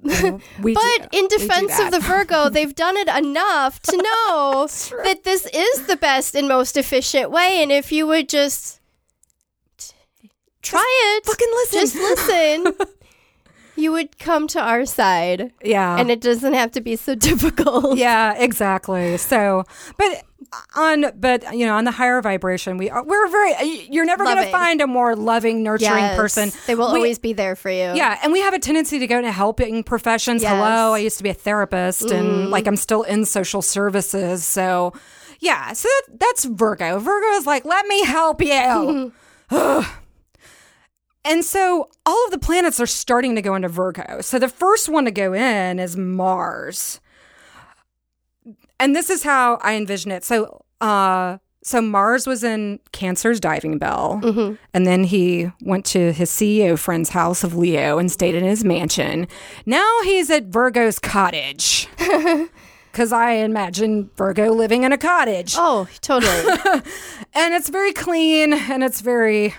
We 0.62 0.74
do- 0.74 0.80
But 1.00 1.08
in 1.12 1.26
defense 1.28 1.78
of 1.80 1.90
the 1.90 2.00
Virgo, 2.00 2.48
they've 2.50 2.74
done 2.74 2.96
it 2.96 3.08
enough 3.08 3.80
to 3.80 3.96
know 3.96 4.66
that 5.04 5.24
this 5.24 5.46
is 5.46 5.86
the 5.86 5.96
best 5.96 6.34
and 6.34 6.46
most 6.48 6.76
efficient 6.76 7.30
way. 7.30 7.62
And 7.62 7.72
if 7.72 7.90
you 7.92 8.06
would 8.06 8.28
just 8.28 8.80
try 10.62 11.16
it, 11.16 11.24
fucking 11.26 11.48
listen. 11.50 11.80
just 11.80 11.94
listen, 11.96 12.88
you 13.78 13.92
would 13.92 14.18
come 14.18 14.46
to 14.48 14.60
our 14.60 14.84
side. 14.84 15.52
yeah, 15.62 15.96
And 15.98 16.10
it 16.10 16.20
doesn't 16.20 16.54
have 16.54 16.72
to 16.72 16.80
be 16.80 16.96
so 16.96 17.14
difficult. 17.30 17.96
Yeah, 17.96 18.34
exactly. 18.36 19.16
So, 19.16 19.64
but 19.96 20.24
on 20.76 21.04
but 21.18 21.54
you 21.54 21.66
know 21.66 21.74
on 21.76 21.84
the 21.84 21.90
higher 21.90 22.22
vibration 22.22 22.78
we 22.78 22.88
are 22.88 23.04
we're 23.04 23.28
very 23.28 23.86
you're 23.90 24.06
never 24.06 24.24
going 24.24 24.42
to 24.42 24.50
find 24.50 24.80
a 24.80 24.86
more 24.86 25.14
loving 25.14 25.62
nurturing 25.62 25.90
Yes. 25.98 26.16
person 26.16 26.50
They 26.66 26.74
will 26.74 26.90
We- 26.92 26.98
always 27.00 27.18
be 27.18 27.32
there 27.34 27.54
for 27.54 27.70
you. 27.70 27.92
yeah 27.94 28.18
and 28.22 28.32
we 28.32 28.40
have 28.40 28.54
a 28.54 28.58
tendency 28.58 28.98
to 29.00 29.06
go 29.06 29.18
into 29.18 29.32
helping 29.32 29.82
professions 29.82 30.42
Yes. 30.42 30.52
Mm-hmm. 30.52 30.62
hello 30.62 30.94
i 30.94 30.98
used 30.98 31.18
to 31.18 31.22
be 31.24 31.28
a 31.28 31.34
therapist 31.34 32.10
and 32.10 32.50
like 32.50 32.66
i'm 32.66 32.76
still 32.76 33.02
in 33.02 33.26
social 33.26 33.60
services 33.60 34.42
so 34.44 34.94
yeah 35.40 35.72
so 35.74 35.86
that, 35.88 36.18
that's 36.20 36.44
virgo 36.44 36.98
virgo 36.98 37.26
is 37.36 37.44
like 37.46 37.64
let 37.66 37.86
me 37.86 38.04
help 38.04 38.40
you 38.40 39.12
And 41.24 41.44
so 41.44 41.90
all 42.06 42.24
of 42.26 42.30
the 42.30 42.38
planets 42.38 42.80
are 42.80 42.86
starting 42.86 43.34
to 43.34 43.42
go 43.42 43.54
into 43.54 43.68
Virgo. 43.68 44.20
So 44.20 44.38
the 44.38 44.48
first 44.48 44.88
one 44.88 45.04
to 45.04 45.10
go 45.10 45.34
in 45.34 45.78
is 45.78 45.96
Mars. 45.96 47.00
And 48.80 48.94
this 48.94 49.10
is 49.10 49.22
how 49.24 49.58
I 49.62 49.74
envision 49.74 50.10
it. 50.12 50.24
So 50.24 50.64
uh 50.80 51.38
so 51.62 51.82
Mars 51.82 52.26
was 52.26 52.44
in 52.44 52.78
Cancer's 52.92 53.40
diving 53.40 53.78
bell. 53.78 54.20
And 54.72 54.86
then 54.86 55.04
he 55.04 55.50
went 55.60 55.84
to 55.86 56.12
his 56.12 56.30
CEO 56.30 56.78
friend's 56.78 57.10
house 57.10 57.44
of 57.44 57.54
Leo 57.56 57.98
and 57.98 58.10
stayed 58.10 58.34
in 58.36 58.44
his 58.44 58.64
mansion. 58.64 59.26
Now 59.66 60.00
he's 60.04 60.30
at 60.30 60.44
Virgo's 60.44 60.98
cottage. 60.98 61.88
Cuz 62.92 63.12
I 63.12 63.32
imagine 63.32 64.08
Virgo 64.16 64.50
living 64.52 64.84
in 64.84 64.92
a 64.92 64.98
cottage 64.98 65.54
Oh, 65.58 65.86
totally. 66.00 66.32
and 67.34 67.52
it's 67.54 67.68
very 67.68 67.92
clean 67.92 68.52
and 68.54 68.82
it's 68.82 69.00
very 69.02 69.54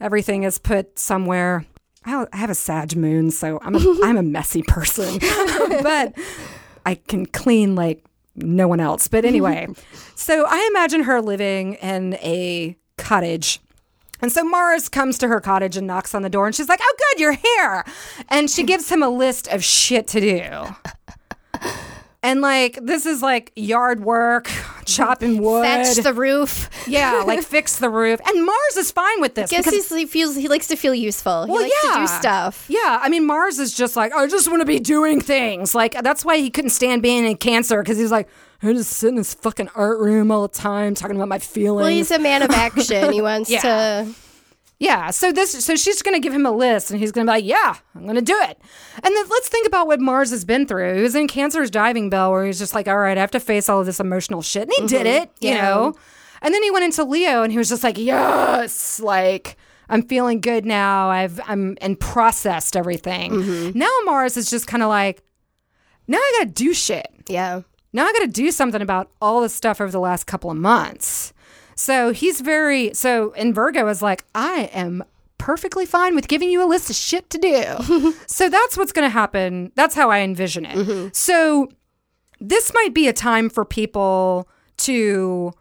everything 0.00 0.44
is 0.44 0.58
put 0.58 0.98
somewhere 0.98 1.64
I 2.06 2.26
have 2.32 2.50
a 2.50 2.54
Sag 2.54 2.96
moon, 2.96 3.30
so 3.30 3.58
I'm 3.62 3.74
a, 3.74 3.78
I'm 4.04 4.16
a 4.16 4.22
messy 4.22 4.62
person, 4.62 5.18
but 5.82 6.14
I 6.84 6.94
can 6.94 7.26
clean 7.26 7.74
like 7.74 8.04
no 8.36 8.68
one 8.68 8.80
else. 8.80 9.08
But 9.08 9.24
anyway, 9.24 9.66
so 10.14 10.44
I 10.46 10.68
imagine 10.70 11.02
her 11.02 11.20
living 11.20 11.74
in 11.74 12.14
a 12.14 12.76
cottage. 12.96 13.60
And 14.22 14.32
so 14.32 14.44
Mars 14.44 14.88
comes 14.88 15.18
to 15.18 15.28
her 15.28 15.40
cottage 15.40 15.76
and 15.76 15.86
knocks 15.86 16.14
on 16.14 16.22
the 16.22 16.30
door, 16.30 16.46
and 16.46 16.54
she's 16.54 16.68
like, 16.68 16.80
"Oh, 16.82 16.94
good, 16.98 17.20
you're 17.20 17.32
here." 17.32 17.84
And 18.28 18.48
she 18.48 18.62
gives 18.62 18.88
him 18.88 19.02
a 19.02 19.10
list 19.10 19.48
of 19.48 19.62
shit 19.62 20.06
to 20.08 20.20
do. 20.20 20.76
And 22.22 22.40
like 22.40 22.78
this 22.82 23.06
is 23.06 23.22
like 23.22 23.52
yard 23.54 24.00
work, 24.00 24.50
chopping 24.84 25.40
wood. 25.42 25.64
Thatch 25.64 25.96
the 25.96 26.12
roof. 26.12 26.68
Yeah, 26.86 27.22
like 27.26 27.42
fix 27.42 27.78
the 27.78 27.88
roof. 27.90 28.20
And 28.26 28.44
Mars 28.44 28.76
is 28.76 28.90
fine 28.90 29.20
with 29.20 29.34
this. 29.34 29.50
Guess 29.50 29.90
he 29.90 30.06
feels 30.06 30.34
he 30.34 30.48
likes 30.48 30.66
to 30.68 30.76
feel 30.76 30.94
useful. 30.94 31.46
well, 31.48 31.58
he 31.58 31.64
likes 31.64 31.80
to 31.82 31.88
yeah. 31.88 32.00
do 32.00 32.06
stuff. 32.06 32.66
Yeah, 32.68 32.98
I 33.02 33.08
mean, 33.08 33.26
Mars 33.26 33.58
is 33.58 33.74
just 33.74 33.96
like, 33.96 34.12
I 34.12 34.26
just 34.26 34.48
want 34.50 34.60
to 34.62 34.66
be 34.66 34.78
doing 34.78 35.20
things. 35.20 35.74
Like, 35.74 35.92
that's 36.02 36.24
why 36.24 36.38
he 36.38 36.50
couldn't 36.50 36.70
stand 36.70 37.02
being 37.02 37.24
in 37.24 37.36
cancer 37.36 37.82
because 37.82 37.98
he's 37.98 38.10
like, 38.10 38.28
I 38.62 38.72
just 38.72 38.90
sit 38.94 39.08
in 39.10 39.16
this 39.16 39.34
fucking 39.34 39.68
art 39.74 39.98
room 40.00 40.30
all 40.30 40.42
the 40.42 40.48
time 40.54 40.94
talking 40.94 41.16
about 41.16 41.28
my 41.28 41.38
feelings. 41.38 41.82
Well, 41.82 41.90
he's 41.90 42.10
a 42.10 42.18
man 42.18 42.42
of 42.42 42.50
action. 42.52 43.12
He 43.12 43.20
wants 43.20 43.50
Yeah. 43.50 43.60
to. 43.60 44.14
Yeah. 44.78 45.10
So 45.10 45.32
this, 45.32 45.64
so 45.64 45.74
she's 45.76 46.02
going 46.02 46.14
to 46.14 46.20
give 46.20 46.34
him 46.34 46.44
a 46.46 46.50
list, 46.52 46.90
and 46.90 47.00
he's 47.00 47.12
going 47.12 47.26
to 47.26 47.30
be 47.30 47.36
like, 47.36 47.44
"Yeah, 47.44 47.76
I'm 47.94 48.02
going 48.02 48.16
to 48.16 48.22
do 48.22 48.36
it." 48.42 48.60
And 49.02 49.14
then 49.16 49.28
let's 49.30 49.48
think 49.48 49.66
about 49.66 49.86
what 49.86 50.00
Mars 50.00 50.30
has 50.30 50.44
been 50.44 50.66
through. 50.66 50.96
He 50.96 51.02
was 51.02 51.14
in 51.14 51.28
Cancer's 51.28 51.70
diving 51.70 52.10
bell, 52.10 52.30
where 52.30 52.44
he's 52.44 52.58
just 52.58 52.74
like, 52.74 52.86
"All 52.88 52.98
right, 52.98 53.16
I 53.16 53.20
have 53.20 53.30
to 53.32 53.40
face 53.40 53.68
all 53.68 53.80
of 53.80 53.86
this 53.86 54.00
emotional 54.00 54.42
shit," 54.42 54.64
and 54.64 54.72
he 54.72 54.86
did 54.86 55.06
mm-hmm. 55.06 55.22
it, 55.24 55.30
you 55.40 55.50
Yeah. 55.50 55.62
know. 55.62 55.94
And 56.42 56.52
then 56.52 56.62
he 56.62 56.70
went 56.70 56.84
into 56.84 57.04
Leo, 57.04 57.42
and 57.42 57.50
he 57.50 57.58
was 57.58 57.68
just 57.68 57.84
like, 57.84 57.98
"Yes, 57.98 59.00
like." 59.00 59.56
I'm 59.88 60.02
feeling 60.02 60.40
good 60.40 60.66
now. 60.66 61.10
I've 61.10 61.40
I'm 61.46 61.78
and 61.80 61.98
processed 62.00 62.76
everything. 62.76 63.30
Mm-hmm. 63.30 63.78
Now 63.78 63.88
Mars 64.04 64.36
is 64.36 64.50
just 64.50 64.66
kind 64.66 64.82
of 64.82 64.88
like, 64.88 65.22
now 66.08 66.18
I 66.18 66.38
gotta 66.40 66.50
do 66.50 66.74
shit 66.74 67.06
Yeah. 67.28 67.60
now 67.92 68.04
I 68.04 68.12
got 68.12 68.22
to 68.22 68.26
do 68.26 68.50
something 68.50 68.82
about 68.82 69.12
all 69.22 69.40
this 69.42 69.54
stuff 69.54 69.80
over 69.80 69.92
the 69.92 70.00
last 70.00 70.24
couple 70.26 70.50
of 70.50 70.56
months. 70.56 71.32
So 71.76 72.12
he's 72.12 72.40
very 72.40 72.92
so 72.94 73.32
and 73.36 73.54
Virgo 73.54 73.86
is 73.88 74.02
like, 74.02 74.24
I 74.34 74.70
am 74.72 75.04
perfectly 75.38 75.86
fine 75.86 76.14
with 76.14 76.28
giving 76.28 76.50
you 76.50 76.64
a 76.64 76.66
list 76.66 76.90
of 76.90 76.96
shit 76.96 77.28
to 77.30 77.38
do. 77.38 78.14
so 78.26 78.48
that's 78.48 78.76
what's 78.76 78.92
going 78.92 79.06
to 79.06 79.10
happen. 79.10 79.70
That's 79.74 79.94
how 79.94 80.10
I 80.10 80.20
envision 80.20 80.64
it. 80.64 80.76
Mm-hmm. 80.76 81.08
So 81.12 81.68
this 82.40 82.72
might 82.74 82.94
be 82.94 83.06
a 83.08 83.12
time 83.12 83.48
for 83.48 83.64
people 83.64 84.48
to 84.78 85.52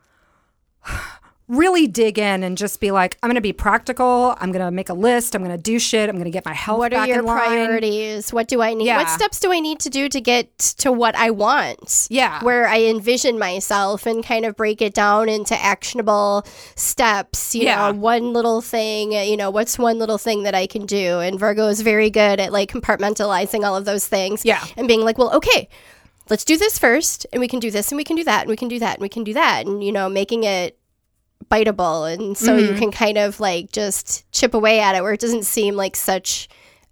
really 1.48 1.86
dig 1.86 2.18
in 2.18 2.44
and 2.44 2.58
just 2.58 2.80
be 2.80 2.90
like, 2.90 3.18
I'm 3.22 3.28
going 3.28 3.36
to 3.36 3.42
be 3.42 3.54
practical. 3.54 4.36
I'm 4.40 4.52
going 4.52 4.66
to 4.66 4.72
make 4.72 4.90
a 4.90 4.94
list. 4.96 5.36
I'm 5.36 5.44
going 5.44 5.56
to 5.56 5.62
do 5.62 5.78
shit. 5.78 6.10
I'm 6.10 6.16
going 6.16 6.26
to 6.26 6.32
get 6.32 6.44
my 6.44 6.54
health 6.54 6.80
back. 6.82 6.92
What 6.92 6.94
are 6.94 7.08
your 7.08 7.22
priorities? 7.24 8.34
What 8.34 8.48
do 8.48 8.62
I 8.64 8.74
need? 8.74 8.86
Yeah. 8.88 8.98
What 8.98 9.10
steps 9.10 9.40
do 9.40 9.52
I 9.52 9.60
need 9.60 9.80
to 9.82 9.90
do 9.92 10.10
to 10.10 10.20
get 10.22 10.58
to 10.58 10.92
what 10.92 11.14
I 11.16 11.30
want? 11.30 12.08
Yeah. 12.10 12.44
Where 12.44 12.68
I 12.68 12.82
envision 12.86 13.38
myself 13.38 14.08
and 14.08 14.26
kind 14.26 14.44
of 14.46 14.56
break 14.56 14.82
it 14.82 14.96
down 14.96 15.30
into 15.30 15.56
actionable 15.62 16.46
steps. 16.76 17.54
You 17.56 17.64
Yeah. 17.64 17.92
know, 17.92 17.98
one 18.00 18.34
little 18.34 18.62
thing, 18.62 19.16
uh, 19.16 19.22
you 19.22 19.38
know, 19.38 19.50
what's 19.52 19.78
one 19.78 20.00
little 20.00 20.18
thing 20.18 20.44
that 20.44 20.56
I 20.56 20.68
can 20.68 20.86
do? 20.86 21.20
And 21.20 21.40
Virgo 21.40 21.68
is 21.68 21.82
very 21.82 22.10
good 22.10 22.40
at 22.40 22.52
like 22.52 22.72
compartmentalizing 22.72 23.64
all 23.64 23.76
of 23.76 23.86
those 23.86 24.08
things. 24.08 24.44
Yeah. 24.46 24.64
And 24.78 24.88
being 24.88 25.02
like, 25.02 25.18
well, 25.18 25.32
okay, 25.36 25.70
let's 26.30 26.44
do 26.44 26.58
this 26.58 26.80
first. 26.80 27.26
And 27.32 27.40
we 27.40 27.48
can 27.48 27.60
do 27.60 27.70
this 27.70 27.92
and 27.92 27.98
we 27.98 28.04
can 28.04 28.16
do 28.16 28.24
that 28.24 28.42
and 28.42 28.50
we 28.50 28.56
can 28.58 28.68
do 28.68 28.80
that 28.80 28.96
and 28.96 29.02
we 29.02 29.10
can 29.10 29.24
do 29.24 29.34
that. 29.34 29.66
And, 29.66 29.84
you 29.84 29.92
know, 29.92 30.10
making 30.10 30.44
it 30.44 30.78
biteable 31.50 32.12
and 32.12 32.38
so 32.38 32.56
Mm-hmm. 32.58 32.74
you 32.74 32.80
can 32.80 32.92
kind 32.92 33.18
of 33.18 33.40
like 33.40 33.72
just 33.72 34.30
chip 34.32 34.54
away 34.54 34.80
at 34.80 34.96
it 34.96 35.04
where 35.04 35.14
it 35.14 35.20
doesn't 35.20 35.44
seem 35.44 35.76
like 35.76 35.96
such 35.96 36.48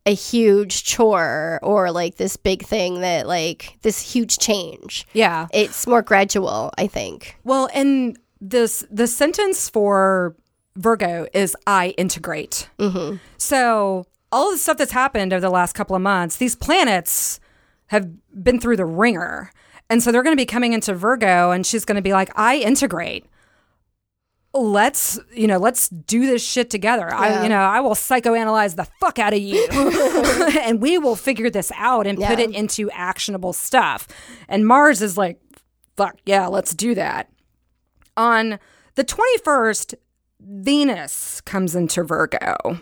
a 0.06 0.14
huge 0.14 0.84
chore 0.84 1.60
or 1.64 1.90
like 1.92 2.16
this 2.18 2.36
big 2.38 2.64
thing 2.64 3.02
that 3.02 3.26
like 3.28 3.78
this 3.82 4.02
huge 4.14 4.38
change 4.38 5.08
Yeah. 5.14 5.48
it's 5.54 5.88
more 5.88 6.02
gradual 6.02 6.72
i 6.78 6.88
think 6.88 7.38
Well, 7.44 7.70
and 7.74 8.18
this 8.42 8.86
the 8.92 9.08
sentence 9.08 9.70
for 9.70 10.36
Virgo 10.76 11.28
is 11.34 11.56
I 11.68 11.90
integrate. 12.00 12.68
Mm-hmm. 12.80 13.18
So 13.38 14.06
all 14.32 14.52
the 14.52 14.58
stuff 14.58 14.78
that's 14.78 14.92
happened 14.92 15.32
over 15.32 15.40
the 15.40 15.50
last 15.52 15.74
couple 15.74 15.96
of 15.96 16.02
months, 16.02 16.38
these 16.38 16.56
planets 16.56 17.40
have 17.88 18.08
been 18.44 18.60
through 18.60 18.78
the 18.78 18.86
wringer, 18.86 19.52
and 19.90 20.02
so 20.02 20.12
they're 20.12 20.24
going 20.24 20.36
to 20.36 20.42
be 20.42 20.48
coming 20.48 20.74
into 20.74 20.94
Virgo, 20.96 21.52
and 21.52 21.64
she's 21.66 21.86
going 21.86 21.96
to 21.98 22.02
be 22.02 22.12
like, 22.12 22.32
I 22.36 22.58
integrate. 22.58 23.26
Let's 24.54 25.20
you 25.34 25.48
know, 25.48 25.58
let's 25.58 25.90
do 25.90 26.28
this 26.28 26.46
shit 26.46 26.70
together. 26.70 27.12
I 27.12 27.44
you 27.44 27.50
know, 27.50 27.62
I 27.62 27.80
will 27.80 27.96
psychoanalyze 27.96 28.76
the 28.76 28.86
fuck 29.00 29.18
out 29.18 29.34
of 29.34 29.40
you, 29.40 29.68
and 30.62 30.82
we 30.82 30.98
will 30.98 31.16
figure 31.16 31.50
this 31.50 31.72
out 31.76 32.06
and 32.06 32.20
put 32.20 32.40
it 32.40 32.52
into 32.52 32.92
actionable 32.92 33.54
stuff. 33.54 34.08
And 34.48 34.68
Mars 34.68 35.02
is 35.02 35.18
like, 35.18 35.40
fuck 35.98 36.20
yeah, 36.26 36.48
let's 36.48 36.74
do 36.74 36.94
that. 36.96 37.30
On 38.16 38.60
the 38.96 39.04
21st, 39.04 39.96
Venus 40.40 41.42
comes 41.42 41.76
into 41.76 42.04
Virgo. 42.04 42.80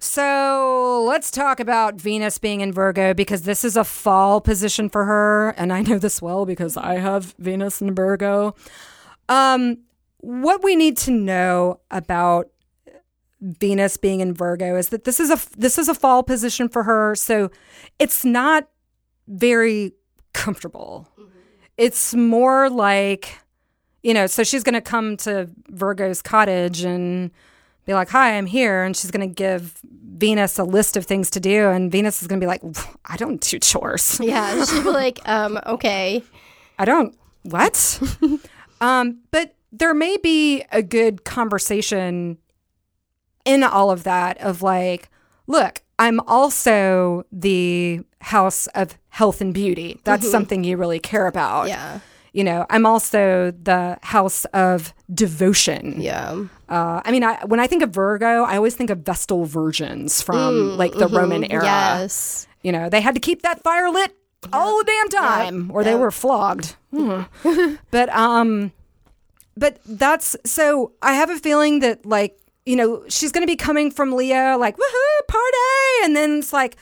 So 0.00 1.04
let's 1.08 1.30
talk 1.30 1.58
about 1.58 1.96
Venus 1.96 2.38
being 2.38 2.60
in 2.60 2.72
Virgo 2.72 3.14
because 3.14 3.42
this 3.42 3.64
is 3.64 3.76
a 3.76 3.84
fall 3.84 4.40
position 4.40 4.88
for 4.88 5.04
her. 5.04 5.50
And 5.56 5.72
I 5.72 5.82
know 5.82 5.98
this 5.98 6.22
well 6.22 6.46
because 6.46 6.76
I 6.76 6.98
have 6.98 7.34
Venus 7.38 7.82
in 7.82 7.94
Virgo. 7.94 8.54
Um, 9.28 9.78
what 10.18 10.62
we 10.62 10.76
need 10.76 10.96
to 10.98 11.10
know 11.10 11.80
about 11.90 12.48
Venus 13.40 13.96
being 13.96 14.20
in 14.20 14.34
Virgo 14.34 14.76
is 14.76 14.88
that 14.88 15.04
this 15.04 15.20
is 15.20 15.30
a 15.30 15.38
this 15.56 15.78
is 15.78 15.88
a 15.88 15.94
fall 15.94 16.22
position 16.22 16.68
for 16.68 16.82
her, 16.82 17.14
so 17.14 17.50
it's 17.98 18.24
not 18.24 18.68
very 19.28 19.92
comfortable. 20.32 21.08
It's 21.76 22.14
more 22.14 22.68
like, 22.68 23.38
you 24.02 24.12
know, 24.12 24.26
so 24.26 24.42
she's 24.42 24.64
going 24.64 24.74
to 24.74 24.80
come 24.80 25.16
to 25.18 25.48
Virgo's 25.68 26.20
cottage 26.20 26.82
and 26.82 27.30
be 27.86 27.94
like, 27.94 28.08
"Hi, 28.08 28.36
I'm 28.36 28.46
here," 28.46 28.82
and 28.82 28.96
she's 28.96 29.12
going 29.12 29.28
to 29.28 29.32
give 29.32 29.80
Venus 29.84 30.58
a 30.58 30.64
list 30.64 30.96
of 30.96 31.06
things 31.06 31.30
to 31.30 31.40
do, 31.40 31.68
and 31.68 31.92
Venus 31.92 32.20
is 32.22 32.26
going 32.26 32.40
to 32.40 32.44
be 32.44 32.48
like, 32.48 32.62
"I 33.04 33.16
don't 33.16 33.40
do 33.40 33.60
chores. 33.60 34.18
yeah 34.22 34.64
she'd 34.64 34.82
be 34.82 34.90
like 34.90 35.20
um 35.26 35.60
okay 35.64 36.24
I 36.76 36.84
don't 36.84 37.16
what?" 37.42 38.00
um, 38.80 39.18
but 39.30 39.54
there 39.72 39.94
may 39.94 40.16
be 40.16 40.64
a 40.72 40.82
good 40.82 41.24
conversation 41.24 42.38
in 43.44 43.62
all 43.62 43.90
of 43.90 44.04
that 44.04 44.38
of 44.40 44.62
like, 44.62 45.08
look, 45.46 45.82
I'm 45.98 46.20
also 46.20 47.24
the 47.32 48.00
house 48.20 48.66
of 48.68 48.96
health 49.08 49.40
and 49.40 49.52
beauty. 49.54 50.00
That's 50.04 50.30
something 50.30 50.64
you 50.64 50.76
really 50.76 50.98
care 51.00 51.26
about. 51.26 51.68
yeah 51.68 52.00
You 52.32 52.44
know, 52.44 52.66
I'm 52.70 52.86
also 52.86 53.52
the 53.62 53.98
house 54.02 54.44
of 54.46 54.92
devotion. 55.12 56.00
yeah 56.00 56.44
Uh, 56.68 57.00
I 57.04 57.10
mean, 57.10 57.24
I, 57.24 57.44
when 57.46 57.60
I 57.60 57.66
think 57.66 57.82
of 57.82 57.90
Virgo, 57.90 58.44
I 58.44 58.56
always 58.56 58.74
think 58.76 58.90
of 58.90 58.98
Vestal 58.98 59.44
virgins 59.44 60.20
from 60.22 60.76
like 60.76 60.92
the 60.92 61.08
Roman 61.08 61.50
era. 61.50 61.64
yes 61.64 62.46
You 62.62 62.72
know, 62.72 62.88
they 62.88 63.00
had 63.00 63.14
to 63.14 63.20
keep 63.20 63.42
that 63.42 63.62
fire 63.62 63.90
lit 63.90 64.14
all 64.52 64.78
the 64.78 64.84
damn 64.84 65.08
time, 65.08 65.70
or 65.72 65.82
they 65.82 65.96
were 65.96 66.12
flogged. 66.12 66.76
Hmm. 66.94 67.22
but 67.90 68.08
um, 68.10 68.70
but 69.58 69.78
that's 69.84 70.36
so. 70.44 70.92
I 71.02 71.14
have 71.14 71.30
a 71.30 71.38
feeling 71.38 71.80
that 71.80 72.06
like 72.06 72.38
you 72.66 72.76
know 72.76 73.04
she's 73.08 73.32
going 73.32 73.42
to 73.42 73.50
be 73.50 73.56
coming 73.56 73.90
from 73.90 74.12
Leo, 74.12 74.56
like 74.58 74.76
woohoo 74.76 75.26
party, 75.28 76.04
and 76.04 76.16
then 76.16 76.38
it's 76.38 76.52
like. 76.52 76.76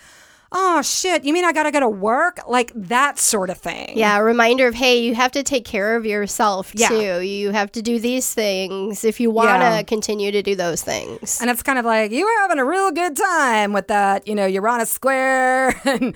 Oh 0.59 0.81
shit! 0.81 1.25
You 1.25 1.33
mean 1.35 1.45
I 1.45 1.53
gotta 1.53 1.71
go 1.71 1.81
to 1.81 1.89
work? 1.89 2.41
Like 2.49 2.73
that 2.75 3.19
sort 3.19 3.51
of 3.51 3.59
thing. 3.59 3.93
yeah 3.97 4.17
a 4.19 4.23
reminder 4.25 4.67
of 4.67 4.75
hey 4.75 5.01
you 5.01 5.15
have 5.15 5.33
to 5.33 5.43
take 5.43 5.65
care 5.65 5.97
of 5.97 6.07
yourself 6.07 6.73
Yeah. 6.75 6.89
too 6.89 7.21
you 7.21 7.51
have 7.51 7.71
to 7.73 7.83
do 7.83 7.99
these 7.99 8.33
things 8.33 9.05
if 9.05 9.21
you 9.21 9.31
want 9.31 9.61
to 9.61 9.67
Yeah. 9.69 9.83
continue 9.83 10.31
to 10.33 10.43
do 10.43 10.55
those 10.55 10.83
things 10.83 11.41
And 11.41 11.51
it's 11.51 11.63
kind 11.63 11.79
of 11.79 11.85
like 11.85 12.11
you 12.11 12.25
were 12.25 12.41
having 12.43 12.59
a 12.59 12.65
real 12.65 12.91
good 12.91 13.17
time 13.17 13.73
with 13.75 13.89
that, 13.89 14.27
you 14.27 14.35
know, 14.35 14.47
Uranus 14.47 14.91
square 14.91 15.79
and 15.85 16.15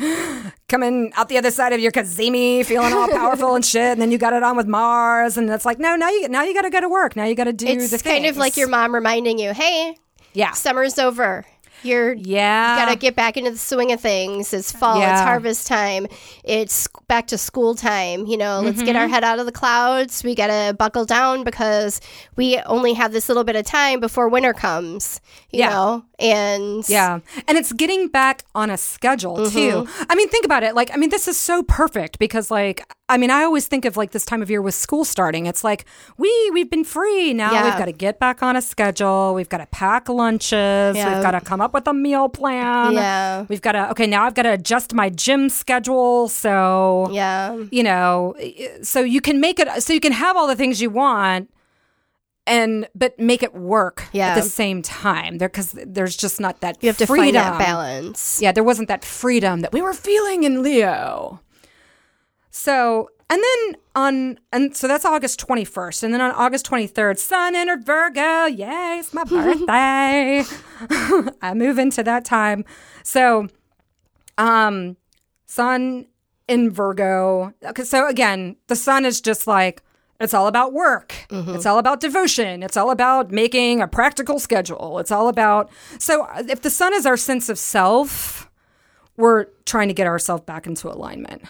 coming 0.68 1.12
out 1.16 1.28
the 1.28 1.36
other 1.38 1.50
side 1.50 1.72
of 1.72 1.80
your 1.80 1.92
Cazimi, 1.92 2.64
feeling 2.64 2.92
all 2.94 3.08
powerful 3.08 3.54
and 3.56 3.64
shit. 3.72 3.92
And 3.92 4.00
then 4.00 4.10
you 4.10 4.18
got 4.18 4.32
it 4.32 4.42
on 4.42 4.56
with 4.56 4.66
Mars, 4.66 5.36
and 5.36 5.50
it's 5.50 5.64
like, 5.66 5.78
no, 5.78 5.96
now 5.96 6.08
you 6.08 6.28
now 6.28 6.42
you 6.44 6.54
got 6.54 6.62
to 6.62 6.70
go 6.70 6.80
to 6.80 6.88
work. 6.88 7.14
Now 7.16 7.24
you 7.24 7.34
got 7.34 7.44
to 7.44 7.52
do 7.52 7.66
it's 7.66 7.90
the 7.90 7.98
kind 7.98 8.24
of 8.26 8.36
like 8.36 8.56
your 8.56 8.68
mom 8.68 8.94
reminding 8.94 9.38
you 9.38 9.52
hey 9.52 9.96
yeah, 10.32 10.52
summer's 10.52 10.96
over. 10.98 11.44
You're 11.82 12.14
yeah, 12.14 12.76
gotta 12.84 12.96
get 12.98 13.16
back 13.16 13.36
into 13.36 13.50
the 13.50 13.58
swing 13.58 13.92
of 13.92 14.00
things. 14.00 14.52
It's 14.52 14.72
fall. 14.72 15.00
It's 15.00 15.20
harvest 15.20 15.66
time. 15.66 16.06
It's 16.44 16.86
back 17.08 17.26
to 17.28 17.38
school 17.38 17.74
time. 17.74 18.26
You 18.26 18.36
know, 18.36 18.60
let's 18.60 18.82
get 18.82 18.96
our 18.96 19.04
Mm-hmm. 19.04 19.14
head 19.14 19.24
out 19.24 19.38
of 19.38 19.46
the 19.46 19.52
clouds. 19.52 20.22
We 20.22 20.34
gotta 20.34 20.74
buckle 20.74 21.04
down 21.04 21.42
because 21.44 22.00
we 22.36 22.58
only 22.66 22.92
have 22.94 23.12
this 23.12 23.28
little 23.28 23.44
bit 23.44 23.56
of 23.56 23.64
time 23.64 24.00
before 24.00 24.28
winter 24.28 24.52
comes. 24.52 25.20
You 25.50 25.60
Yeah. 25.60 25.70
know, 25.70 26.04
and 26.18 26.88
Yeah. 26.88 27.20
And 27.48 27.56
it's 27.58 27.72
getting 27.72 28.08
back 28.08 28.44
on 28.54 28.70
a 28.70 28.76
schedule 28.76 29.36
Mm-hmm. 29.38 29.50
too. 29.56 29.88
I 30.08 30.14
mean, 30.14 30.28
think 30.28 30.44
about 30.44 30.62
it. 30.62 30.74
Like, 30.74 30.90
I 30.92 30.96
mean, 30.96 31.10
this 31.10 31.26
is 31.28 31.38
so 31.38 31.62
perfect 31.62 32.18
because 32.18 32.50
like 32.50 32.84
I 33.08 33.16
mean, 33.18 33.30
I 33.32 33.42
always 33.42 33.66
think 33.66 33.84
of 33.86 33.96
like 33.96 34.12
this 34.12 34.24
time 34.24 34.40
of 34.40 34.50
year 34.50 34.62
with 34.62 34.74
school 34.76 35.04
starting. 35.04 35.46
It's 35.46 35.64
like, 35.64 35.84
we 36.16 36.30
we've 36.52 36.70
been 36.70 36.84
free. 36.84 37.34
Now 37.34 37.50
Yeah. 37.52 37.64
we've 37.64 37.76
got 37.78 37.86
to 37.86 37.92
get 37.92 38.20
back 38.20 38.40
on 38.40 38.54
a 38.54 38.62
schedule. 38.62 39.34
We've 39.34 39.48
got 39.48 39.58
to 39.58 39.66
pack 39.66 40.08
lunches. 40.08 40.96
Yeah. 40.96 41.14
We've 41.14 41.22
got 41.22 41.32
to 41.32 41.40
come 41.40 41.60
up 41.60 41.69
with 41.72 41.86
a 41.86 41.94
meal 41.94 42.28
plan. 42.28 42.92
Yeah. 42.92 43.46
We've 43.48 43.62
got 43.62 43.72
to 43.72 43.90
okay, 43.92 44.06
now 44.06 44.24
I've 44.24 44.34
got 44.34 44.42
to 44.42 44.52
adjust 44.52 44.92
my 44.94 45.08
gym 45.10 45.48
schedule. 45.48 46.28
So 46.28 47.08
yeah, 47.12 47.56
you 47.70 47.82
know, 47.82 48.34
so 48.82 49.00
you 49.00 49.20
can 49.20 49.40
make 49.40 49.58
it 49.58 49.82
so 49.82 49.92
you 49.92 50.00
can 50.00 50.12
have 50.12 50.36
all 50.36 50.46
the 50.46 50.56
things 50.56 50.80
you 50.82 50.90
want 50.90 51.50
and 52.46 52.88
but 52.94 53.18
make 53.18 53.42
it 53.42 53.54
work 53.54 54.04
Yeah. 54.12 54.28
at 54.28 54.34
the 54.36 54.42
same 54.42 54.80
time 54.82 55.38
there 55.38 55.48
because 55.48 55.72
there's 55.72 56.16
just 56.16 56.40
not 56.40 56.60
that 56.60 56.82
you 56.82 56.88
have 56.88 56.96
to 56.98 57.06
freedom. 57.06 57.24
find 57.24 57.36
that 57.36 57.58
balance. 57.58 58.40
yeah 58.40 58.50
there 58.50 58.64
wasn't 58.64 58.88
that 58.88 59.04
freedom 59.04 59.60
that 59.60 59.72
we 59.72 59.82
were 59.82 59.92
feeling 59.92 60.44
in 60.44 60.62
leo 60.62 61.40
so 62.50 63.08
and 63.28 63.42
then 63.42 63.76
on 63.94 64.38
and 64.52 64.76
so 64.76 64.88
that's 64.88 65.04
august 65.04 65.44
21st 65.46 66.02
and 66.02 66.12
then 66.14 66.20
on 66.20 66.32
august 66.32 66.68
23rd 66.68 67.18
sun 67.18 67.54
entered 67.54 67.84
virgo 67.84 68.46
yay 68.46 68.98
it's 68.98 69.14
my 69.14 69.24
birthday. 69.34 70.44
I 71.42 71.54
move 71.54 71.78
into 71.78 72.02
that 72.02 72.24
time. 72.24 72.64
So 73.02 73.48
um 74.38 74.96
sun 75.46 76.06
in 76.48 76.70
virgo 76.70 77.52
okay 77.64 77.84
so 77.84 78.08
again 78.08 78.56
the 78.66 78.76
sun 78.76 79.04
is 79.04 79.20
just 79.20 79.46
like 79.46 79.82
it's 80.20 80.34
all 80.34 80.48
about 80.48 80.74
work. 80.74 81.14
It's 81.54 81.64
all 81.64 81.78
about 81.78 82.00
devotion. 82.00 82.62
It's 82.62 82.76
all 82.76 82.90
about 82.90 83.30
making 83.30 83.80
a 83.80 83.88
practical 83.88 84.38
schedule. 84.38 84.98
It's 84.98 85.10
all 85.10 85.28
about 85.28 85.70
so 85.98 86.26
if 86.36 86.60
the 86.60 86.68
sun 86.68 86.92
is 86.92 87.06
our 87.06 87.16
sense 87.16 87.48
of 87.48 87.58
self 87.58 88.50
we're 89.16 89.46
trying 89.66 89.88
to 89.88 89.94
get 89.94 90.06
ourselves 90.06 90.44
back 90.44 90.66
into 90.66 90.88
alignment 90.88 91.42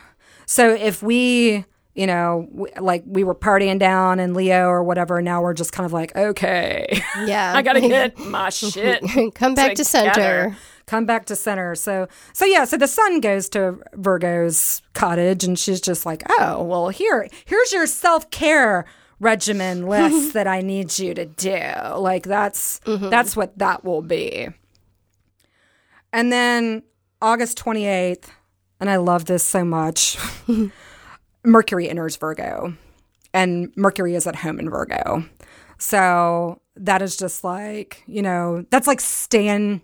so 0.51 0.75
if 0.75 1.01
we 1.01 1.65
you 1.95 2.07
know 2.07 2.49
w- 2.51 2.75
like 2.81 3.05
we 3.07 3.23
were 3.23 3.35
partying 3.35 3.79
down 3.79 4.19
in 4.19 4.35
leo 4.35 4.67
or 4.67 4.83
whatever 4.83 5.23
now 5.23 5.41
we're 5.41 5.55
just 5.55 5.73
kind 5.73 5.87
of 5.87 5.93
like 5.93 6.15
okay 6.17 6.87
Yeah, 7.25 7.53
i 7.55 7.63
gotta 7.63 7.81
get 7.81 8.19
my 8.27 8.51
shit 8.51 9.03
come 9.35 9.55
back 9.55 9.77
to 9.77 9.85
center. 9.85 10.57
Come 10.87 11.07
back 11.07 11.27
to 11.27 11.37
center. 11.37 11.77
So 11.77 12.09
so 12.33 12.45
yeah, 12.45 12.65
so 12.65 12.77
the 12.77 12.89
sun 12.89 13.21
goes 13.21 13.49
to 13.51 13.79
Virgo's 13.95 14.83
cottage 14.93 15.45
and 15.45 15.57
she's 15.57 15.81
just 15.81 16.05
like, 16.05 16.25
"Oh, 16.29 16.65
well, 16.65 16.89
here 16.89 17.29
here's 17.45 17.73
your 17.73 17.87
self-care 17.87 18.87
regimen 19.21 19.87
list 19.87 20.33
that 20.33 20.49
I 20.49 20.63
need 20.63 20.99
you 20.99 21.15
to 21.15 21.27
do." 21.27 21.63
Like 21.97 22.25
that's 22.25 22.81
mm-hmm. 22.81 23.09
that's 23.09 23.37
what 23.37 23.57
that 23.59 23.85
will 23.85 24.03
be. 24.03 24.49
And 26.13 26.33
then 26.33 26.83
August 27.23 27.57
28th, 27.57 28.25
and 28.81 28.91
I 28.91 28.97
love 28.97 29.27
this 29.27 29.45
so 29.47 29.65
much. 29.65 30.19
Mercury 31.45 31.89
enters 31.89 32.17
Virgo, 32.17 32.75
and 33.33 33.73
Mercury 33.77 34.15
is 34.15 34.27
at 34.27 34.37
home 34.37 34.59
in 34.59 34.69
Virgo. 34.71 35.25
So 35.79 36.61
that 36.77 37.03
is 37.03 37.17
just 37.17 37.45
like 37.45 38.03
you 38.07 38.23
know 38.23 38.65
that's 38.71 38.87
like 38.87 39.01
staying. 39.01 39.83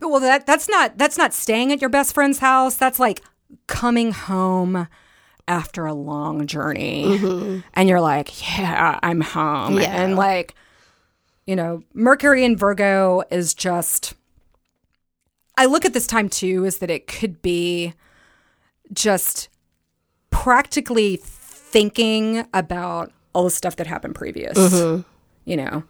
Well, 0.00 0.20
that 0.20 0.46
that's 0.46 0.68
not 0.68 0.96
that's 0.96 1.18
not 1.18 1.34
staying 1.34 1.72
at 1.72 1.80
your 1.80 1.90
best 1.90 2.14
friend's 2.14 2.38
house. 2.38 2.76
That's 2.76 2.98
like 2.98 3.22
coming 3.66 4.12
home 4.12 4.88
after 5.48 5.86
a 5.86 5.94
long 5.94 6.46
journey, 6.46 7.04
mm-hmm. 7.04 7.60
and 7.74 7.88
you're 7.88 8.00
like, 8.00 8.58
yeah, 8.58 8.98
I'm 9.02 9.20
home, 9.20 9.78
Yeah. 9.78 10.02
and 10.02 10.16
like 10.16 10.54
you 11.46 11.54
know, 11.56 11.82
Mercury 11.94 12.44
in 12.44 12.56
Virgo 12.56 13.22
is 13.30 13.54
just. 13.54 14.14
I 15.56 15.66
look 15.66 15.84
at 15.84 15.92
this 15.92 16.06
time 16.06 16.28
too, 16.28 16.64
is 16.64 16.78
that 16.78 16.90
it 16.90 17.06
could 17.06 17.40
be 17.42 17.94
just 18.92 19.48
practically 20.30 21.16
thinking 21.22 22.46
about 22.52 23.12
all 23.32 23.44
the 23.44 23.50
stuff 23.50 23.76
that 23.76 23.86
happened 23.86 24.14
previous. 24.14 24.56
Mm-hmm. 24.56 25.02
You 25.44 25.56
know, 25.56 25.84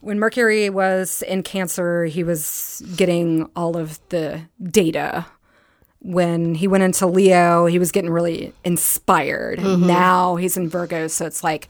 when 0.00 0.18
Mercury 0.18 0.68
was 0.70 1.22
in 1.22 1.42
Cancer, 1.42 2.06
he 2.06 2.24
was 2.24 2.82
getting 2.96 3.48
all 3.54 3.76
of 3.76 4.00
the 4.08 4.42
data. 4.62 5.26
When 6.00 6.56
he 6.56 6.66
went 6.66 6.82
into 6.82 7.06
Leo, 7.06 7.66
he 7.66 7.78
was 7.78 7.92
getting 7.92 8.10
really 8.10 8.52
inspired. 8.64 9.60
Mm-hmm. 9.60 9.86
Now 9.86 10.36
he's 10.36 10.56
in 10.56 10.68
Virgo, 10.68 11.06
so 11.06 11.26
it's 11.26 11.44
like, 11.44 11.68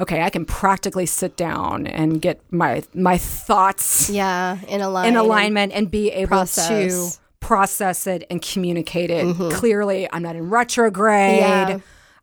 okay, 0.00 0.22
I 0.22 0.30
can 0.30 0.44
practically 0.44 1.06
sit 1.06 1.36
down 1.36 1.86
and 1.86 2.20
get 2.20 2.40
my 2.50 2.82
my 2.94 3.18
thoughts 3.18 4.10
Yeah, 4.10 4.58
in 4.66 4.80
alignment. 4.80 5.16
in 5.16 5.20
alignment 5.20 5.72
and 5.72 5.90
be 5.90 6.10
able 6.10 6.28
process. 6.28 7.16
to 7.16 7.20
process 7.40 8.06
it 8.06 8.24
and 8.30 8.40
communicate 8.40 9.10
it 9.10 9.24
mm-hmm. 9.24 9.50
clearly. 9.50 10.08
I'm 10.10 10.22
not 10.22 10.36
in 10.36 10.50
retrograde. 10.50 11.38
Yeah. 11.38 11.78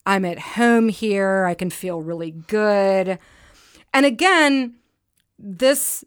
I'm 0.06 0.26
at 0.26 0.40
home 0.40 0.90
here. 0.90 1.46
I 1.46 1.54
can 1.54 1.70
feel 1.70 2.02
really 2.02 2.32
good. 2.32 3.20
And 3.94 4.06
again, 4.06 4.76
this 5.38 6.04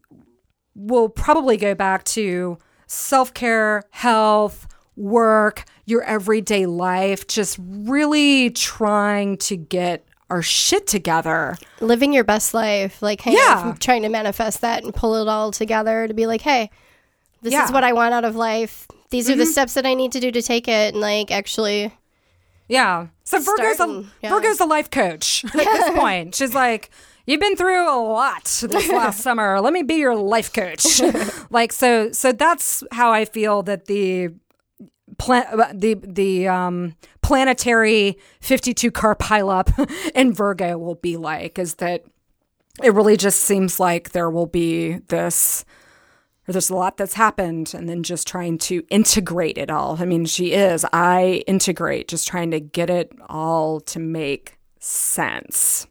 will 0.74 1.08
probably 1.08 1.56
go 1.56 1.74
back 1.74 2.04
to 2.04 2.58
self 2.86 3.34
care, 3.34 3.84
health, 3.90 4.66
work, 4.96 5.64
your 5.84 6.02
everyday 6.02 6.66
life, 6.66 7.26
just 7.26 7.58
really 7.60 8.50
trying 8.50 9.36
to 9.38 9.56
get 9.56 10.04
our 10.30 10.42
shit 10.42 10.86
together. 10.86 11.56
living 11.80 12.12
your 12.12 12.24
best 12.24 12.54
life, 12.54 13.02
like 13.02 13.20
kind 13.22 13.36
Yeah. 13.36 13.74
trying 13.80 14.02
to 14.02 14.08
manifest 14.08 14.60
that 14.60 14.84
and 14.84 14.94
pull 14.94 15.14
it 15.16 15.28
all 15.28 15.50
together 15.50 16.06
to 16.08 16.14
be 16.14 16.26
like, 16.26 16.40
hey, 16.42 16.70
this 17.42 17.52
Yeah. 17.52 17.64
is 17.64 17.72
what 17.72 17.84
I 17.84 17.92
want 17.92 18.14
out 18.14 18.24
of 18.24 18.36
life. 18.36 18.86
These 19.10 19.28
are 19.28 19.34
the 19.34 19.42
mm-hmm. 19.42 19.52
steps 19.52 19.74
that 19.74 19.86
I 19.86 19.94
need 19.94 20.12
to 20.12 20.20
do 20.20 20.30
to 20.30 20.40
take 20.42 20.68
it, 20.68 20.94
and 20.94 21.00
like 21.00 21.30
actually, 21.30 21.92
Yeah. 22.68 23.08
So 23.24 23.40
Virgo's 23.40 23.80
a 23.80 24.04
yeah. 24.22 24.30
Virgo's 24.30 24.60
a 24.60 24.66
life 24.66 24.90
coach 24.90 25.44
at 25.46 25.52
this 25.52 25.90
point. 25.98 26.34
She's 26.34 26.54
like, 26.54 26.90
You've 27.26 27.40
been 27.40 27.54
through 27.56 27.88
a 27.88 28.00
lot 28.00 28.44
this 28.44 28.88
last 28.92 29.20
summer. 29.20 29.60
Let 29.60 29.72
me 29.72 29.82
be 29.82 29.94
your 29.96 30.16
life 30.16 30.52
coach. 30.52 31.00
like 31.50 31.72
so 31.72 32.12
so 32.12 32.32
that's 32.32 32.82
how 32.92 33.12
I 33.12 33.24
feel 33.24 33.62
that 33.64 33.86
the 33.86 34.30
plan 35.18 35.44
the 35.74 35.94
the 35.94 36.48
um 36.48 36.94
planetary 37.22 38.18
52 38.40 38.90
car 38.90 39.14
pileup 39.14 39.70
in 40.14 40.32
Virgo 40.32 40.78
will 40.78 40.96
be 40.96 41.16
like 41.16 41.58
is 41.58 41.76
that 41.76 42.04
it 42.82 42.94
really 42.94 43.16
just 43.16 43.40
seems 43.40 43.78
like 43.78 44.10
there 44.12 44.30
will 44.30 44.46
be 44.46 44.98
this 45.08 45.64
or 46.48 46.52
there's 46.52 46.70
a 46.70 46.74
lot 46.74 46.96
that's 46.96 47.14
happened 47.14 47.72
and 47.74 47.88
then 47.88 48.02
just 48.02 48.26
trying 48.26 48.58
to 48.58 48.82
integrate 48.90 49.56
it 49.56 49.70
all. 49.70 49.96
I 50.00 50.04
mean, 50.04 50.24
she 50.24 50.52
is. 50.52 50.84
I 50.92 51.44
integrate, 51.46 52.08
just 52.08 52.26
trying 52.26 52.50
to 52.50 52.58
get 52.58 52.90
it 52.90 53.12
all 53.28 53.80
to 53.82 54.00
make 54.00 54.58
sense 54.80 55.86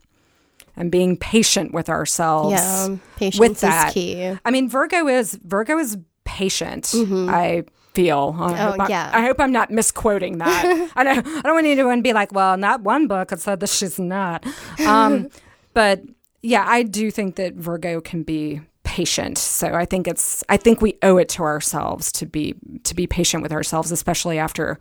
and 0.76 0.90
being 0.90 1.16
patient 1.16 1.72
with 1.72 1.88
ourselves. 1.88 2.52
yeah, 2.52 2.96
patience 3.16 3.40
with 3.40 3.60
that. 3.60 3.88
is 3.88 3.94
key. 3.94 4.36
I 4.44 4.50
mean, 4.50 4.68
Virgo 4.68 5.06
is 5.08 5.38
Virgo 5.42 5.78
is 5.78 5.96
patient. 6.24 6.92
I 6.94 7.64
feel. 7.94 8.36
I 8.38 8.52
hope 8.56 8.80
I- 8.80 8.88
yeah. 8.88 9.10
I 9.12 9.22
hope 9.22 9.40
I'm 9.40 9.52
not 9.52 9.70
misquoting 9.70 10.38
that. 10.38 10.90
I 10.96 11.04
don't. 11.04 11.26
I 11.26 11.40
don't 11.42 11.54
want 11.54 11.66
anyone 11.66 11.96
to 11.98 12.02
be 12.02 12.12
like, 12.12 12.32
well, 12.32 12.56
not 12.56 12.82
one 12.82 13.06
book 13.06 13.32
it 13.32 13.40
said 13.40 13.60
that 13.60 13.68
she's 13.68 13.98
not. 13.98 14.44
Um, 14.86 15.28
but 15.74 16.02
yeah, 16.42 16.64
I 16.66 16.82
do 16.82 17.10
think 17.10 17.36
that 17.36 17.54
Virgo 17.54 18.00
can 18.00 18.22
be 18.22 18.60
patient. 18.82 19.38
So 19.38 19.74
I 19.74 19.84
think 19.84 20.08
it's. 20.08 20.42
I 20.48 20.56
think 20.56 20.80
we 20.80 20.98
owe 21.02 21.16
it 21.18 21.28
to 21.30 21.42
ourselves 21.42 22.10
to 22.12 22.26
be 22.26 22.54
to 22.84 22.94
be 22.94 23.06
patient 23.06 23.42
with 23.42 23.52
ourselves, 23.52 23.92
especially 23.92 24.38
after 24.38 24.78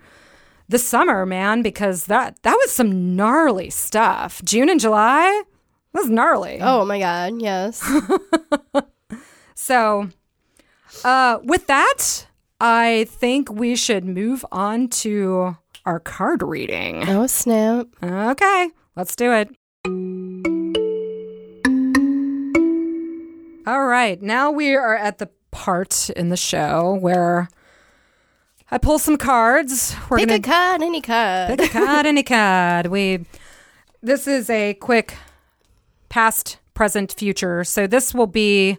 the 0.68 0.78
summer, 0.80 1.26
man, 1.26 1.62
because 1.62 2.06
that 2.06 2.42
that 2.44 2.56
was 2.56 2.72
some 2.72 3.16
gnarly 3.16 3.70
stuff. 3.70 4.42
June 4.44 4.70
and 4.70 4.80
July. 4.80 5.44
Was 5.92 6.08
gnarly. 6.08 6.60
Oh 6.62 6.86
my 6.86 7.00
god, 7.00 7.42
yes. 7.42 7.82
So, 9.56 10.10
uh, 11.04 11.40
with 11.44 11.68
that, 11.68 12.26
I 12.62 13.06
think 13.10 13.52
we 13.52 13.76
should 13.76 14.04
move 14.06 14.46
on 14.52 14.90
to 14.90 15.58
our 15.86 16.00
card 16.00 16.44
reading. 16.44 17.08
oh 17.08 17.26
snap. 17.28 17.88
Okay, 18.04 18.70
let's 18.96 19.16
do 19.16 19.32
it. 19.32 19.50
All 23.68 23.86
right, 23.86 24.20
now 24.22 24.50
we 24.52 24.76
are 24.76 24.96
at 24.96 25.20
the 25.20 25.30
part 25.52 26.10
in 26.12 26.30
the 26.30 26.38
show 26.38 26.98
where 27.00 27.50
I 28.72 28.78
pull 28.80 28.98
some 29.00 29.16
cards. 29.18 29.96
We're 30.10 30.18
Pick 30.18 30.28
gonna 30.28 30.40
a 30.40 30.42
card, 30.42 30.82
any 30.82 31.02
card. 31.02 31.50
pick 31.50 31.70
a 31.70 31.72
card, 31.72 32.06
any 32.08 32.24
card. 32.24 32.88
We 32.88 33.26
this 34.02 34.28
is 34.28 34.50
a 34.50 34.74
quick 34.76 35.16
past, 36.10 36.58
present, 36.74 37.14
future. 37.14 37.64
So 37.64 37.86
this 37.86 38.14
will 38.14 38.28
be 38.28 38.78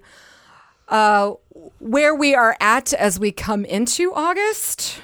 uh, 0.89 1.35
where 1.79 2.15
we 2.15 2.35
are 2.35 2.57
at 2.61 2.93
as 2.93 3.19
we 3.19 3.33
come 3.33 3.65
into 3.65 4.13
August. 4.15 5.01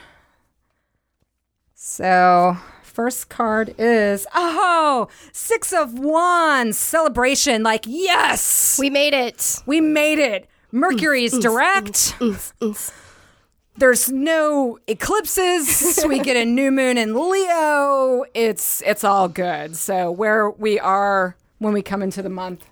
So 1.74 2.56
first 2.82 3.28
card 3.28 3.74
is 3.78 4.26
oh 4.34 5.08
six 5.32 5.72
of 5.72 5.98
wands 5.98 6.78
celebration. 6.78 7.62
Like 7.62 7.84
yes, 7.86 8.78
we 8.80 8.90
made 8.90 9.14
it. 9.14 9.62
we 9.66 9.80
made 9.80 10.18
it. 10.18 10.48
Mercury's 10.72 11.38
direct. 11.38 12.16
There's 13.78 14.10
no 14.10 14.78
eclipses. 14.86 16.02
we 16.08 16.18
get 16.20 16.36
a 16.36 16.44
new 16.44 16.70
moon 16.70 16.96
in 16.96 17.14
Leo. 17.14 18.24
It's 18.34 18.82
it's 18.86 19.04
all 19.04 19.28
good. 19.28 19.76
So 19.76 20.10
where 20.10 20.50
we 20.50 20.78
are 20.80 21.36
when 21.58 21.72
we 21.72 21.82
come 21.82 22.02
into 22.02 22.22
the 22.22 22.30
month 22.30 22.66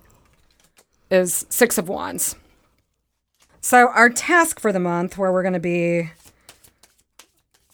is 1.11 1.45
6 1.49 1.77
of 1.77 1.87
wands. 1.87 2.35
So 3.65 3.89
our 3.89 4.11
task 4.11 4.59
for 4.59 4.71
the 4.71 4.79
month 4.79 5.17
where 5.17 5.31
we're 5.31 5.41
going 5.41 5.55
to 5.55 5.59
be 5.59 6.11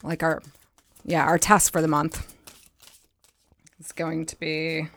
like 0.03 0.23
our 0.23 0.41
yeah, 1.03 1.25
our 1.25 1.37
task 1.37 1.73
for 1.73 1.81
the 1.81 1.87
month 1.89 2.33
is 3.77 3.91
going 3.91 4.25
to 4.27 4.37
be 4.39 4.87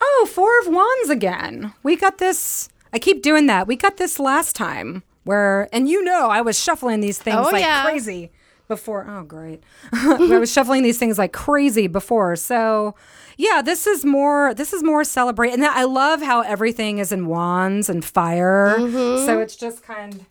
Oh, 0.00 0.26
four 0.32 0.58
of 0.60 0.68
wands 0.68 1.10
again. 1.10 1.74
We 1.82 1.96
got 1.96 2.16
this. 2.16 2.70
I 2.94 2.98
keep 2.98 3.22
doing 3.22 3.44
that. 3.48 3.66
We 3.66 3.76
got 3.76 3.98
this 3.98 4.18
last 4.18 4.56
time 4.56 5.02
where, 5.24 5.68
and 5.70 5.86
you 5.86 6.02
know, 6.02 6.30
I 6.30 6.40
was 6.40 6.58
shuffling 6.58 7.00
these 7.00 7.18
things 7.18 7.36
Oh, 7.36 7.50
like 7.50 7.60
yeah. 7.60 7.82
crazy 7.84 8.30
before. 8.68 9.04
Oh, 9.06 9.22
great. 9.22 9.62
I 9.92 10.38
was 10.38 10.50
shuffling 10.50 10.82
these 10.82 10.98
things 10.98 11.18
like 11.18 11.34
crazy 11.34 11.88
before. 11.88 12.36
So, 12.36 12.94
yeah, 13.38 13.62
this 13.62 13.86
is 13.86 14.04
more, 14.04 14.52
this 14.52 14.74
is 14.74 14.82
more 14.82 15.04
celebrate. 15.04 15.52
And 15.52 15.64
I 15.64 15.84
love 15.84 16.20
how 16.20 16.42
everything 16.42 16.98
is 16.98 17.12
in 17.12 17.26
wands 17.26 17.88
and 17.88 18.04
fire. 18.04 18.76
Mm-hmm. 18.78 19.24
So 19.24 19.40
it's 19.40 19.56
just 19.56 19.82
kind 19.82 20.26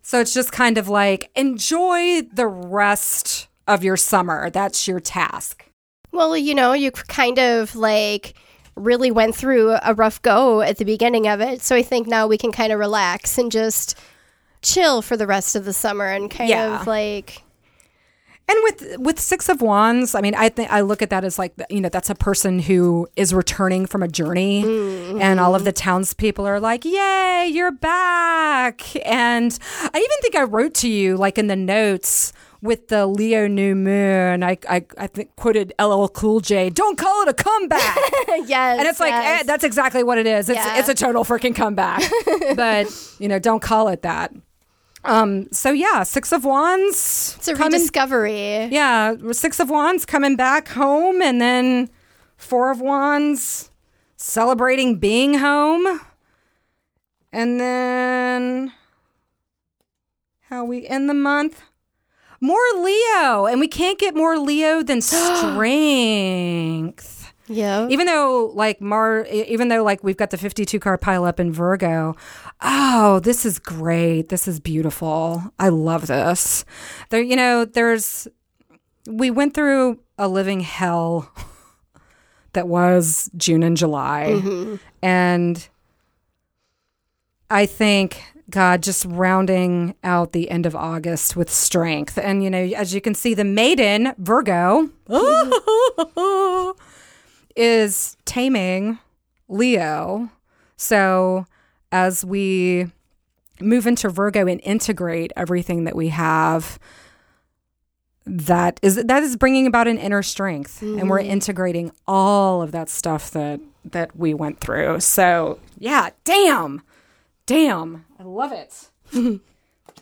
so 0.00 0.20
it's 0.20 0.32
just 0.32 0.52
kind 0.52 0.78
of 0.78 0.88
like 0.88 1.30
enjoy 1.36 2.22
the 2.32 2.46
rest 2.46 3.46
of 3.66 3.84
your 3.84 3.98
summer. 3.98 4.48
That's 4.48 4.88
your 4.88 5.00
task. 5.00 5.66
Well, 6.12 6.34
you 6.34 6.54
know, 6.54 6.72
you 6.72 6.90
kind 6.90 7.38
of 7.38 7.76
like 7.76 8.32
really 8.74 9.10
went 9.10 9.34
through 9.34 9.76
a 9.82 9.92
rough 9.92 10.22
go 10.22 10.62
at 10.62 10.78
the 10.78 10.86
beginning 10.86 11.28
of 11.28 11.42
it. 11.42 11.60
So 11.60 11.76
I 11.76 11.82
think 11.82 12.06
now 12.06 12.26
we 12.26 12.38
can 12.38 12.52
kind 12.52 12.72
of 12.72 12.78
relax 12.78 13.36
and 13.36 13.52
just 13.52 13.98
chill 14.62 15.02
for 15.02 15.14
the 15.14 15.26
rest 15.26 15.54
of 15.54 15.66
the 15.66 15.74
summer 15.74 16.06
and 16.06 16.30
kind 16.30 16.48
Yeah. 16.48 16.80
of 16.80 16.86
like 16.86 17.42
And 18.50 18.58
with 18.62 18.96
with 18.98 19.20
six 19.20 19.48
of 19.50 19.60
wands, 19.60 20.14
I 20.14 20.20
mean, 20.22 20.34
I 20.34 20.48
think 20.48 20.72
I 20.72 20.80
look 20.80 21.02
at 21.02 21.10
that 21.10 21.22
as 21.22 21.38
like 21.38 21.52
you 21.68 21.80
know 21.82 21.90
that's 21.90 22.08
a 22.08 22.14
person 22.14 22.58
who 22.60 23.06
is 23.14 23.34
returning 23.34 23.84
from 23.84 24.02
a 24.02 24.08
journey, 24.08 24.62
and 25.20 25.38
all 25.38 25.54
of 25.54 25.64
the 25.64 25.72
townspeople 25.72 26.46
are 26.46 26.58
like, 26.58 26.84
"Yay, 26.84 27.46
you're 27.52 27.72
back!" 27.72 28.82
And 29.06 29.58
I 29.82 29.98
even 29.98 30.18
think 30.22 30.34
I 30.34 30.44
wrote 30.44 30.74
to 30.76 30.88
you 30.88 31.16
like 31.16 31.36
in 31.36 31.46
the 31.48 31.56
notes 31.56 32.32
with 32.62 32.88
the 32.88 33.06
Leo 33.06 33.46
new 33.48 33.74
moon. 33.74 34.42
I 34.42 34.56
I, 34.68 34.84
I 34.96 35.06
think 35.08 35.36
quoted 35.36 35.74
LL 35.78 36.06
Cool 36.08 36.40
J, 36.40 36.70
"Don't 36.70 36.96
call 36.96 37.22
it 37.24 37.28
a 37.28 37.34
comeback." 37.34 37.98
yes. 38.46 38.78
And 38.78 38.88
it's 38.88 38.98
like 39.00 39.10
yes. 39.10 39.40
eh, 39.40 39.44
that's 39.44 39.62
exactly 39.64 40.02
what 40.02 40.16
it 40.16 40.26
is. 40.26 40.48
It's 40.48 40.58
Yeah. 40.58 40.78
it's 40.78 40.88
a 40.88 40.94
total 40.94 41.22
freaking 41.24 41.54
comeback. 41.54 42.02
but 42.56 42.86
you 43.18 43.28
know, 43.28 43.38
don't 43.38 43.60
call 43.60 43.88
it 43.88 44.02
that. 44.02 44.32
Um, 45.04 45.46
so 45.52 45.70
yeah, 45.70 46.02
Six 46.02 46.32
of 46.32 46.44
Wands. 46.44 47.34
It's 47.38 47.48
a 47.48 47.54
coming- 47.54 47.72
rediscovery. 47.74 48.64
yeah, 48.66 49.14
Six 49.32 49.60
of 49.60 49.70
Wands 49.70 50.04
coming 50.04 50.36
back 50.36 50.68
home, 50.68 51.22
and 51.22 51.40
then 51.40 51.88
Four 52.36 52.70
of 52.70 52.80
Wands 52.80 53.70
celebrating 54.16 54.98
being 54.98 55.34
home. 55.38 56.00
And 57.32 57.60
then 57.60 58.72
how 60.48 60.64
we 60.64 60.86
end 60.86 61.08
the 61.10 61.14
month? 61.14 61.62
More 62.40 62.58
Leo, 62.76 63.46
and 63.46 63.60
we 63.60 63.68
can't 63.68 63.98
get 63.98 64.14
more 64.16 64.38
Leo 64.38 64.82
than 64.82 65.00
strength. 65.02 67.14
Yeah. 67.50 67.88
Even 67.88 68.06
though 68.06 68.50
like 68.54 68.78
Mar 68.80 69.24
even 69.30 69.68
though 69.68 69.82
like 69.82 70.04
we've 70.04 70.16
got 70.18 70.28
the 70.30 70.36
52 70.36 70.78
card 70.78 71.00
pile 71.00 71.24
up 71.24 71.40
in 71.40 71.50
Virgo. 71.52 72.14
Oh, 72.60 73.20
this 73.20 73.46
is 73.46 73.58
great. 73.58 74.28
This 74.28 74.48
is 74.48 74.58
beautiful. 74.58 75.52
I 75.58 75.68
love 75.68 76.06
this. 76.08 76.64
There 77.10 77.22
you 77.22 77.36
know, 77.36 77.64
there's 77.64 78.26
we 79.06 79.30
went 79.30 79.54
through 79.54 80.00
a 80.18 80.28
living 80.28 80.60
hell 80.60 81.32
that 82.52 82.68
was 82.68 83.30
June 83.36 83.62
and 83.62 83.76
July. 83.76 84.32
Mm-hmm. 84.34 84.76
And 85.02 85.68
I 87.50 87.66
think 87.66 88.22
God 88.50 88.82
just 88.82 89.04
rounding 89.04 89.94
out 90.02 90.32
the 90.32 90.50
end 90.50 90.66
of 90.66 90.74
August 90.74 91.36
with 91.36 91.50
strength. 91.50 92.18
And 92.18 92.42
you 92.42 92.50
know, 92.50 92.58
as 92.76 92.92
you 92.92 93.00
can 93.00 93.14
see 93.14 93.34
the 93.34 93.44
maiden 93.44 94.14
Virgo 94.18 94.90
mm-hmm. 95.08 96.70
is 97.56 98.16
taming 98.24 98.98
Leo. 99.48 100.30
So 100.76 101.46
as 101.92 102.24
we 102.24 102.90
move 103.60 103.86
into 103.86 104.08
Virgo 104.08 104.46
and 104.46 104.60
integrate 104.62 105.32
everything 105.36 105.84
that 105.84 105.96
we 105.96 106.08
have, 106.08 106.78
that 108.26 108.78
is 108.82 108.96
that 108.96 109.22
is 109.22 109.36
bringing 109.36 109.66
about 109.66 109.88
an 109.88 109.98
inner 109.98 110.22
strength, 110.22 110.82
and 110.82 111.08
we're 111.08 111.18
mm-hmm. 111.18 111.30
integrating 111.30 111.92
all 112.06 112.60
of 112.60 112.72
that 112.72 112.88
stuff 112.90 113.30
that 113.30 113.60
that 113.84 114.14
we 114.16 114.34
went 114.34 114.60
through. 114.60 115.00
So 115.00 115.60
yeah, 115.78 116.10
damn, 116.24 116.82
damn, 117.46 118.04
I 118.18 118.24
love 118.24 118.52
it. 118.52 118.90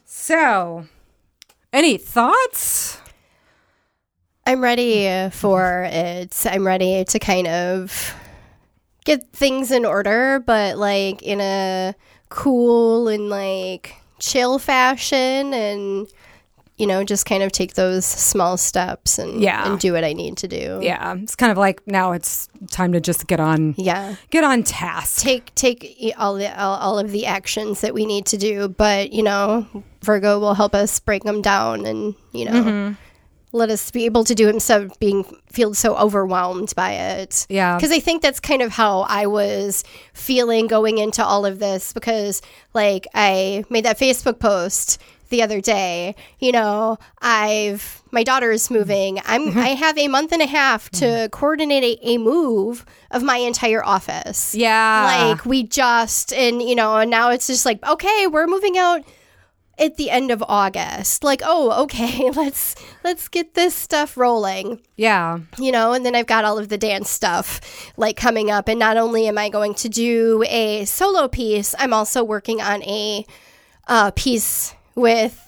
so, 0.04 0.86
any 1.72 1.96
thoughts? 1.98 2.98
I'm 4.44 4.62
ready 4.62 5.30
for 5.30 5.88
it. 5.90 6.46
I'm 6.46 6.66
ready 6.66 7.04
to 7.04 7.18
kind 7.18 7.46
of 7.46 8.14
get 9.06 9.26
things 9.32 9.70
in 9.70 9.86
order, 9.86 10.40
but 10.44 10.76
like 10.76 11.22
in 11.22 11.40
a 11.40 11.94
cool 12.28 13.08
and 13.08 13.30
like 13.30 13.94
chill 14.18 14.58
fashion 14.58 15.54
and 15.54 16.06
you 16.78 16.86
know, 16.86 17.02
just 17.02 17.24
kind 17.24 17.42
of 17.42 17.50
take 17.52 17.72
those 17.72 18.04
small 18.04 18.58
steps 18.58 19.18
and 19.18 19.40
Yeah. 19.40 19.66
and 19.66 19.80
do 19.80 19.94
what 19.94 20.04
I 20.04 20.12
need 20.12 20.36
to 20.38 20.46
do. 20.48 20.78
Yeah, 20.82 21.14
it's 21.22 21.34
kind 21.34 21.50
of 21.50 21.56
like 21.56 21.80
now 21.86 22.12
it's 22.12 22.50
time 22.70 22.92
to 22.92 23.00
just 23.00 23.26
get 23.26 23.40
on 23.40 23.74
Yeah. 23.78 24.16
get 24.28 24.44
on 24.44 24.62
task. 24.62 25.22
Take 25.22 25.54
take 25.54 26.12
all 26.18 26.34
the 26.34 26.48
all, 26.60 26.74
all 26.76 26.98
of 26.98 27.12
the 27.12 27.24
actions 27.24 27.80
that 27.80 27.94
we 27.94 28.04
need 28.04 28.26
to 28.26 28.36
do, 28.36 28.68
but 28.68 29.10
you 29.14 29.22
know, 29.22 29.66
Virgo 30.02 30.38
will 30.38 30.52
help 30.52 30.74
us 30.74 31.00
break 31.00 31.24
them 31.24 31.40
down 31.40 31.86
and, 31.86 32.14
you 32.32 32.44
know, 32.44 32.52
Mm-hmm. 32.52 32.94
Let 33.52 33.70
us 33.70 33.90
be 33.90 34.04
able 34.04 34.24
to 34.24 34.34
do 34.34 34.48
it 34.48 34.54
instead 34.54 34.82
of 34.82 34.98
being 34.98 35.24
feel 35.46 35.74
so 35.74 35.96
overwhelmed 35.96 36.74
by 36.76 36.92
it. 36.92 37.46
Yeah. 37.48 37.76
Because 37.76 37.92
I 37.92 38.00
think 38.00 38.22
that's 38.22 38.40
kind 38.40 38.62
of 38.62 38.72
how 38.72 39.00
I 39.00 39.26
was 39.26 39.84
feeling 40.12 40.66
going 40.66 40.98
into 40.98 41.24
all 41.24 41.46
of 41.46 41.58
this 41.58 41.92
because, 41.92 42.42
like, 42.74 43.06
I 43.14 43.64
made 43.70 43.84
that 43.84 43.98
Facebook 43.98 44.38
post 44.38 45.00
the 45.28 45.42
other 45.42 45.60
day. 45.60 46.14
You 46.38 46.52
know, 46.52 46.98
I've 47.20 48.02
my 48.10 48.22
daughter 48.22 48.50
is 48.50 48.70
moving. 48.70 49.16
Mm-hmm. 49.16 49.30
I'm 49.30 49.46
mm-hmm. 49.48 49.58
I 49.58 49.68
have 49.68 49.98
a 49.98 50.08
month 50.08 50.32
and 50.32 50.42
a 50.42 50.46
half 50.46 50.90
to 50.90 51.04
mm-hmm. 51.04 51.30
coordinate 51.30 51.84
a, 51.84 52.08
a 52.08 52.18
move 52.18 52.84
of 53.10 53.22
my 53.22 53.36
entire 53.36 53.84
office. 53.84 54.54
Yeah. 54.54 55.30
Like 55.30 55.44
we 55.44 55.62
just 55.64 56.32
and 56.32 56.62
you 56.62 56.74
know, 56.74 56.96
and 56.96 57.10
now 57.10 57.30
it's 57.30 57.46
just 57.46 57.66
like, 57.66 57.84
okay, 57.86 58.26
we're 58.26 58.46
moving 58.46 58.78
out 58.78 59.02
at 59.78 59.96
the 59.96 60.10
end 60.10 60.30
of 60.30 60.42
August. 60.48 61.22
Like, 61.22 61.42
oh, 61.44 61.82
okay, 61.84 62.30
let's 62.34 62.74
let's 63.04 63.28
get 63.28 63.54
this 63.54 63.74
stuff 63.74 64.16
rolling 64.16 64.80
Yeah. 64.96 65.38
you 65.58 65.70
know 65.70 65.92
and 65.92 66.04
then 66.04 66.14
i've 66.16 66.26
got 66.26 66.44
all 66.44 66.58
of 66.58 66.68
the 66.68 66.76
dance 66.78 67.08
stuff 67.08 67.60
like 67.96 68.16
coming 68.16 68.50
up 68.50 68.68
and 68.68 68.78
not 68.80 68.96
only 68.96 69.28
am 69.28 69.38
i 69.38 69.48
going 69.48 69.74
to 69.74 69.88
do 69.88 70.42
a 70.48 70.84
solo 70.86 71.28
piece 71.28 71.74
i'm 71.78 71.92
also 71.92 72.24
working 72.24 72.60
on 72.60 72.82
a 72.82 73.24
uh, 73.86 74.10
piece 74.16 74.74
with 74.96 75.42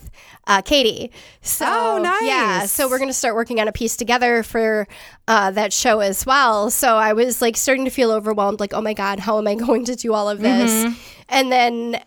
uh, 0.47 0.63
Katie. 0.63 1.11
So 1.43 1.67
Oh, 1.69 1.99
nice. 2.03 2.23
Yeah, 2.23 2.67
so 2.67 2.89
we're 2.89 2.99
gonna 2.99 3.13
start 3.13 3.35
working 3.35 3.61
on 3.61 3.69
a 3.69 3.73
piece 3.73 3.97
together 3.97 4.43
for 4.43 4.89
uh, 5.27 5.51
that 5.51 5.73
show 5.75 6.01
as 6.01 6.25
well. 6.25 6.71
So 6.71 6.97
I 6.97 7.13
was 7.13 7.43
like 7.43 7.57
starting 7.57 7.85
to 7.85 7.91
feel 7.91 8.11
overwhelmed, 8.11 8.59
like, 8.61 8.73
oh 8.73 8.81
my 8.81 8.95
god, 8.95 9.19
how 9.21 9.37
am 9.39 9.47
I 9.47 9.55
going 9.67 9.85
to 9.87 9.95
do 9.97 10.15
all 10.15 10.29
of 10.31 10.41
this? 10.41 10.71
Mm-hmm. 10.71 10.93
And 11.29 11.53
then 11.53 12.03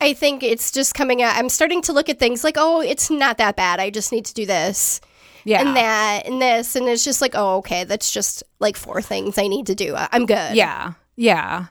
I 0.00 0.12
think 0.14 0.42
it's 0.42 0.70
just 0.70 0.94
coming 0.94 1.22
out. 1.22 1.34
I'm 1.36 1.48
starting 1.48 1.82
to 1.82 1.92
look 1.92 2.08
at 2.08 2.18
things 2.18 2.44
like, 2.44 2.56
oh, 2.58 2.80
it's 2.80 3.10
not 3.10 3.38
that 3.38 3.56
bad. 3.56 3.80
I 3.80 3.90
just 3.90 4.12
need 4.12 4.24
to 4.26 4.34
do 4.34 4.46
this 4.46 5.00
Yeah. 5.44 5.60
and 5.60 5.76
that 5.76 6.22
and 6.26 6.40
this 6.40 6.76
and 6.76 6.88
it's 6.88 7.04
just 7.04 7.20
like 7.20 7.32
oh 7.34 7.56
okay 7.58 7.84
that's 7.84 8.10
just 8.10 8.42
like 8.60 8.76
four 8.76 9.00
things 9.00 9.38
i 9.38 9.46
need 9.48 9.66
to 9.66 9.74
do 9.74 9.94
i'm 9.96 10.26
good 10.26 10.54
Yeah. 10.54 10.92
Yeah. 11.16 11.66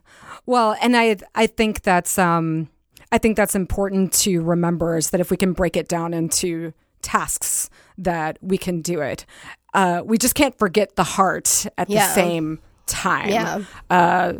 Well, 0.45 0.75
and 0.81 0.95
I 0.97 1.17
I 1.35 1.47
think 1.47 1.81
that's 1.83 2.17
um 2.17 2.69
I 3.11 3.17
think 3.17 3.37
that's 3.37 3.55
important 3.55 4.11
to 4.23 4.41
remember 4.41 4.97
is 4.97 5.11
that 5.11 5.21
if 5.21 5.31
we 5.31 5.37
can 5.37 5.53
break 5.53 5.77
it 5.77 5.87
down 5.87 6.13
into 6.13 6.73
tasks 7.01 7.69
that 7.97 8.37
we 8.41 8.57
can 8.57 8.81
do 8.81 8.99
it. 9.01 9.25
Uh 9.73 10.01
we 10.05 10.17
just 10.17 10.35
can't 10.35 10.57
forget 10.57 10.95
the 10.97 11.03
heart 11.03 11.65
at 11.77 11.89
Yeah. 11.89 12.07
the 12.07 12.13
same 12.13 12.59
time. 12.87 13.29
Yeah. 13.29 13.61
Uh 13.89 14.33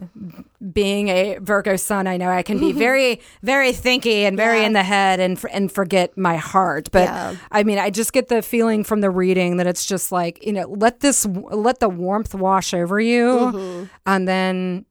being 0.73 1.09
a 1.09 1.37
Virgo 1.39 1.75
sun, 1.75 2.07
I 2.07 2.17
know 2.17 2.29
I 2.29 2.41
can 2.41 2.59
be 2.59 2.71
very 2.71 3.21
very 3.43 3.71
thinky 3.71 4.21
and 4.23 4.35
very 4.35 4.61
Yeah. 4.61 4.65
in 4.67 4.73
the 4.73 4.83
head 4.83 5.19
and 5.19 5.39
and 5.51 5.71
forget 5.71 6.17
my 6.17 6.37
heart. 6.37 6.89
But 6.91 7.03
Yeah. 7.05 7.35
I 7.51 7.63
mean, 7.63 7.77
I 7.77 7.89
just 7.91 8.11
get 8.13 8.27
the 8.29 8.41
feeling 8.41 8.83
from 8.83 9.01
the 9.01 9.09
reading 9.11 9.57
that 9.57 9.67
it's 9.67 9.85
just 9.85 10.11
like, 10.11 10.43
you 10.45 10.53
know, 10.53 10.67
let 10.67 11.01
this 11.01 11.25
let 11.51 11.79
the 11.79 11.89
warmth 11.89 12.33
wash 12.33 12.73
over 12.73 12.99
you 12.99 13.27
Mm-hmm. 13.27 13.83
and 14.05 14.27
then 14.27 14.85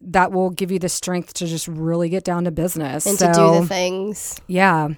that 0.00 0.32
will 0.32 0.48
give 0.48 0.70
you 0.70 0.78
the 0.78 0.88
strength 0.88 1.34
to 1.34 1.46
just 1.46 1.68
really 1.68 2.08
get 2.08 2.24
down 2.24 2.44
to 2.44 2.50
business 2.50 3.04
and 3.04 3.18
so, 3.18 3.26
to 3.26 3.32
do 3.34 3.60
the 3.60 3.66
things 3.66 4.40
yeah 4.46 4.88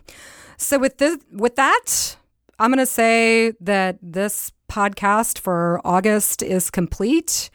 so 0.56 0.78
with 0.78 0.98
this 0.98 1.18
with 1.32 1.56
that 1.56 2.14
i'm 2.60 2.70
going 2.70 2.78
to 2.78 2.86
say 2.86 3.52
that 3.60 3.98
this 4.00 4.52
podcast 4.70 5.40
for 5.40 5.80
august 5.84 6.40
is 6.40 6.70
complete 6.70 7.50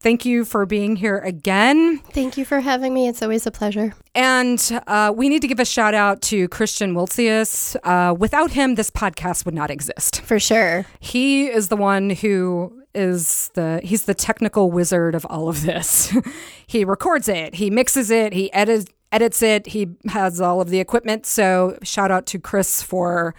thank 0.00 0.24
you 0.24 0.44
for 0.44 0.66
being 0.66 0.96
here 0.96 1.18
again 1.18 1.98
thank 2.12 2.36
you 2.36 2.44
for 2.44 2.60
having 2.60 2.94
me 2.94 3.08
it's 3.08 3.22
always 3.22 3.46
a 3.46 3.50
pleasure 3.50 3.94
and 4.14 4.80
uh, 4.86 5.12
we 5.14 5.28
need 5.28 5.42
to 5.42 5.48
give 5.48 5.60
a 5.60 5.64
shout 5.64 5.94
out 5.94 6.22
to 6.22 6.48
christian 6.48 6.94
wiltsius 6.94 7.76
uh, 7.84 8.14
without 8.14 8.52
him 8.52 8.74
this 8.74 8.90
podcast 8.90 9.44
would 9.44 9.54
not 9.54 9.70
exist 9.70 10.20
for 10.22 10.38
sure 10.38 10.86
he 11.00 11.46
is 11.46 11.68
the 11.68 11.76
one 11.76 12.10
who 12.10 12.78
is 12.94 13.50
the 13.54 13.80
he's 13.84 14.04
the 14.04 14.14
technical 14.14 14.70
wizard 14.70 15.14
of 15.14 15.24
all 15.26 15.48
of 15.48 15.62
this. 15.62 16.14
he 16.66 16.84
records 16.84 17.28
it, 17.28 17.54
he 17.54 17.70
mixes 17.70 18.10
it, 18.10 18.32
he 18.32 18.52
edits 18.52 18.86
edits 19.10 19.42
it, 19.42 19.68
he 19.68 19.88
has 20.08 20.40
all 20.40 20.60
of 20.60 20.68
the 20.68 20.80
equipment. 20.80 21.24
So 21.24 21.78
shout 21.82 22.10
out 22.10 22.26
to 22.26 22.38
Chris 22.38 22.82
for 22.82 23.34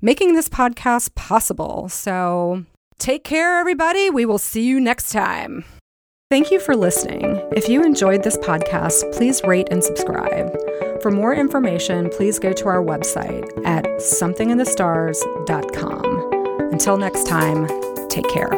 making 0.00 0.34
this 0.34 0.48
podcast 0.48 1.14
possible. 1.14 1.88
So 1.88 2.64
take 2.98 3.24
care 3.24 3.58
everybody. 3.58 4.10
We 4.10 4.26
will 4.26 4.38
see 4.38 4.64
you 4.64 4.78
next 4.78 5.10
time. 5.10 5.64
Thank 6.30 6.50
you 6.50 6.60
for 6.60 6.76
listening. 6.76 7.40
If 7.56 7.70
you 7.70 7.82
enjoyed 7.82 8.22
this 8.22 8.36
podcast, 8.36 9.10
please 9.14 9.40
rate 9.44 9.68
and 9.70 9.82
subscribe. 9.82 10.54
For 11.00 11.10
more 11.10 11.34
information, 11.34 12.10
please 12.10 12.38
go 12.38 12.52
to 12.52 12.68
our 12.68 12.82
website 12.82 13.48
at 13.64 13.86
somethinginthestars.com. 13.86 16.70
Until 16.70 16.98
next 16.98 17.26
time, 17.26 17.66
take 18.10 18.28
care. 18.28 18.50